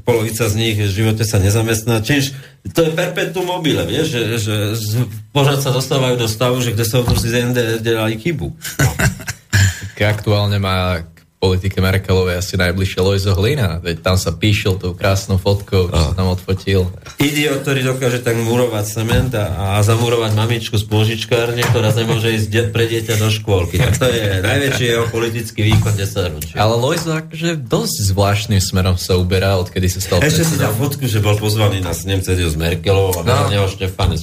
[0.04, 2.04] polovica z nich v živote sa nezamestná.
[2.04, 2.36] Čiže
[2.76, 6.84] to je perpetuum mobile, vieš, že, že z- pořád sa dostávajú do stavu, že kde
[6.84, 8.52] sa si ZND delali chybu.
[9.96, 11.00] Tak aktuálne má
[11.46, 13.78] politike Merkelovej asi najbližšie Lojzo Hlina.
[13.78, 16.90] Veď tam sa píšil tou krásnou fotkou, čo sa tam odfotil.
[17.22, 22.48] Idiot, ktorý dokáže tak murovať cement a, a zamurovať mamičku z pôžičkárne, ktorá nemôže ísť
[22.50, 23.78] de- pre dieťa do škôlky.
[23.78, 26.56] Tak to je najväčší jeho politický výkon 10 ročia.
[26.58, 31.06] Ale Lojzo akože dosť zvláštnym smerom sa uberá, odkedy sa stal Ešte si dal fotku,
[31.06, 33.34] že bol pozvaný na snem s Merkelovou a No.
[33.46, 33.50] no.
[33.52, 34.18] neho Štefanec.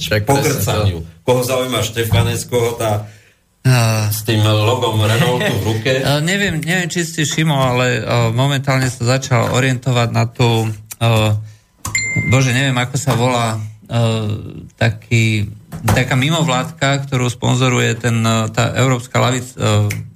[1.24, 3.08] Koho zaujíma Štefanec, koho tá
[4.12, 5.92] s tým logom Renaultu v ruke.
[6.04, 10.68] Uh, neviem, neviem, či ste všimol, ale uh, momentálne sa začal orientovať na tú,
[12.28, 13.60] bože, neviem, ako sa volá,
[14.80, 15.52] taký,
[15.84, 18.24] taká mimovládka, ktorú sponzoruje ten,
[18.56, 19.52] tá Európska lavic,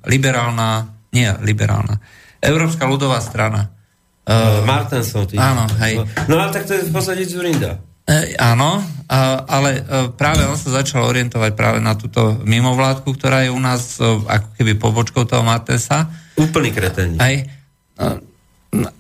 [0.09, 2.01] liberálna, nie liberálna,
[2.41, 3.69] Európska ľudová strana.
[4.29, 5.29] Uh, Martenson.
[5.37, 6.05] Áno, hej.
[6.29, 7.81] No ale tak to je v podstate Zurinda.
[8.09, 13.44] E, áno, a, ale e, práve on sa začal orientovať práve na túto mimovládku, ktorá
[13.44, 16.09] je u nás e, ako keby pobočkou toho Martensa.
[16.40, 17.09] Úplný kreteň.
[17.20, 17.36] Hej.
[18.01, 18.28] E,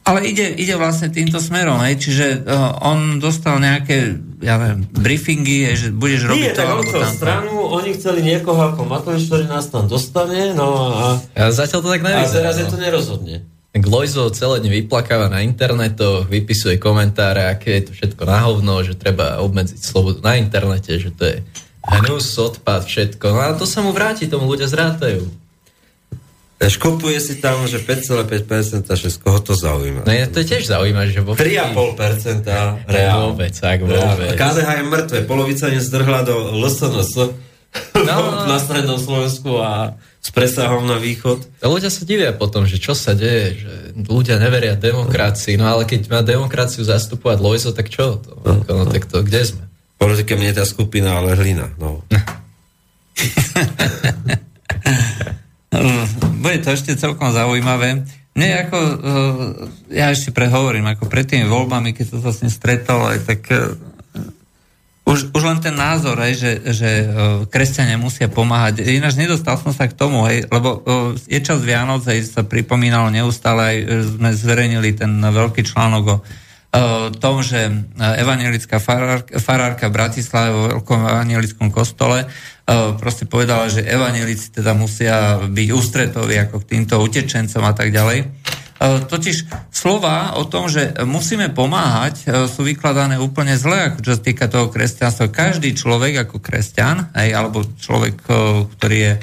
[0.04, 5.68] ale ide, ide vlastne týmto smerom, hej, čiže uh, on dostal nejaké, ja neviem, briefingy,
[5.68, 7.12] hej, že budeš robiť Nie, to, alebo tamto.
[7.12, 11.88] stranu, oni chceli niekoho ako Matovič, ktorý nás tam dostane, no a, A zatiaľ to
[11.92, 12.48] tak a nevyzerá.
[12.48, 12.72] teraz je no.
[12.72, 13.36] to nerozhodne.
[13.68, 18.80] Tak Lojzo celé dň vyplakáva na internetoch, vypisuje komentáre, aké je to všetko na hovno,
[18.80, 21.36] že treba obmedziť slobodu na internete, že to je
[21.84, 23.28] hnus, odpad, všetko.
[23.28, 25.28] No a to sa mu vráti, tomu ľudia zrátajú.
[26.58, 30.02] Škopuje si tam, že 5,5%, že z koho to zaujíma.
[30.02, 32.42] No je, to je tiež zaujímavé, že vo 3,5%
[32.90, 33.30] reálne.
[33.30, 34.34] Vôbec, tak vôbec.
[34.34, 37.14] KDH je mŕtve, polovica im zdrhla do LSNS.
[38.08, 38.48] no.
[38.48, 41.46] na strednom Slovensku a s presahom na východ.
[41.62, 43.72] A ľudia sa divia potom, že čo sa deje, že
[44.08, 48.18] ľudia neveria demokracii, no ale keď má demokraciu zastupovať Lojzo, tak čo?
[48.20, 49.64] To, no, no, tak to, kde sme?
[49.98, 51.70] Politike mne tá skupina, ale hlina.
[51.78, 52.02] No.
[56.42, 58.04] Bude to ešte celkom zaujímavé.
[58.38, 62.52] Nie, ako, eh, ja ešte prehovorím, ako pred tými voľbami, keď som sa s ním
[62.54, 63.74] stretol, aj tak eh,
[65.08, 67.06] už, už len ten názor, aj, že, že eh,
[67.48, 68.84] kresťania musia pomáhať.
[68.84, 70.84] Ináč nedostal som sa k tomu, aj, lebo
[71.24, 73.76] je čas Vianoc, aj sa pripomínalo neustále, aj
[74.20, 76.16] sme zverejnili ten veľký článok o
[77.16, 77.64] tom, že
[77.96, 79.96] evangelická farárka, farárka v
[80.52, 82.28] vo veľkom evangelickom kostole
[83.00, 88.28] proste povedala, že evanelici teda musia byť ústretoví ako k týmto utečencom a tak ďalej.
[88.78, 94.46] Totiž slova o tom, že musíme pomáhať, sú vykladané úplne zle, ako čo sa týka
[94.46, 95.34] toho kresťanstva.
[95.34, 98.22] Každý človek ako kresťan, aj, alebo človek,
[98.78, 99.14] ktorý je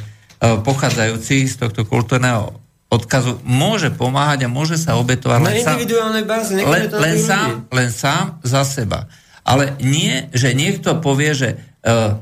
[0.44, 2.52] pochádzajúci z tohto kultúrneho
[2.92, 5.80] odkazu, môže pomáhať a môže sa obetovať len sám,
[6.28, 9.08] báze, len, len, sám, len sám za seba.
[9.48, 12.20] Ale nie, že niekto povie, že uh,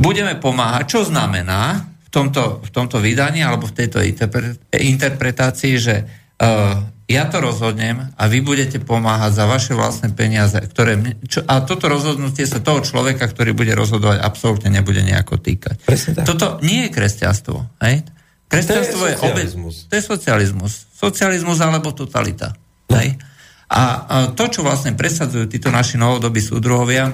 [0.00, 4.00] budeme pomáhať, čo znamená v tomto, v tomto vydaní alebo v tejto
[4.72, 6.21] interpretácii, že
[7.12, 11.60] ja to rozhodnem a vy budete pomáhať za vaše vlastné peniaze, ktoré mne, čo, a
[11.62, 15.82] toto rozhodnutie sa toho človeka, ktorý bude rozhodovať, absolútne nebude nejako týkať.
[16.24, 17.58] Toto nie je kresťanstvo.
[17.84, 18.06] Hej?
[18.48, 19.74] Kresťanstvo je, je socializmus.
[19.76, 20.72] Obe, to je socializmus.
[20.92, 22.56] Socializmus alebo totalita.
[22.88, 22.96] No.
[22.96, 23.20] Hej?
[23.72, 27.12] A, a to, čo vlastne presadzujú títo naši novodobí súdruhovia,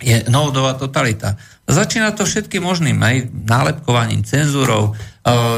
[0.00, 1.36] je novodová totalita.
[1.68, 4.96] Začína to všetkým možným, aj nálepkovaním, cenzúrou,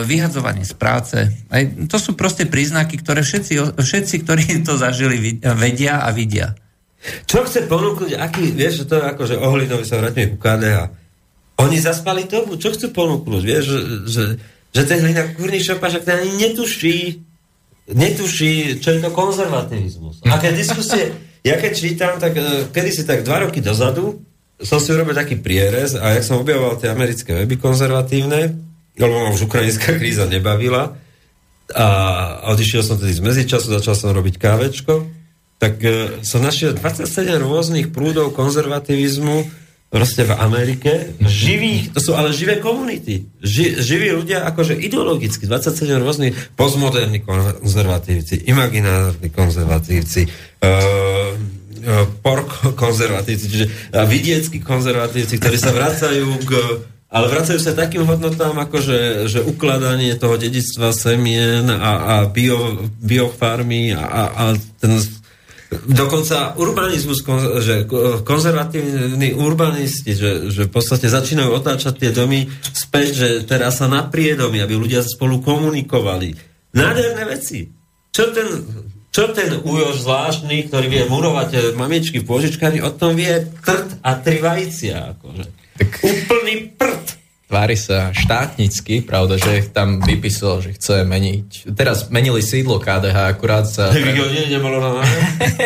[0.02, 1.16] vyhadzovaním z práce.
[1.46, 6.58] Aj, to sú proste príznaky, ktoré všetci, všetci, ktorí to zažili, vedia a vidia.
[7.26, 10.86] Čo chce ponúknuť, aký, vieš, to je ako, že Ohlinovi sa vrátime ku KDH.
[11.58, 14.24] Oni zaspali tomu, čo chcú ponúknuť, vieš, že, že,
[14.70, 17.22] že ten hlina kurný šopašak ten ani netuší,
[17.90, 20.22] netuší, čo je to konzervativizmus.
[20.30, 21.10] A keď diskusie,
[21.42, 24.22] ja keď čítam, tak uh, kedysi tak dva roky dozadu,
[24.62, 28.54] som si urobil taký prierez a jak som objavoval tie americké weby konzervatívne,
[28.98, 30.96] lebo ma už ukrajinská kríza nebavila.
[31.72, 31.86] A
[32.52, 35.08] odišiel som tedy z medzičasu, začal som robiť kávečko,
[35.56, 37.08] tak uh, som našiel 27
[37.40, 44.40] rôznych prúdov konzervativizmu proste v Amerike, živých, to sú ale živé komunity, ži, živí ľudia
[44.48, 51.36] akože ideologicky, 27 rôznych postmoderní konzervatívci, imaginárni konzervatívci, uh,
[51.82, 56.50] E, pork konzervatívci, čiže vidieckí konzervatívci, ktorí sa vracajú k
[57.12, 62.88] ale vracajú sa takým hodnotám, ako že, že ukladanie toho dedictva semien a, a bio,
[63.04, 64.44] biofarmy a, a,
[64.80, 64.96] ten
[65.72, 67.20] dokonca urbanizmus,
[67.60, 67.84] že
[68.24, 74.08] konzervatívni urbanisti, že, že v podstate začínajú otáčať tie domy späť, že teraz sa na
[74.08, 76.32] priedomy, aby ľudia spolu komunikovali.
[76.72, 77.68] Nádherné veci.
[78.12, 78.48] Čo ten
[79.12, 84.00] čo ten újož zvláštny, ktorý vie murovať eh, mamičky v pôžičkárni, o tom vie trt
[84.00, 85.12] a tri vajcia.
[85.12, 85.61] Akože.
[85.82, 85.98] Tak...
[85.98, 87.06] Úplný prd.
[87.50, 91.68] Tvári sa štátnicky, pravda, že tam vypísal, že chce meniť.
[91.76, 93.92] Teraz menili sídlo KDH, akurát sa...
[93.92, 94.00] Pre...
[94.00, 95.04] nie, nemalo na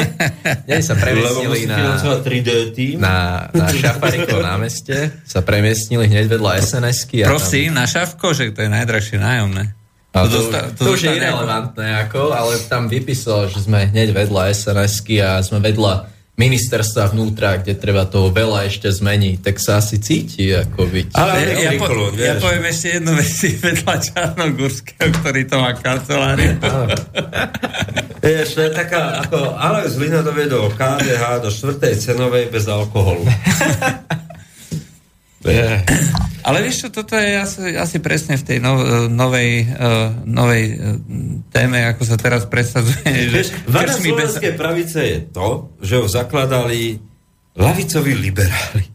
[0.66, 2.98] Nie, sa premiestnili na, 3D tým.
[2.98, 7.22] na, na Šafariko námeste, sa premiestnili hneď vedľa SNS-ky.
[7.22, 7.78] Prosím, tam...
[7.78, 9.70] na Šavko, že to je najdrahšie nájomné.
[10.10, 13.94] A to, to, dosta- to, to už je irrelevantné, ako, ale tam vypísal, že sme
[13.94, 19.56] hneď vedľa sns a sme vedľa ministerstva vnútra, kde treba toho veľa ešte zmeniť, tak
[19.56, 21.06] sa asi cíti ako byť.
[21.16, 23.32] Ale ja, ja, po, ja poviem ešte jednu vec
[23.64, 26.60] vedľa Čarnogurského, ktorý to má kanceláriu.
[28.20, 33.24] Vieš, to je taká, ako Alex Lina dovedol KDH do štvrtej cenovej bez alkoholu.
[35.52, 35.82] Yeah.
[36.46, 38.78] Ale vieš čo, toto je asi, asi presne v tej no,
[39.10, 40.94] novej, uh, novej uh,
[41.50, 43.34] téme, ako sa teraz presadzuje.
[43.34, 44.58] Vieš, vada slovenskej bez...
[44.58, 47.02] pravice je to, že ho zakladali
[47.58, 48.94] lavicoví liberáli.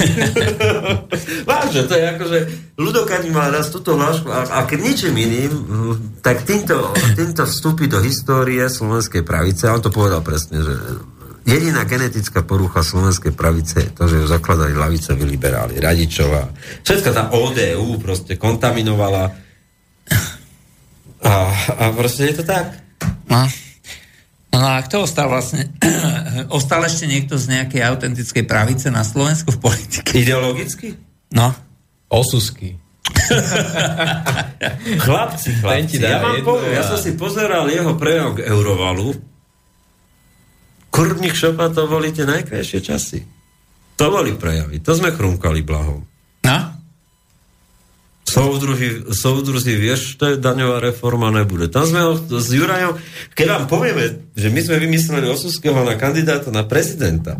[1.50, 2.38] Vážne, to je ako, že
[2.80, 5.52] Ludokani mal raz túto hlášku a, a keď ničím iným,
[6.24, 10.74] tak týmto, týmto vstúpi do histórie slovenskej pravice a on to povedal presne, že
[11.50, 16.46] jediná genetická porucha slovenskej pravice je to, že ju zakladali lavicoví liberáli, Radičová.
[16.86, 19.34] Všetka tá ODU proste kontaminovala
[21.20, 21.32] a,
[21.76, 22.78] a proste je to tak.
[23.26, 23.44] No.
[24.50, 25.70] No a kto ostal vlastne?
[26.56, 30.16] ostal ešte niekto z nejakej autentickej pravice na Slovensku v politike?
[30.16, 30.98] Ideologicky?
[31.34, 31.54] No.
[32.10, 32.74] Osusky.
[35.06, 36.02] chlapci, chlapci.
[36.02, 39.29] Ja, mám po, ja som si pozeral jeho prejav k Eurovalu
[41.00, 43.24] kurvných šopa to boli tie najkrajšie časy.
[43.96, 44.84] To boli prejavy.
[44.84, 46.04] To sme chrumkali blahom.
[46.44, 46.58] No
[48.30, 51.66] Soudruži, soudruzi, vieš, to je daňová reforma nebude.
[51.66, 52.94] Tam sme s Jurajom,
[53.34, 57.34] keď vám povieme, že my sme vymysleli Osuského na kandidáta na prezidenta.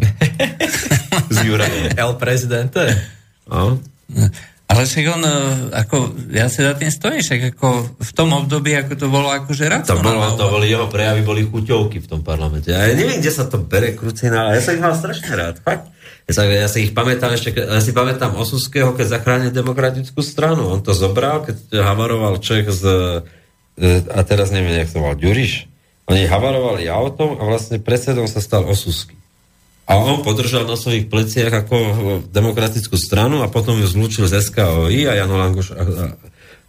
[1.30, 1.94] s Jurajom.
[1.94, 2.90] El prezidente.
[3.46, 3.78] No.
[4.70, 5.34] Ale však on, e,
[5.82, 5.96] ako,
[6.30, 7.68] ja si za tým stojím, však ako
[7.98, 10.38] v tom období, ako to bolo akože To, bolo, racionálne.
[10.38, 12.70] to boli jeho prejavy, boli chuťovky v tom parlamente.
[12.70, 15.90] Ja neviem, kde sa to bere, krucina, ale ja sa ich mal strašne rád, fakt.
[16.30, 20.70] Ja, sa, ja si ich pamätám ešte, ja si pamätám Osuského, keď zachránil demokratickú stranu.
[20.70, 22.82] On to zobral, keď havaroval Čech z,
[23.74, 25.66] e, a teraz neviem, jak to mal, Ďuriš.
[26.10, 29.19] Oni havarovali autom a vlastne predsedom sa stal Osusky.
[29.90, 31.76] A on podržal na svojich pleciach ako
[32.30, 35.74] demokratickú stranu a potom ju zlúčil z SKOI a Jano Langoš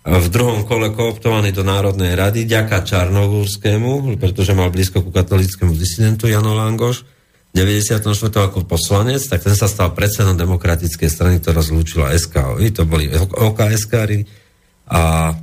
[0.02, 6.26] v druhom kole kooptovaný do Národnej rady, ďaká Čarnogórskému, pretože mal blízko ku katolickému disidentu
[6.26, 7.06] Jano Langoš,
[7.54, 8.10] 94.
[8.34, 14.26] ako poslanec, tak ten sa stal predsedom demokratickej strany, ktorá zlúčila SKOI, to boli OKSkári
[14.90, 15.36] a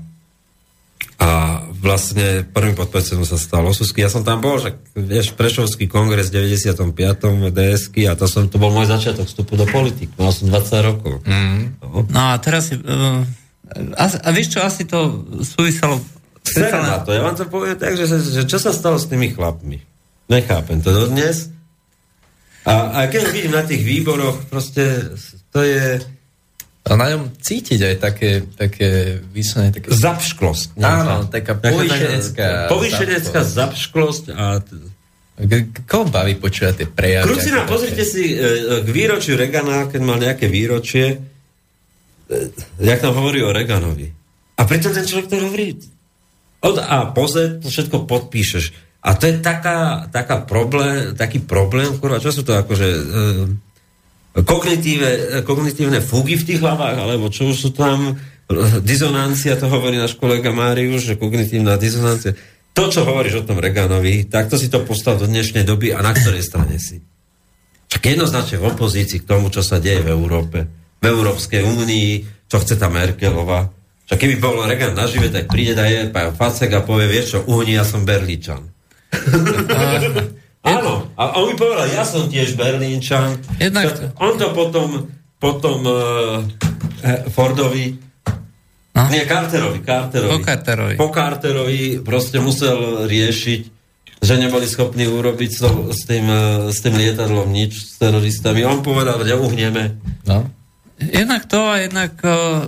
[1.18, 4.02] a vlastne prvým podpredsedom sa stal Osusky.
[4.02, 6.94] Ja som tam bol, že vieš, Prešovský kongres v 95.
[7.54, 10.10] DSky a to, som, to bol môj začiatok vstupu do politiky.
[10.18, 11.14] Mal som 20 rokov.
[11.24, 11.78] Mm.
[11.80, 12.06] No.
[12.10, 12.76] No a teraz si...
[12.76, 13.22] Uh,
[13.94, 16.02] a, a vieš čo, asi to súviselo...
[16.48, 17.12] Ser na to.
[17.12, 19.84] Ja vám to poviem tak, že, že čo sa stalo s tými chlapmi?
[20.32, 21.52] Nechápem to dodnes.
[22.64, 25.12] A, a keď vidím na tých výboroch, proste
[25.52, 26.00] to je
[26.88, 29.92] A na ňom cítiť aj také, také vyslovene také...
[29.92, 30.80] zapšklosť.
[30.80, 32.72] Áno, taká povýšenecká...
[32.72, 34.64] Povýšenecká zapšklosť a
[35.86, 37.30] Koho baví počúvať tie prejavy?
[37.30, 41.14] Krucina, pozrite si e, k výročiu Regana, keď mal nejaké výročie,
[42.82, 44.10] jak tam hovorí o Reganovi.
[44.58, 45.78] A pritom ten človek to hovorí
[46.58, 48.74] od A po Z, to všetko podpíšeš.
[49.06, 53.00] A to je taká, taká problém, taký problém, kurva, čo sú to akože e,
[54.44, 58.14] kognitíve, kognitívne fugy v tých hlavách, alebo čo už sú tam
[58.80, 62.32] dizonancia, to hovorí náš kolega Máriuš, že kognitívna dizonancia.
[62.72, 66.14] To, čo hovoríš o tom Reganovi, takto si to postal do dnešnej doby a na
[66.14, 67.02] ktorej strane si?
[67.88, 70.68] Však jednoznačne v opozícii k tomu, čo sa deje v Európe.
[71.00, 72.10] V Európskej únii,
[72.46, 73.72] čo chce tá Merkelová.
[74.08, 77.38] Však keby bol Reagan nažive, tak príde da je pán Facek a povie, vieš čo,
[77.48, 78.70] uhni, ja som Berlíčan.
[80.70, 83.40] Áno, a on mi povedal, ja som tiež Berlínčan.
[83.56, 85.08] Jednak- on to potom,
[85.38, 86.44] potom uh,
[87.30, 88.08] Fordovi,
[88.98, 89.06] No.
[89.14, 90.32] nie, Carterovi, Carterovi.
[90.34, 90.94] Po Carterovi.
[90.98, 93.60] Po Carterovi proste musel riešiť,
[94.18, 98.66] že neboli schopní urobiť s, to- s, tým, eh, s tým lietadlom nič s teroristami.
[98.66, 100.02] On povedal, že uhneme.
[100.26, 100.50] No.
[100.98, 102.58] Jednak to a jednak uh,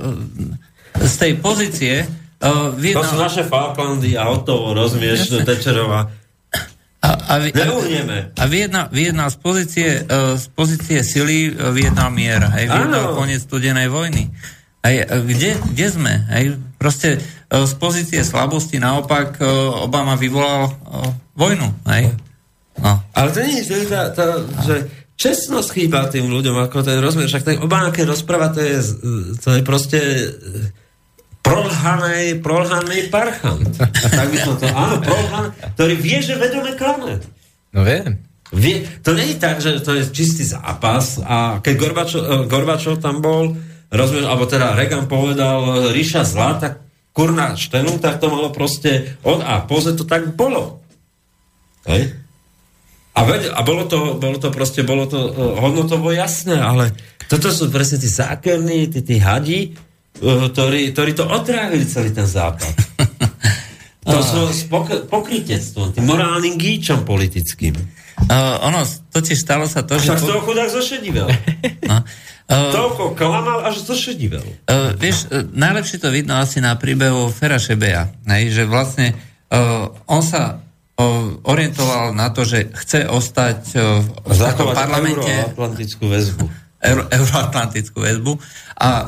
[1.02, 5.42] z tej pozície uh, To sú vyjednal, naše Falklandy a hotovo, rozumieš, Jasne.
[5.42, 6.14] Tečerová.
[7.26, 7.54] A, vy-
[8.36, 12.40] a, vyjednal, vyjednal z pozície, uh, z pozície sily uh, vyjednal mier.
[12.40, 13.16] Hej, vyjednal Áno.
[13.16, 14.32] koniec studenej vojny.
[14.80, 16.12] Hej, uh, kde, kde sme?
[16.32, 17.20] Hej, proste
[17.50, 19.42] z pozície slabosti naopak
[19.82, 20.70] Obama vyvolal
[21.34, 21.66] vojnu.
[21.90, 22.14] Hej.
[22.78, 23.02] No.
[23.10, 24.24] Ale to nie je, to je tá, tá,
[24.62, 24.86] že
[25.20, 27.28] čestnosť chýba tým ľuďom, ako ten rozmer.
[27.28, 28.78] Však ten Obama, keď rozpráva, to je,
[29.36, 30.00] to je proste
[31.50, 33.74] prolhanej, prolhanej parchant.
[34.18, 37.18] tak by som to, áno, prolhan, ktorý vie, že vedome klame.
[37.74, 38.22] no viem.
[38.50, 42.98] Vie, to nie je tak, že to je čistý zápas a keď Gorbačov, eh, Gorbačov
[42.98, 43.54] tam bol,
[43.94, 46.82] rozumiem, alebo teda Reagan povedal ríša zla, tak
[47.14, 50.82] kurna štenu, tak to malo proste od A po Z to tak bolo.
[51.86, 52.14] Hej?
[53.10, 56.94] A, ved, a bolo, to, bolo to proste, bolo to uh, hodnotovo jasné, ale
[57.26, 59.74] toto sú presne tí zákerní, tí, tí hadi,
[60.18, 62.74] ktorí, ktorí to otrávili celý ten západ.
[64.00, 67.76] To sú s pok- pokrytectvom, tým morálnym gíčom politickým.
[67.76, 70.12] Uh, ono, totiž stalo sa to, že...
[70.12, 71.28] Však z toho chudák zošedivel.
[71.90, 74.44] no, uh, Toľko klamal, až zošedivel.
[74.68, 79.16] Uh, vieš, uh, najlepšie to vidno asi na príbehu Fera Šebeja, hej, že vlastne
[79.52, 86.04] uh, on sa uh, orientoval na to, že chce ostať uh, v Zachovať parlamente euroatlantickú
[86.08, 86.44] väzbu.
[86.80, 88.32] Euro, euroatlantickú väzbu
[88.80, 89.04] a uh,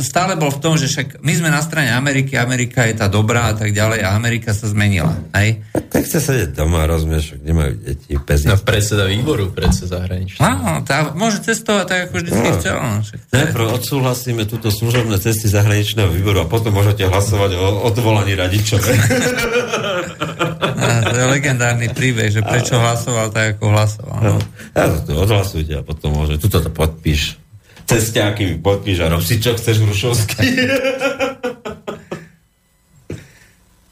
[0.00, 3.52] stále bol v tom, že však my sme na strane Ameriky, Amerika je tá dobrá
[3.52, 5.60] a tak ďalej a Amerika sa zmenila, hej.
[5.90, 8.48] Tak chce sedieť doma, rozumieš, kde majú deti, pezi.
[8.48, 10.40] No predseda výboru, predseda zahraničného.
[10.40, 12.52] No, tá, môže cestovať tak, ako vždy No.
[12.56, 12.76] chcel.
[12.80, 18.32] no, však Najprv odsúhlasíme túto služobné cesty zahraničného výboru a potom môžete hlasovať o odvolaní
[18.32, 18.88] radičove.
[18.88, 20.89] A to
[21.20, 24.18] je legendárny príbeh, že prečo hlasoval tak, ako hlasoval.
[24.24, 24.36] No.
[24.72, 27.36] Ja to odhlasujte a potom môže, tuto to podpíš.
[27.84, 30.40] Cestiaky mi podpíš a rob si čo chceš, Hrušovský.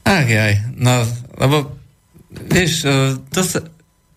[0.09, 1.05] Ach jaj, no,
[1.37, 1.69] lebo
[2.49, 3.61] vieš, e, to sa,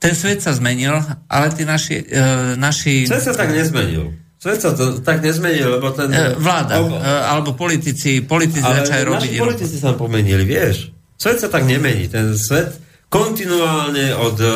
[0.00, 0.96] ten svet sa zmenil,
[1.28, 4.16] ale tí naši, e, naši Svet sa tak nezmenil.
[4.40, 6.10] Svet sa to tak nezmenil, lebo ten...
[6.10, 6.88] E, Vláda, e,
[7.28, 9.30] alebo politici, politici Ale začali robiť...
[9.30, 10.90] naši politici sa pomenili, vieš.
[11.14, 12.10] Svet sa tak nemení.
[12.10, 12.74] Ten svet
[13.12, 14.48] kontinuálne od e,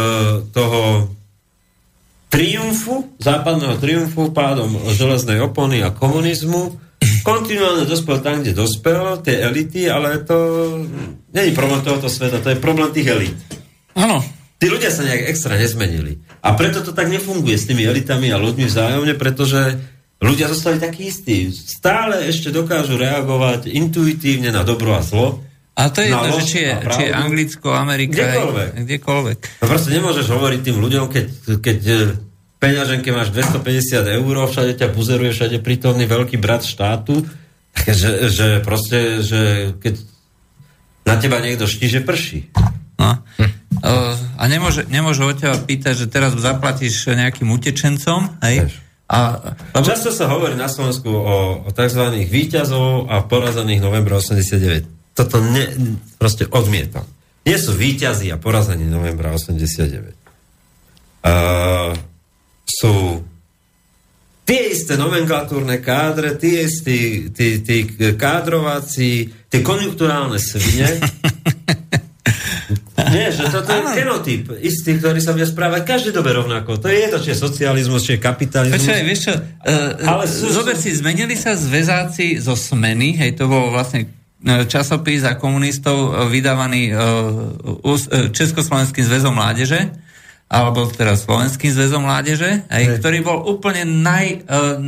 [0.49, 1.13] toho
[2.33, 6.81] triumfu, západného triumfu, pádom železnej opony a komunizmu,
[7.21, 10.37] kontinuálne dospel tam, kde dospel, tie elity, ale to
[11.37, 13.39] není problém tohoto sveta, to je problém tých elit.
[13.93, 14.25] Áno,
[14.57, 16.17] Tí ľudia sa nejak extra nezmenili.
[16.41, 19.77] A preto to tak nefunguje s tými elitami a ľuďmi vzájomne, pretože
[20.17, 21.53] ľudia zostali takí istí.
[21.53, 25.45] Stále ešte dokážu reagovať intuitívne na dobro a zlo.
[25.77, 27.11] A to je Na to, že lož či je, a či je.
[27.13, 28.69] Anglicko, Amerika, Kdekoľvek.
[28.73, 29.39] hej, kdekoľvek.
[29.61, 31.27] No proste nemôžeš hovoriť tým ľuďom, keď,
[31.61, 31.97] keď e,
[32.57, 37.29] peňaženke máš 250 eur, všade ťa buzeruje, všade prítomný veľký brat štátu,
[37.85, 39.41] že, že proste, že
[39.77, 39.95] keď
[41.05, 42.49] na teba niekto ští, že prší.
[42.97, 43.21] No.
[44.41, 48.73] A nemôže, nemôže od teba pýtať, že teraz zaplatíš nejakým utečencom, hej?
[49.07, 49.39] A,
[49.71, 52.03] lebo, Často sa hovorí na Slovensku o, o tzv.
[52.27, 54.96] výťazov a porazených novembra 89.
[55.17, 55.65] Toto ne,
[56.21, 57.09] proste odmietam.
[57.49, 60.13] Nie sú výťazí a porazení novembra 89.
[61.25, 61.97] Uh,
[62.69, 63.25] sú
[64.47, 67.77] tie isté nomenklatúrne kádre, tie istí, tí, tí
[68.15, 70.91] kádrovací, tie konjunkturálne svine.
[73.07, 76.83] Nie, že toto je genotyp istý, ktorý sa bude správať každej dobe rovnako.
[76.83, 78.83] To je jedno, či je socializmus, či je kapitalizmus.
[78.83, 83.47] Počkaj, vieš čo, uh, Ale sú- zober si, zmenili sa zväzáci zo Smeny, hej, to
[83.47, 84.11] bol vlastne
[84.45, 89.91] časopis za komunistov e, vydávaný uh, Československým zväzom mládeže,
[90.47, 93.03] alebo teda Slovenským zväzom mládeže, hej, Hej.
[93.03, 94.79] ktorý bol úplne naj, uh,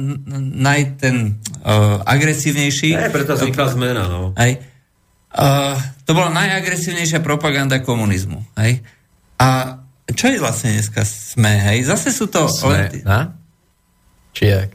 [0.55, 2.95] naj ten uh, agresívnejší.
[2.95, 4.37] Ne, preto vznikla zmena, no.
[4.39, 4.63] Hej.
[5.35, 5.75] Uh,
[6.07, 8.45] to bola najagresívnejšia propaganda komunizmu.
[8.55, 8.87] Hej.
[9.43, 9.81] A
[10.15, 11.59] čo je vlastne dneska SME?
[11.73, 11.91] Hej?
[11.91, 12.47] Zase sú to...
[12.47, 13.35] len Sme, na?
[14.31, 14.71] Či jak?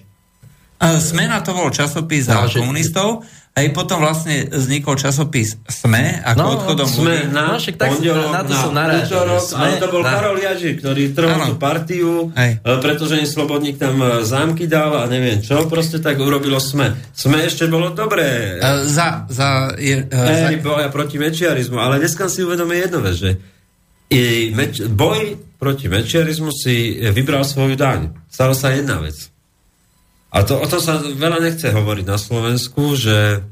[0.83, 3.23] Uh, Smena to bol časopis za komunistov,
[3.53, 7.29] aj potom vlastne vznikol časopis SME, ako No, odchodom Sme ľudí.
[7.29, 10.01] na No, však tak pondelok, na to som narážal, útorok, že sme ale to bol
[10.01, 12.51] na- Karol Jaži, ktorý trhol tú partiu, Hej.
[12.57, 16.97] e, pretože im Slobodník tam e, zámky dal a neviem čo, proste tak urobilo sme.
[17.13, 18.57] Sme ešte bolo dobré.
[18.57, 22.99] Uh, za, za, je, uh, za, Éry boja proti mečiarizmu, ale dneska si uvedomuje jednu
[22.99, 23.31] vec, že
[24.09, 26.75] i meč, boj proti mečiarizmu si
[27.07, 28.13] vybral svoju daň.
[28.27, 29.32] Stalo sa jedna vec.
[30.33, 33.45] A to, o tom sa veľa nechce hovoriť na Slovensku, že,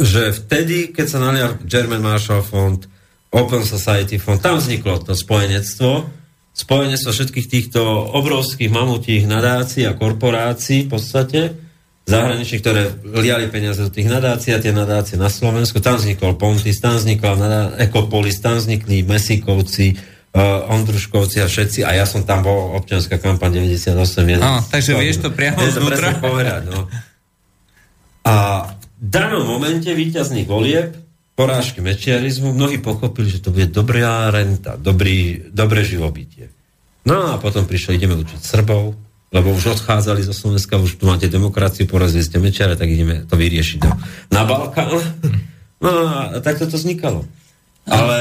[0.00, 2.88] že vtedy, keď sa nalial German Marshall Fund,
[3.28, 6.08] Open Society Fund, tam vzniklo to spojenectvo,
[6.56, 7.80] spojenectvo všetkých týchto
[8.16, 11.40] obrovských mamutích nadácií a korporácií v podstate,
[12.08, 15.78] zahraničí, ktoré liali peniaze do tých nadácií a tie nadácie na Slovensku.
[15.78, 19.94] Tam vznikol Pontis, tam vznikla Ekopolis, tam vznikli Mesikovci,
[20.32, 21.84] uh, Ondruškovci a všetci.
[21.84, 23.92] A ja som tam bol, občianská kampaň 98.
[24.28, 26.12] jeden- Áno, takže vieš to priamo to znútra.
[26.12, 26.88] presne povedať, no.
[28.22, 28.34] A
[29.02, 30.94] v danom momente víťazných volieb,
[31.34, 36.52] porážky mečiarizmu, mnohí pochopili, že to bude dobrá renta, dobrý, dobré živobytie.
[37.02, 38.94] No a potom prišli, ideme učiť Srbov,
[39.32, 43.34] lebo už odchádzali zo Slovenska, už tu máte demokraciu, porazili ste mečiare, tak ideme to
[43.34, 43.90] vyriešiť do,
[44.30, 45.02] na Balkán.
[45.82, 47.26] No a takto to vznikalo.
[47.90, 48.18] Ale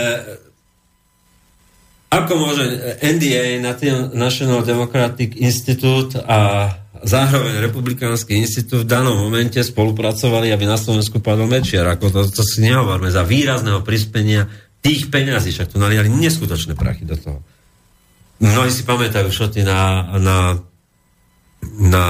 [2.11, 2.63] ako môže
[2.99, 3.63] NDA,
[4.11, 6.67] National Democratic Institute a
[7.01, 11.87] zároveň Republikánsky institút v danom momente spolupracovali, aby na Slovensku padol Mečiar.
[11.87, 14.51] Ako to, to si nehovorme za výrazného prispenia
[14.83, 17.39] tých peňazí, však tu naliali neskutočné prachy do toho.
[18.43, 20.37] Mnohí si pamätajú šoty na, na,
[21.77, 22.05] na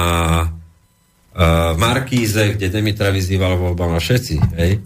[1.30, 4.82] uh, Markíze, kde Demitra vyzýval voľbám a všetci, hej?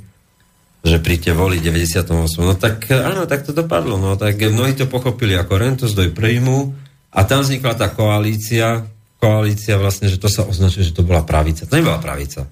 [0.86, 2.06] Že príďte voliť 98.
[2.46, 3.98] No tak áno, tak to dopadlo.
[3.98, 6.72] No tak mnohí to pochopili ako rentu, zdoj príjmu
[7.10, 8.86] a tam vznikla tá koalícia,
[9.18, 11.66] koalícia vlastne, že to sa označuje, že to bola pravica.
[11.66, 12.46] To nebola pravica.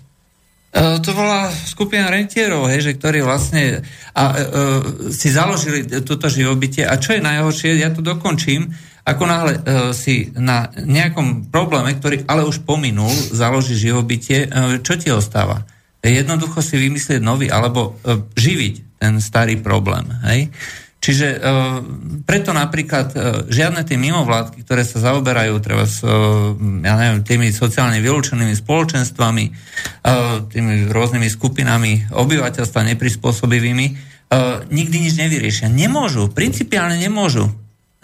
[0.75, 6.83] Uh, to bola skupina rentierov, hej, že ktorí vlastne a, uh, si založili toto živobytie.
[6.83, 8.75] A čo je najhoršie, ja to dokončím,
[9.07, 14.99] ako náhle uh, si na nejakom probléme, ktorý ale už pominul, založí živobytie, uh, čo
[14.99, 15.63] ti ostáva?
[16.05, 20.05] Jednoducho si vymyslieť nový, alebo uh, živiť ten starý problém.
[20.29, 20.53] Hej?
[21.01, 21.85] Čiže uh,
[22.25, 26.53] preto napríklad uh, žiadne tie mimovládky, ktoré sa zaoberajú treba s, uh,
[26.85, 35.21] ja neviem, tými sociálne vylúčenými spoločenstvami, uh, tými rôznymi skupinami obyvateľstva neprispôsobivými, uh, nikdy nič
[35.21, 35.69] nevyriešia.
[35.69, 37.53] Nemôžu, principiálne nemôžu.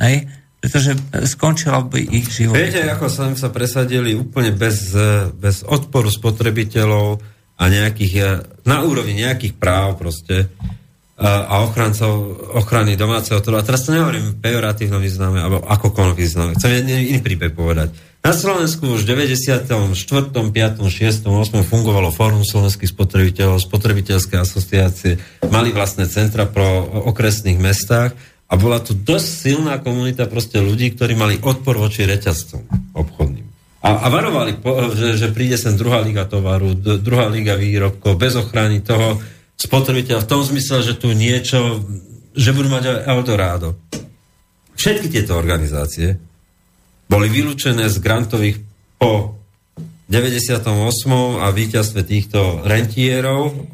[0.01, 0.29] Hej?
[0.61, 0.93] Pretože
[1.25, 2.53] skončila by ich život.
[2.53, 8.81] Viete, ako sa sa presadili úplne bez, eh, bez odporu spotrebiteľov a nejakých, eh, na
[8.81, 10.49] úrovni nejakých práv proste.
[11.21, 13.53] a ochrancov ochrany domáceho trhu.
[13.53, 16.57] A teraz to nehovorím v pejoratívnom význame, alebo akokoľvek význame.
[16.57, 17.93] Chcem iný príbeh povedať.
[18.25, 21.61] Na Slovensku už v 94., 5., 6., 8.
[21.61, 25.21] fungovalo Fórum slovenských spotrebiteľov, spotrebiteľské asociácie,
[25.53, 28.17] mali vlastné centra pro okresných mestách
[28.49, 33.50] a bola tu dosť silná komunita proste ľudí, ktorí mali odpor voči reťazcom obchodným.
[33.81, 34.61] A, a varovali,
[35.17, 39.17] že, príde sem druhá liga tovaru, druhá liga výrobkov, bez ochrany toho
[39.57, 41.81] spotrebiteľa, v tom zmysle, že tu niečo,
[42.37, 43.81] že budú mať Eldorado.
[44.77, 46.17] Všetky tieto organizácie
[47.09, 48.61] boli vylúčené z grantových
[49.01, 49.41] po
[50.13, 51.41] 98.
[51.41, 53.65] a víťazstve týchto rentierov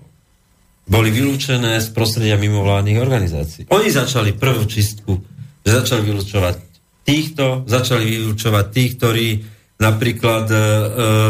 [0.87, 3.63] boli vylúčené z prostredia mimovládnych organizácií.
[3.75, 5.19] Oni začali prvú čistku,
[5.67, 6.55] začali vylúčovať
[7.03, 9.29] týchto, začali vylúčovať tých, ktorí
[9.77, 10.63] napríklad e, e,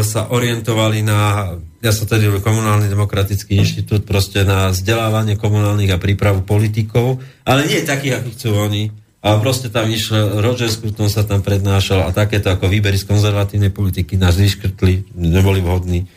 [0.07, 1.51] sa orientovali na,
[1.83, 7.83] ja sa tedy komunálny demokratický inštitút, proste na vzdelávanie komunálnych a prípravu politikov, ale nie
[7.83, 8.83] takých, ako chcú oni,
[9.27, 13.75] a proste tam išiel, Roger Scruton sa tam prednášal a takéto ako výbery z konzervatívnej
[13.75, 16.07] politiky nás vyškrtli, neboli vhodní.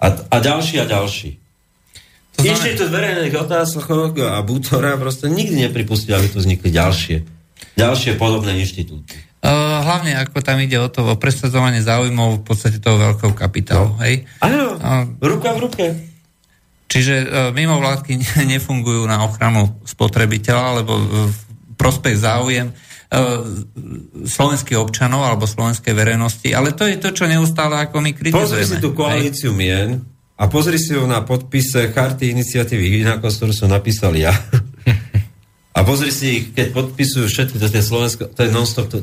[0.00, 1.36] A, a ďalší a ďalší.
[2.34, 2.54] To znamená...
[2.56, 3.84] Inštitút verejných otázok
[4.32, 7.16] a Bútora proste nikdy nepripustil, aby tu vznikli ďalšie,
[7.76, 9.33] ďalšie podobné inštitúty.
[9.52, 13.92] Hlavne ako tam ide o to, o presadzovanie záujmov v podstate toho veľkého kapitálu.
[13.92, 14.00] No.
[14.00, 14.24] Hej?
[14.40, 14.80] Áno,
[15.20, 15.86] ruka v ruke.
[16.88, 18.16] Čiže uh, mimo vládky
[18.56, 21.36] nefungujú na ochranu spotrebiteľa, lebo v
[21.76, 22.72] prospech záujem
[24.24, 28.42] slovenských občanov alebo slovenskej verejnosti, ale to je to, čo neustále ako my kritizujeme.
[28.42, 29.58] Pozri si tú koalíciu Hej.
[29.58, 29.88] mien
[30.34, 34.34] a pozri si ju na podpise charty iniciatívy Inako, ktorú som napísal ja.
[35.74, 39.02] A pozri si ich, keď podpisujú všetky to je Slovensko, to je non-stop, to,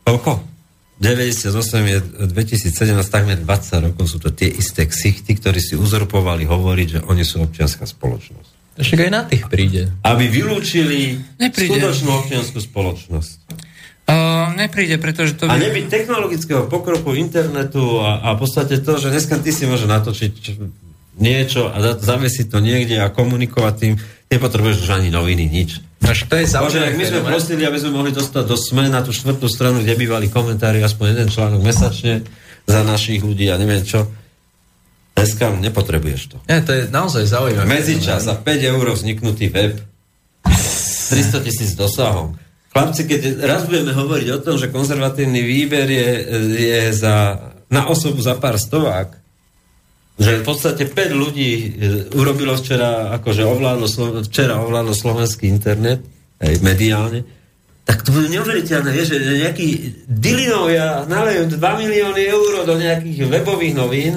[0.00, 0.40] koľko?
[0.96, 1.52] 98
[1.84, 1.98] je
[2.30, 7.26] 2017, takmer 20 rokov sú to tie isté ksichty, ktorí si uzurpovali hovoriť, že oni
[7.26, 8.80] sú občianská spoločnosť.
[8.80, 9.90] Však aj na tých príde.
[10.02, 11.78] Aby vylúčili nepríde.
[11.78, 13.36] skutočnú občianskú spoločnosť.
[14.04, 15.48] Uh, nepríde, pretože to...
[15.48, 15.56] By...
[15.56, 19.88] A nebyť technologického pokroku internetu a, a v podstate to, že dneska ty si môže
[19.88, 20.32] natočiť
[21.18, 23.94] niečo a zavesiť to niekde a komunikovať tým,
[24.36, 25.80] nepotrebuješ už ani noviny, nič.
[26.04, 29.14] Až to je ak my sme prosili, aby sme mohli dostať do SME na tú
[29.14, 32.26] štvrtú stranu, kde bývali komentári, aspoň jeden článok mesačne
[32.68, 34.04] za našich ľudí a neviem čo
[35.14, 36.36] Dneska nepotrebuješ to.
[36.50, 37.64] Nie, to je naozaj zaujímavé.
[37.70, 39.78] Medzičas za 5 eur vzniknutý web.
[40.44, 42.34] 300 tisíc dosahov.
[42.74, 46.10] Chlapci, keď raz budeme hovoriť o tom, že konzervatívny výber je,
[46.58, 47.38] je za,
[47.70, 49.14] na osobu za pár stovák,
[50.14, 51.68] že v podstate 5 ľudí e,
[52.14, 53.86] urobilo včera, akože ovládlo,
[54.26, 56.06] včera ovládlo slovenský internet,
[56.38, 57.26] aj mediálne,
[57.84, 59.68] tak to bude neuveriteľné, že nejakí
[60.08, 64.14] Dilinovia nalejú 2 milióny eur do nejakých webových novín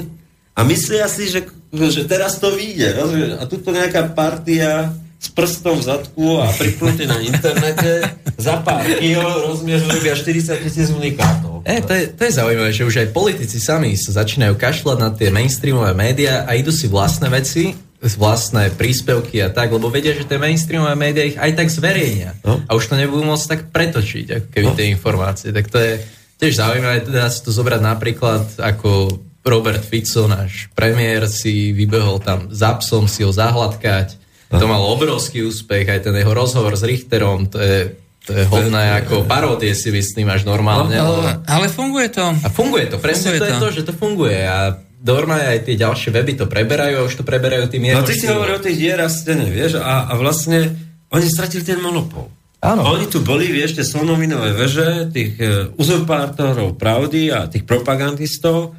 [0.56, 1.44] a myslia si, že,
[1.76, 2.96] že teraz to vyjde.
[3.36, 8.08] A tuto nejaká partia s prstom v zadku a pripnutý na internete
[8.40, 11.47] za pár kil rozumieš, že robia 40 tisíc unikátov.
[11.66, 15.10] E, to, je, to je zaujímavé, že už aj politici sami sa začínajú kašľať na
[15.14, 20.30] tie mainstreamové médiá a idú si vlastné veci, vlastné príspevky a tak, lebo vedia, že
[20.30, 22.38] tie mainstreamové médiá ich aj tak zverejnia.
[22.46, 22.62] No?
[22.70, 24.78] A už to nebudú môcť tak pretočiť, ako keby no?
[24.78, 25.50] tie informácie.
[25.50, 25.94] Tak to je
[26.38, 29.10] tiež zaujímavé, teda si to zobrať napríklad ako
[29.48, 34.20] Robert Fico, náš premiér, si vybehol tam za psom si ho zahladkať.
[34.48, 37.92] To mal obrovský úspech, aj ten jeho rozhovor s Richterom, to je,
[38.28, 41.00] to je hodné ako paródie si myslím až normálne.
[41.00, 42.28] No, ale, ale funguje to.
[42.44, 44.38] A funguje to, presne funguje to, to je to, že to funguje.
[44.44, 48.20] A normálne aj tie ďalšie weby to preberajú a už to preberajú tým No ty
[48.20, 50.76] si hovoril o tých dierach stene, vieš, a, a vlastne
[51.08, 52.28] oni stratili ten monopol.
[52.60, 52.84] Áno.
[52.98, 58.76] Oni tu boli, vieš, tie slonovinové veže, tých uh, uzurpátorov pravdy a tých propagandistov,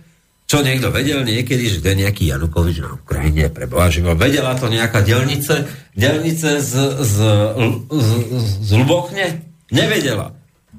[0.49, 4.17] čo niekto vedel niekedy, že je nejaký Janukovič na Ukrajine, pre Boha živo.
[4.17, 6.73] Vedela to nejaká delnice, delnice z,
[7.05, 7.17] z,
[7.85, 8.09] z,
[8.65, 9.45] z Lubochne?
[9.69, 10.33] Nevedela.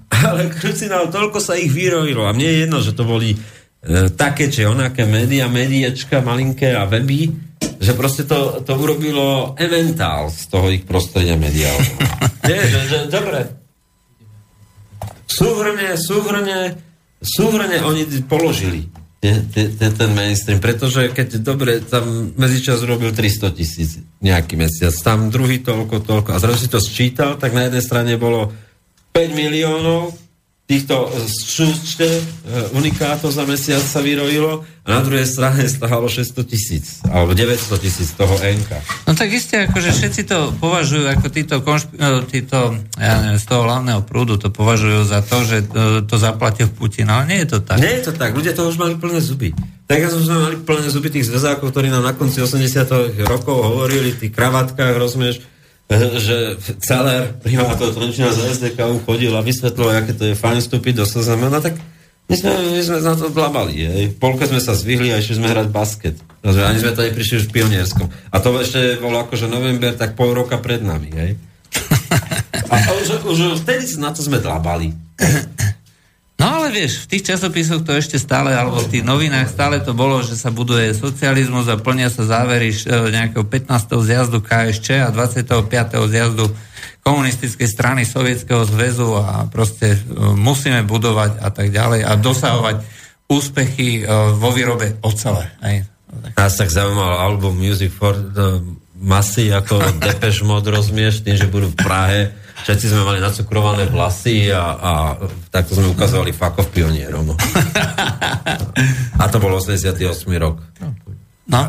[0.10, 2.26] Ale krucinál, toľko sa ich vyrojilo.
[2.26, 6.90] A mne je jedno, že to boli e, také, či onaké média, médiečka, malinké a
[6.90, 7.30] weby,
[7.78, 11.94] že proste to, to urobilo ementál z toho ich prostredia mediálneho.
[12.50, 13.54] Nie, že, že, dobre.
[15.30, 16.74] Súhrne, súhrne,
[17.22, 18.90] súhrne oni položili
[19.20, 26.08] ten, mainstream, pretože keď dobre, tam medzičas robil 300 tisíc nejaký mesiac, tam druhý toľko,
[26.08, 26.30] toľko.
[26.32, 28.56] A zrazu si to sčítal, tak na jednej strane bolo
[29.12, 30.16] 5 miliónov
[30.70, 32.22] týchto súčte e,
[32.78, 38.14] unikátov za mesiac sa vyrojilo a na druhej strane stálo 600 tisíc alebo 900 tisíc
[38.14, 38.78] toho enka.
[39.10, 43.46] No tak isté, akože všetci to považujú ako títo, konšp- e, títo ja neviem, z
[43.50, 47.58] toho hlavného prúdu to považujú za to, že e, to zaplatil Putin, ale nie je
[47.58, 47.82] to tak.
[47.82, 49.58] Nie je to tak, ľudia to už mali plné zuby.
[49.90, 54.14] Tak ako sme mali plné zuby tých zväzákov, ktorí nám na konci 80 rokov hovorili
[54.14, 55.42] tých kravatkách, rozumieš,
[55.98, 61.06] že Celer, primátor Trenčina za SDK chodil a vysvetloval, aké to je fajn vstúpiť do
[61.06, 61.82] SZM, no tak
[62.30, 63.90] my sme, my sme na to blabali.
[63.90, 64.06] Hej.
[64.22, 66.14] Polke sme sa zvihli a išli sme hrať basket.
[66.46, 68.06] Rozumiem, ani sme tady prišli už v pionierskom.
[68.06, 71.10] A to ešte bolo akože november, tak pol roka pred nami.
[71.10, 71.32] Hej.
[72.70, 74.94] A už, už vtedy na to sme dlabali.
[76.40, 79.92] No ale vieš, v tých časopisoch to ešte stále, alebo v tých novinách stále to
[79.92, 82.80] bolo, že sa buduje socializmus a plnia sa závery e,
[83.12, 84.00] nejakého 15.
[84.00, 85.60] zjazdu KSČ a 25.
[86.08, 86.48] zjazdu
[87.04, 92.88] komunistickej strany Sovietskeho zväzu a proste e, musíme budovať a tak ďalej a dosahovať
[93.28, 95.44] úspechy e, vo výrobe ocele.
[95.60, 95.92] Hej.
[96.40, 98.64] Nás tak zaujímal album Music for the
[98.96, 102.20] Masy, ako Depeche Mode rozumieš, tým, že budú v Prahe
[102.68, 104.92] Všetci sme mali nacukrované vlasy a, a
[105.50, 107.34] takto sme ukazovali fakov pionierom.
[107.34, 107.36] No.
[109.22, 110.00] A to bol 88.
[110.40, 110.58] rok.
[111.50, 111.60] No.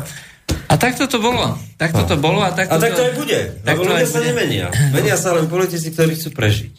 [0.71, 1.57] A takto to bolo.
[1.75, 3.39] Takto to bolo a takto A tak to aj bude.
[3.63, 4.27] Tak to ľudia sa bude.
[4.31, 4.67] nemenia.
[4.95, 6.73] Menia sa len politici, ktorí chcú prežiť.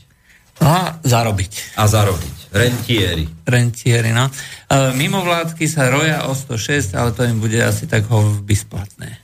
[0.62, 1.76] A zarobiť.
[1.76, 2.54] A zarobiť.
[2.54, 3.24] Rentieri.
[3.48, 4.28] Rentieri, no.
[4.28, 9.18] E, mimovládky sa roja o 106, ale to im bude asi tak hovby splatné.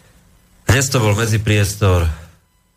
[0.68, 2.08] Dnes to bol medzipriestor.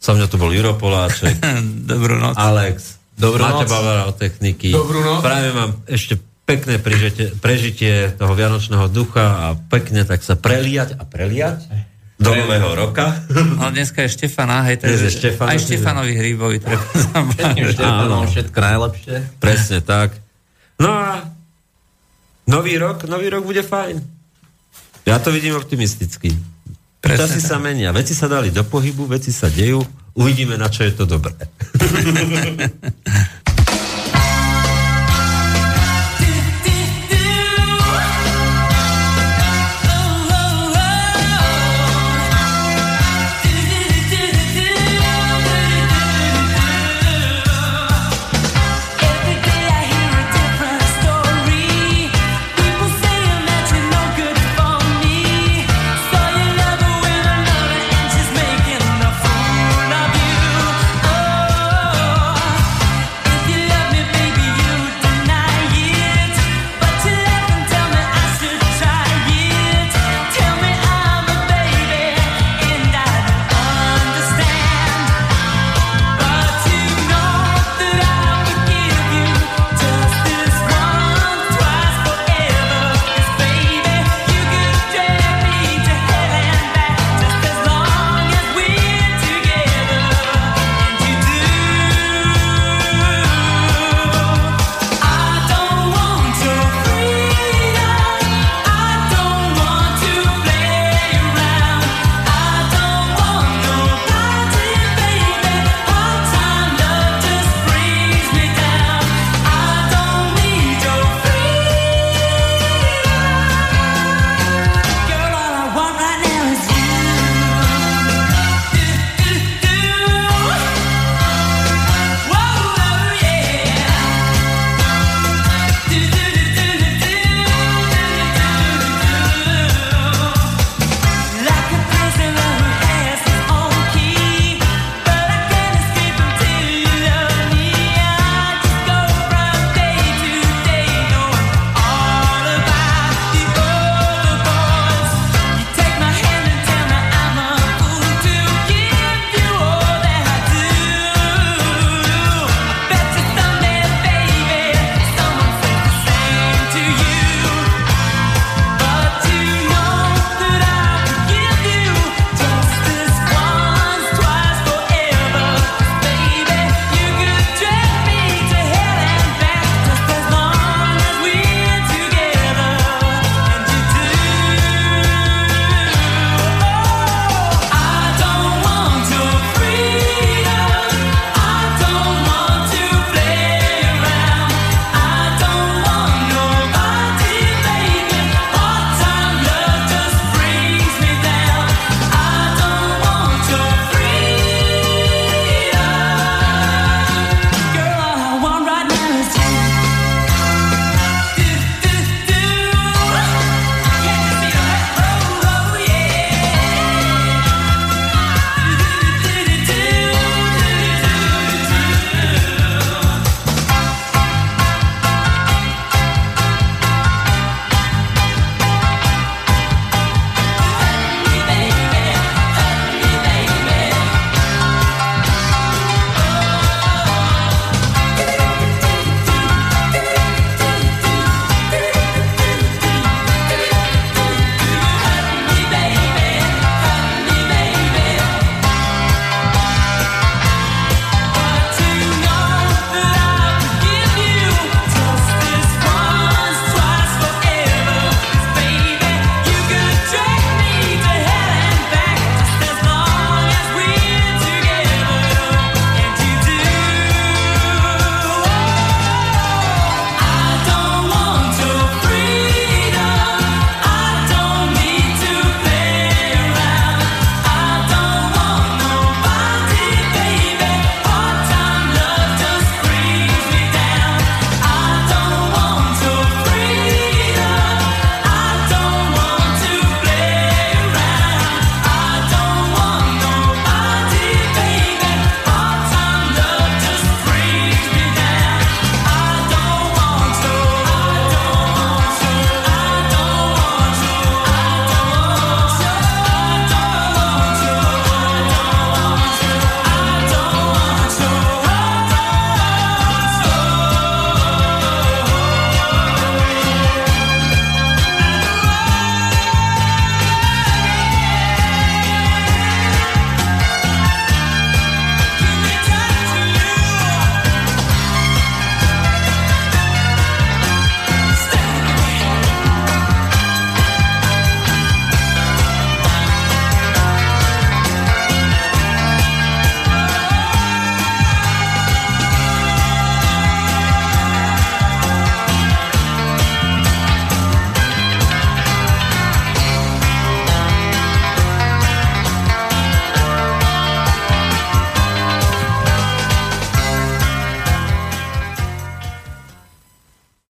[0.02, 1.38] So mňa tu bol Juro Poláček.
[1.94, 2.34] Dobrú noc.
[2.34, 2.98] Alex.
[3.14, 3.72] Dobrú Máte noc.
[3.72, 4.74] Bavara o techniky.
[4.74, 5.22] Dobrú noc.
[5.22, 6.18] Práve mám ešte
[6.50, 11.70] pekné prežitie, prežitie toho vianočného ducha a pekne tak sa preliať a preliať
[12.18, 13.14] do nového roka.
[13.62, 16.82] No dneska je Štefana, hej, takže je Štefan, aj Štefanovi hríbovi treba
[17.78, 19.16] Štefanom všetko najlepšie.
[19.38, 20.18] Presne tak.
[20.82, 21.30] No a
[22.50, 24.02] nový rok, nový rok bude fajn.
[25.06, 26.34] Ja to vidím optimisticky.
[27.02, 27.26] Presne.
[27.26, 29.82] Časy sa menia, veci sa dali do pohybu, veci sa dejú,
[30.14, 31.34] uvidíme, na čo je to dobré.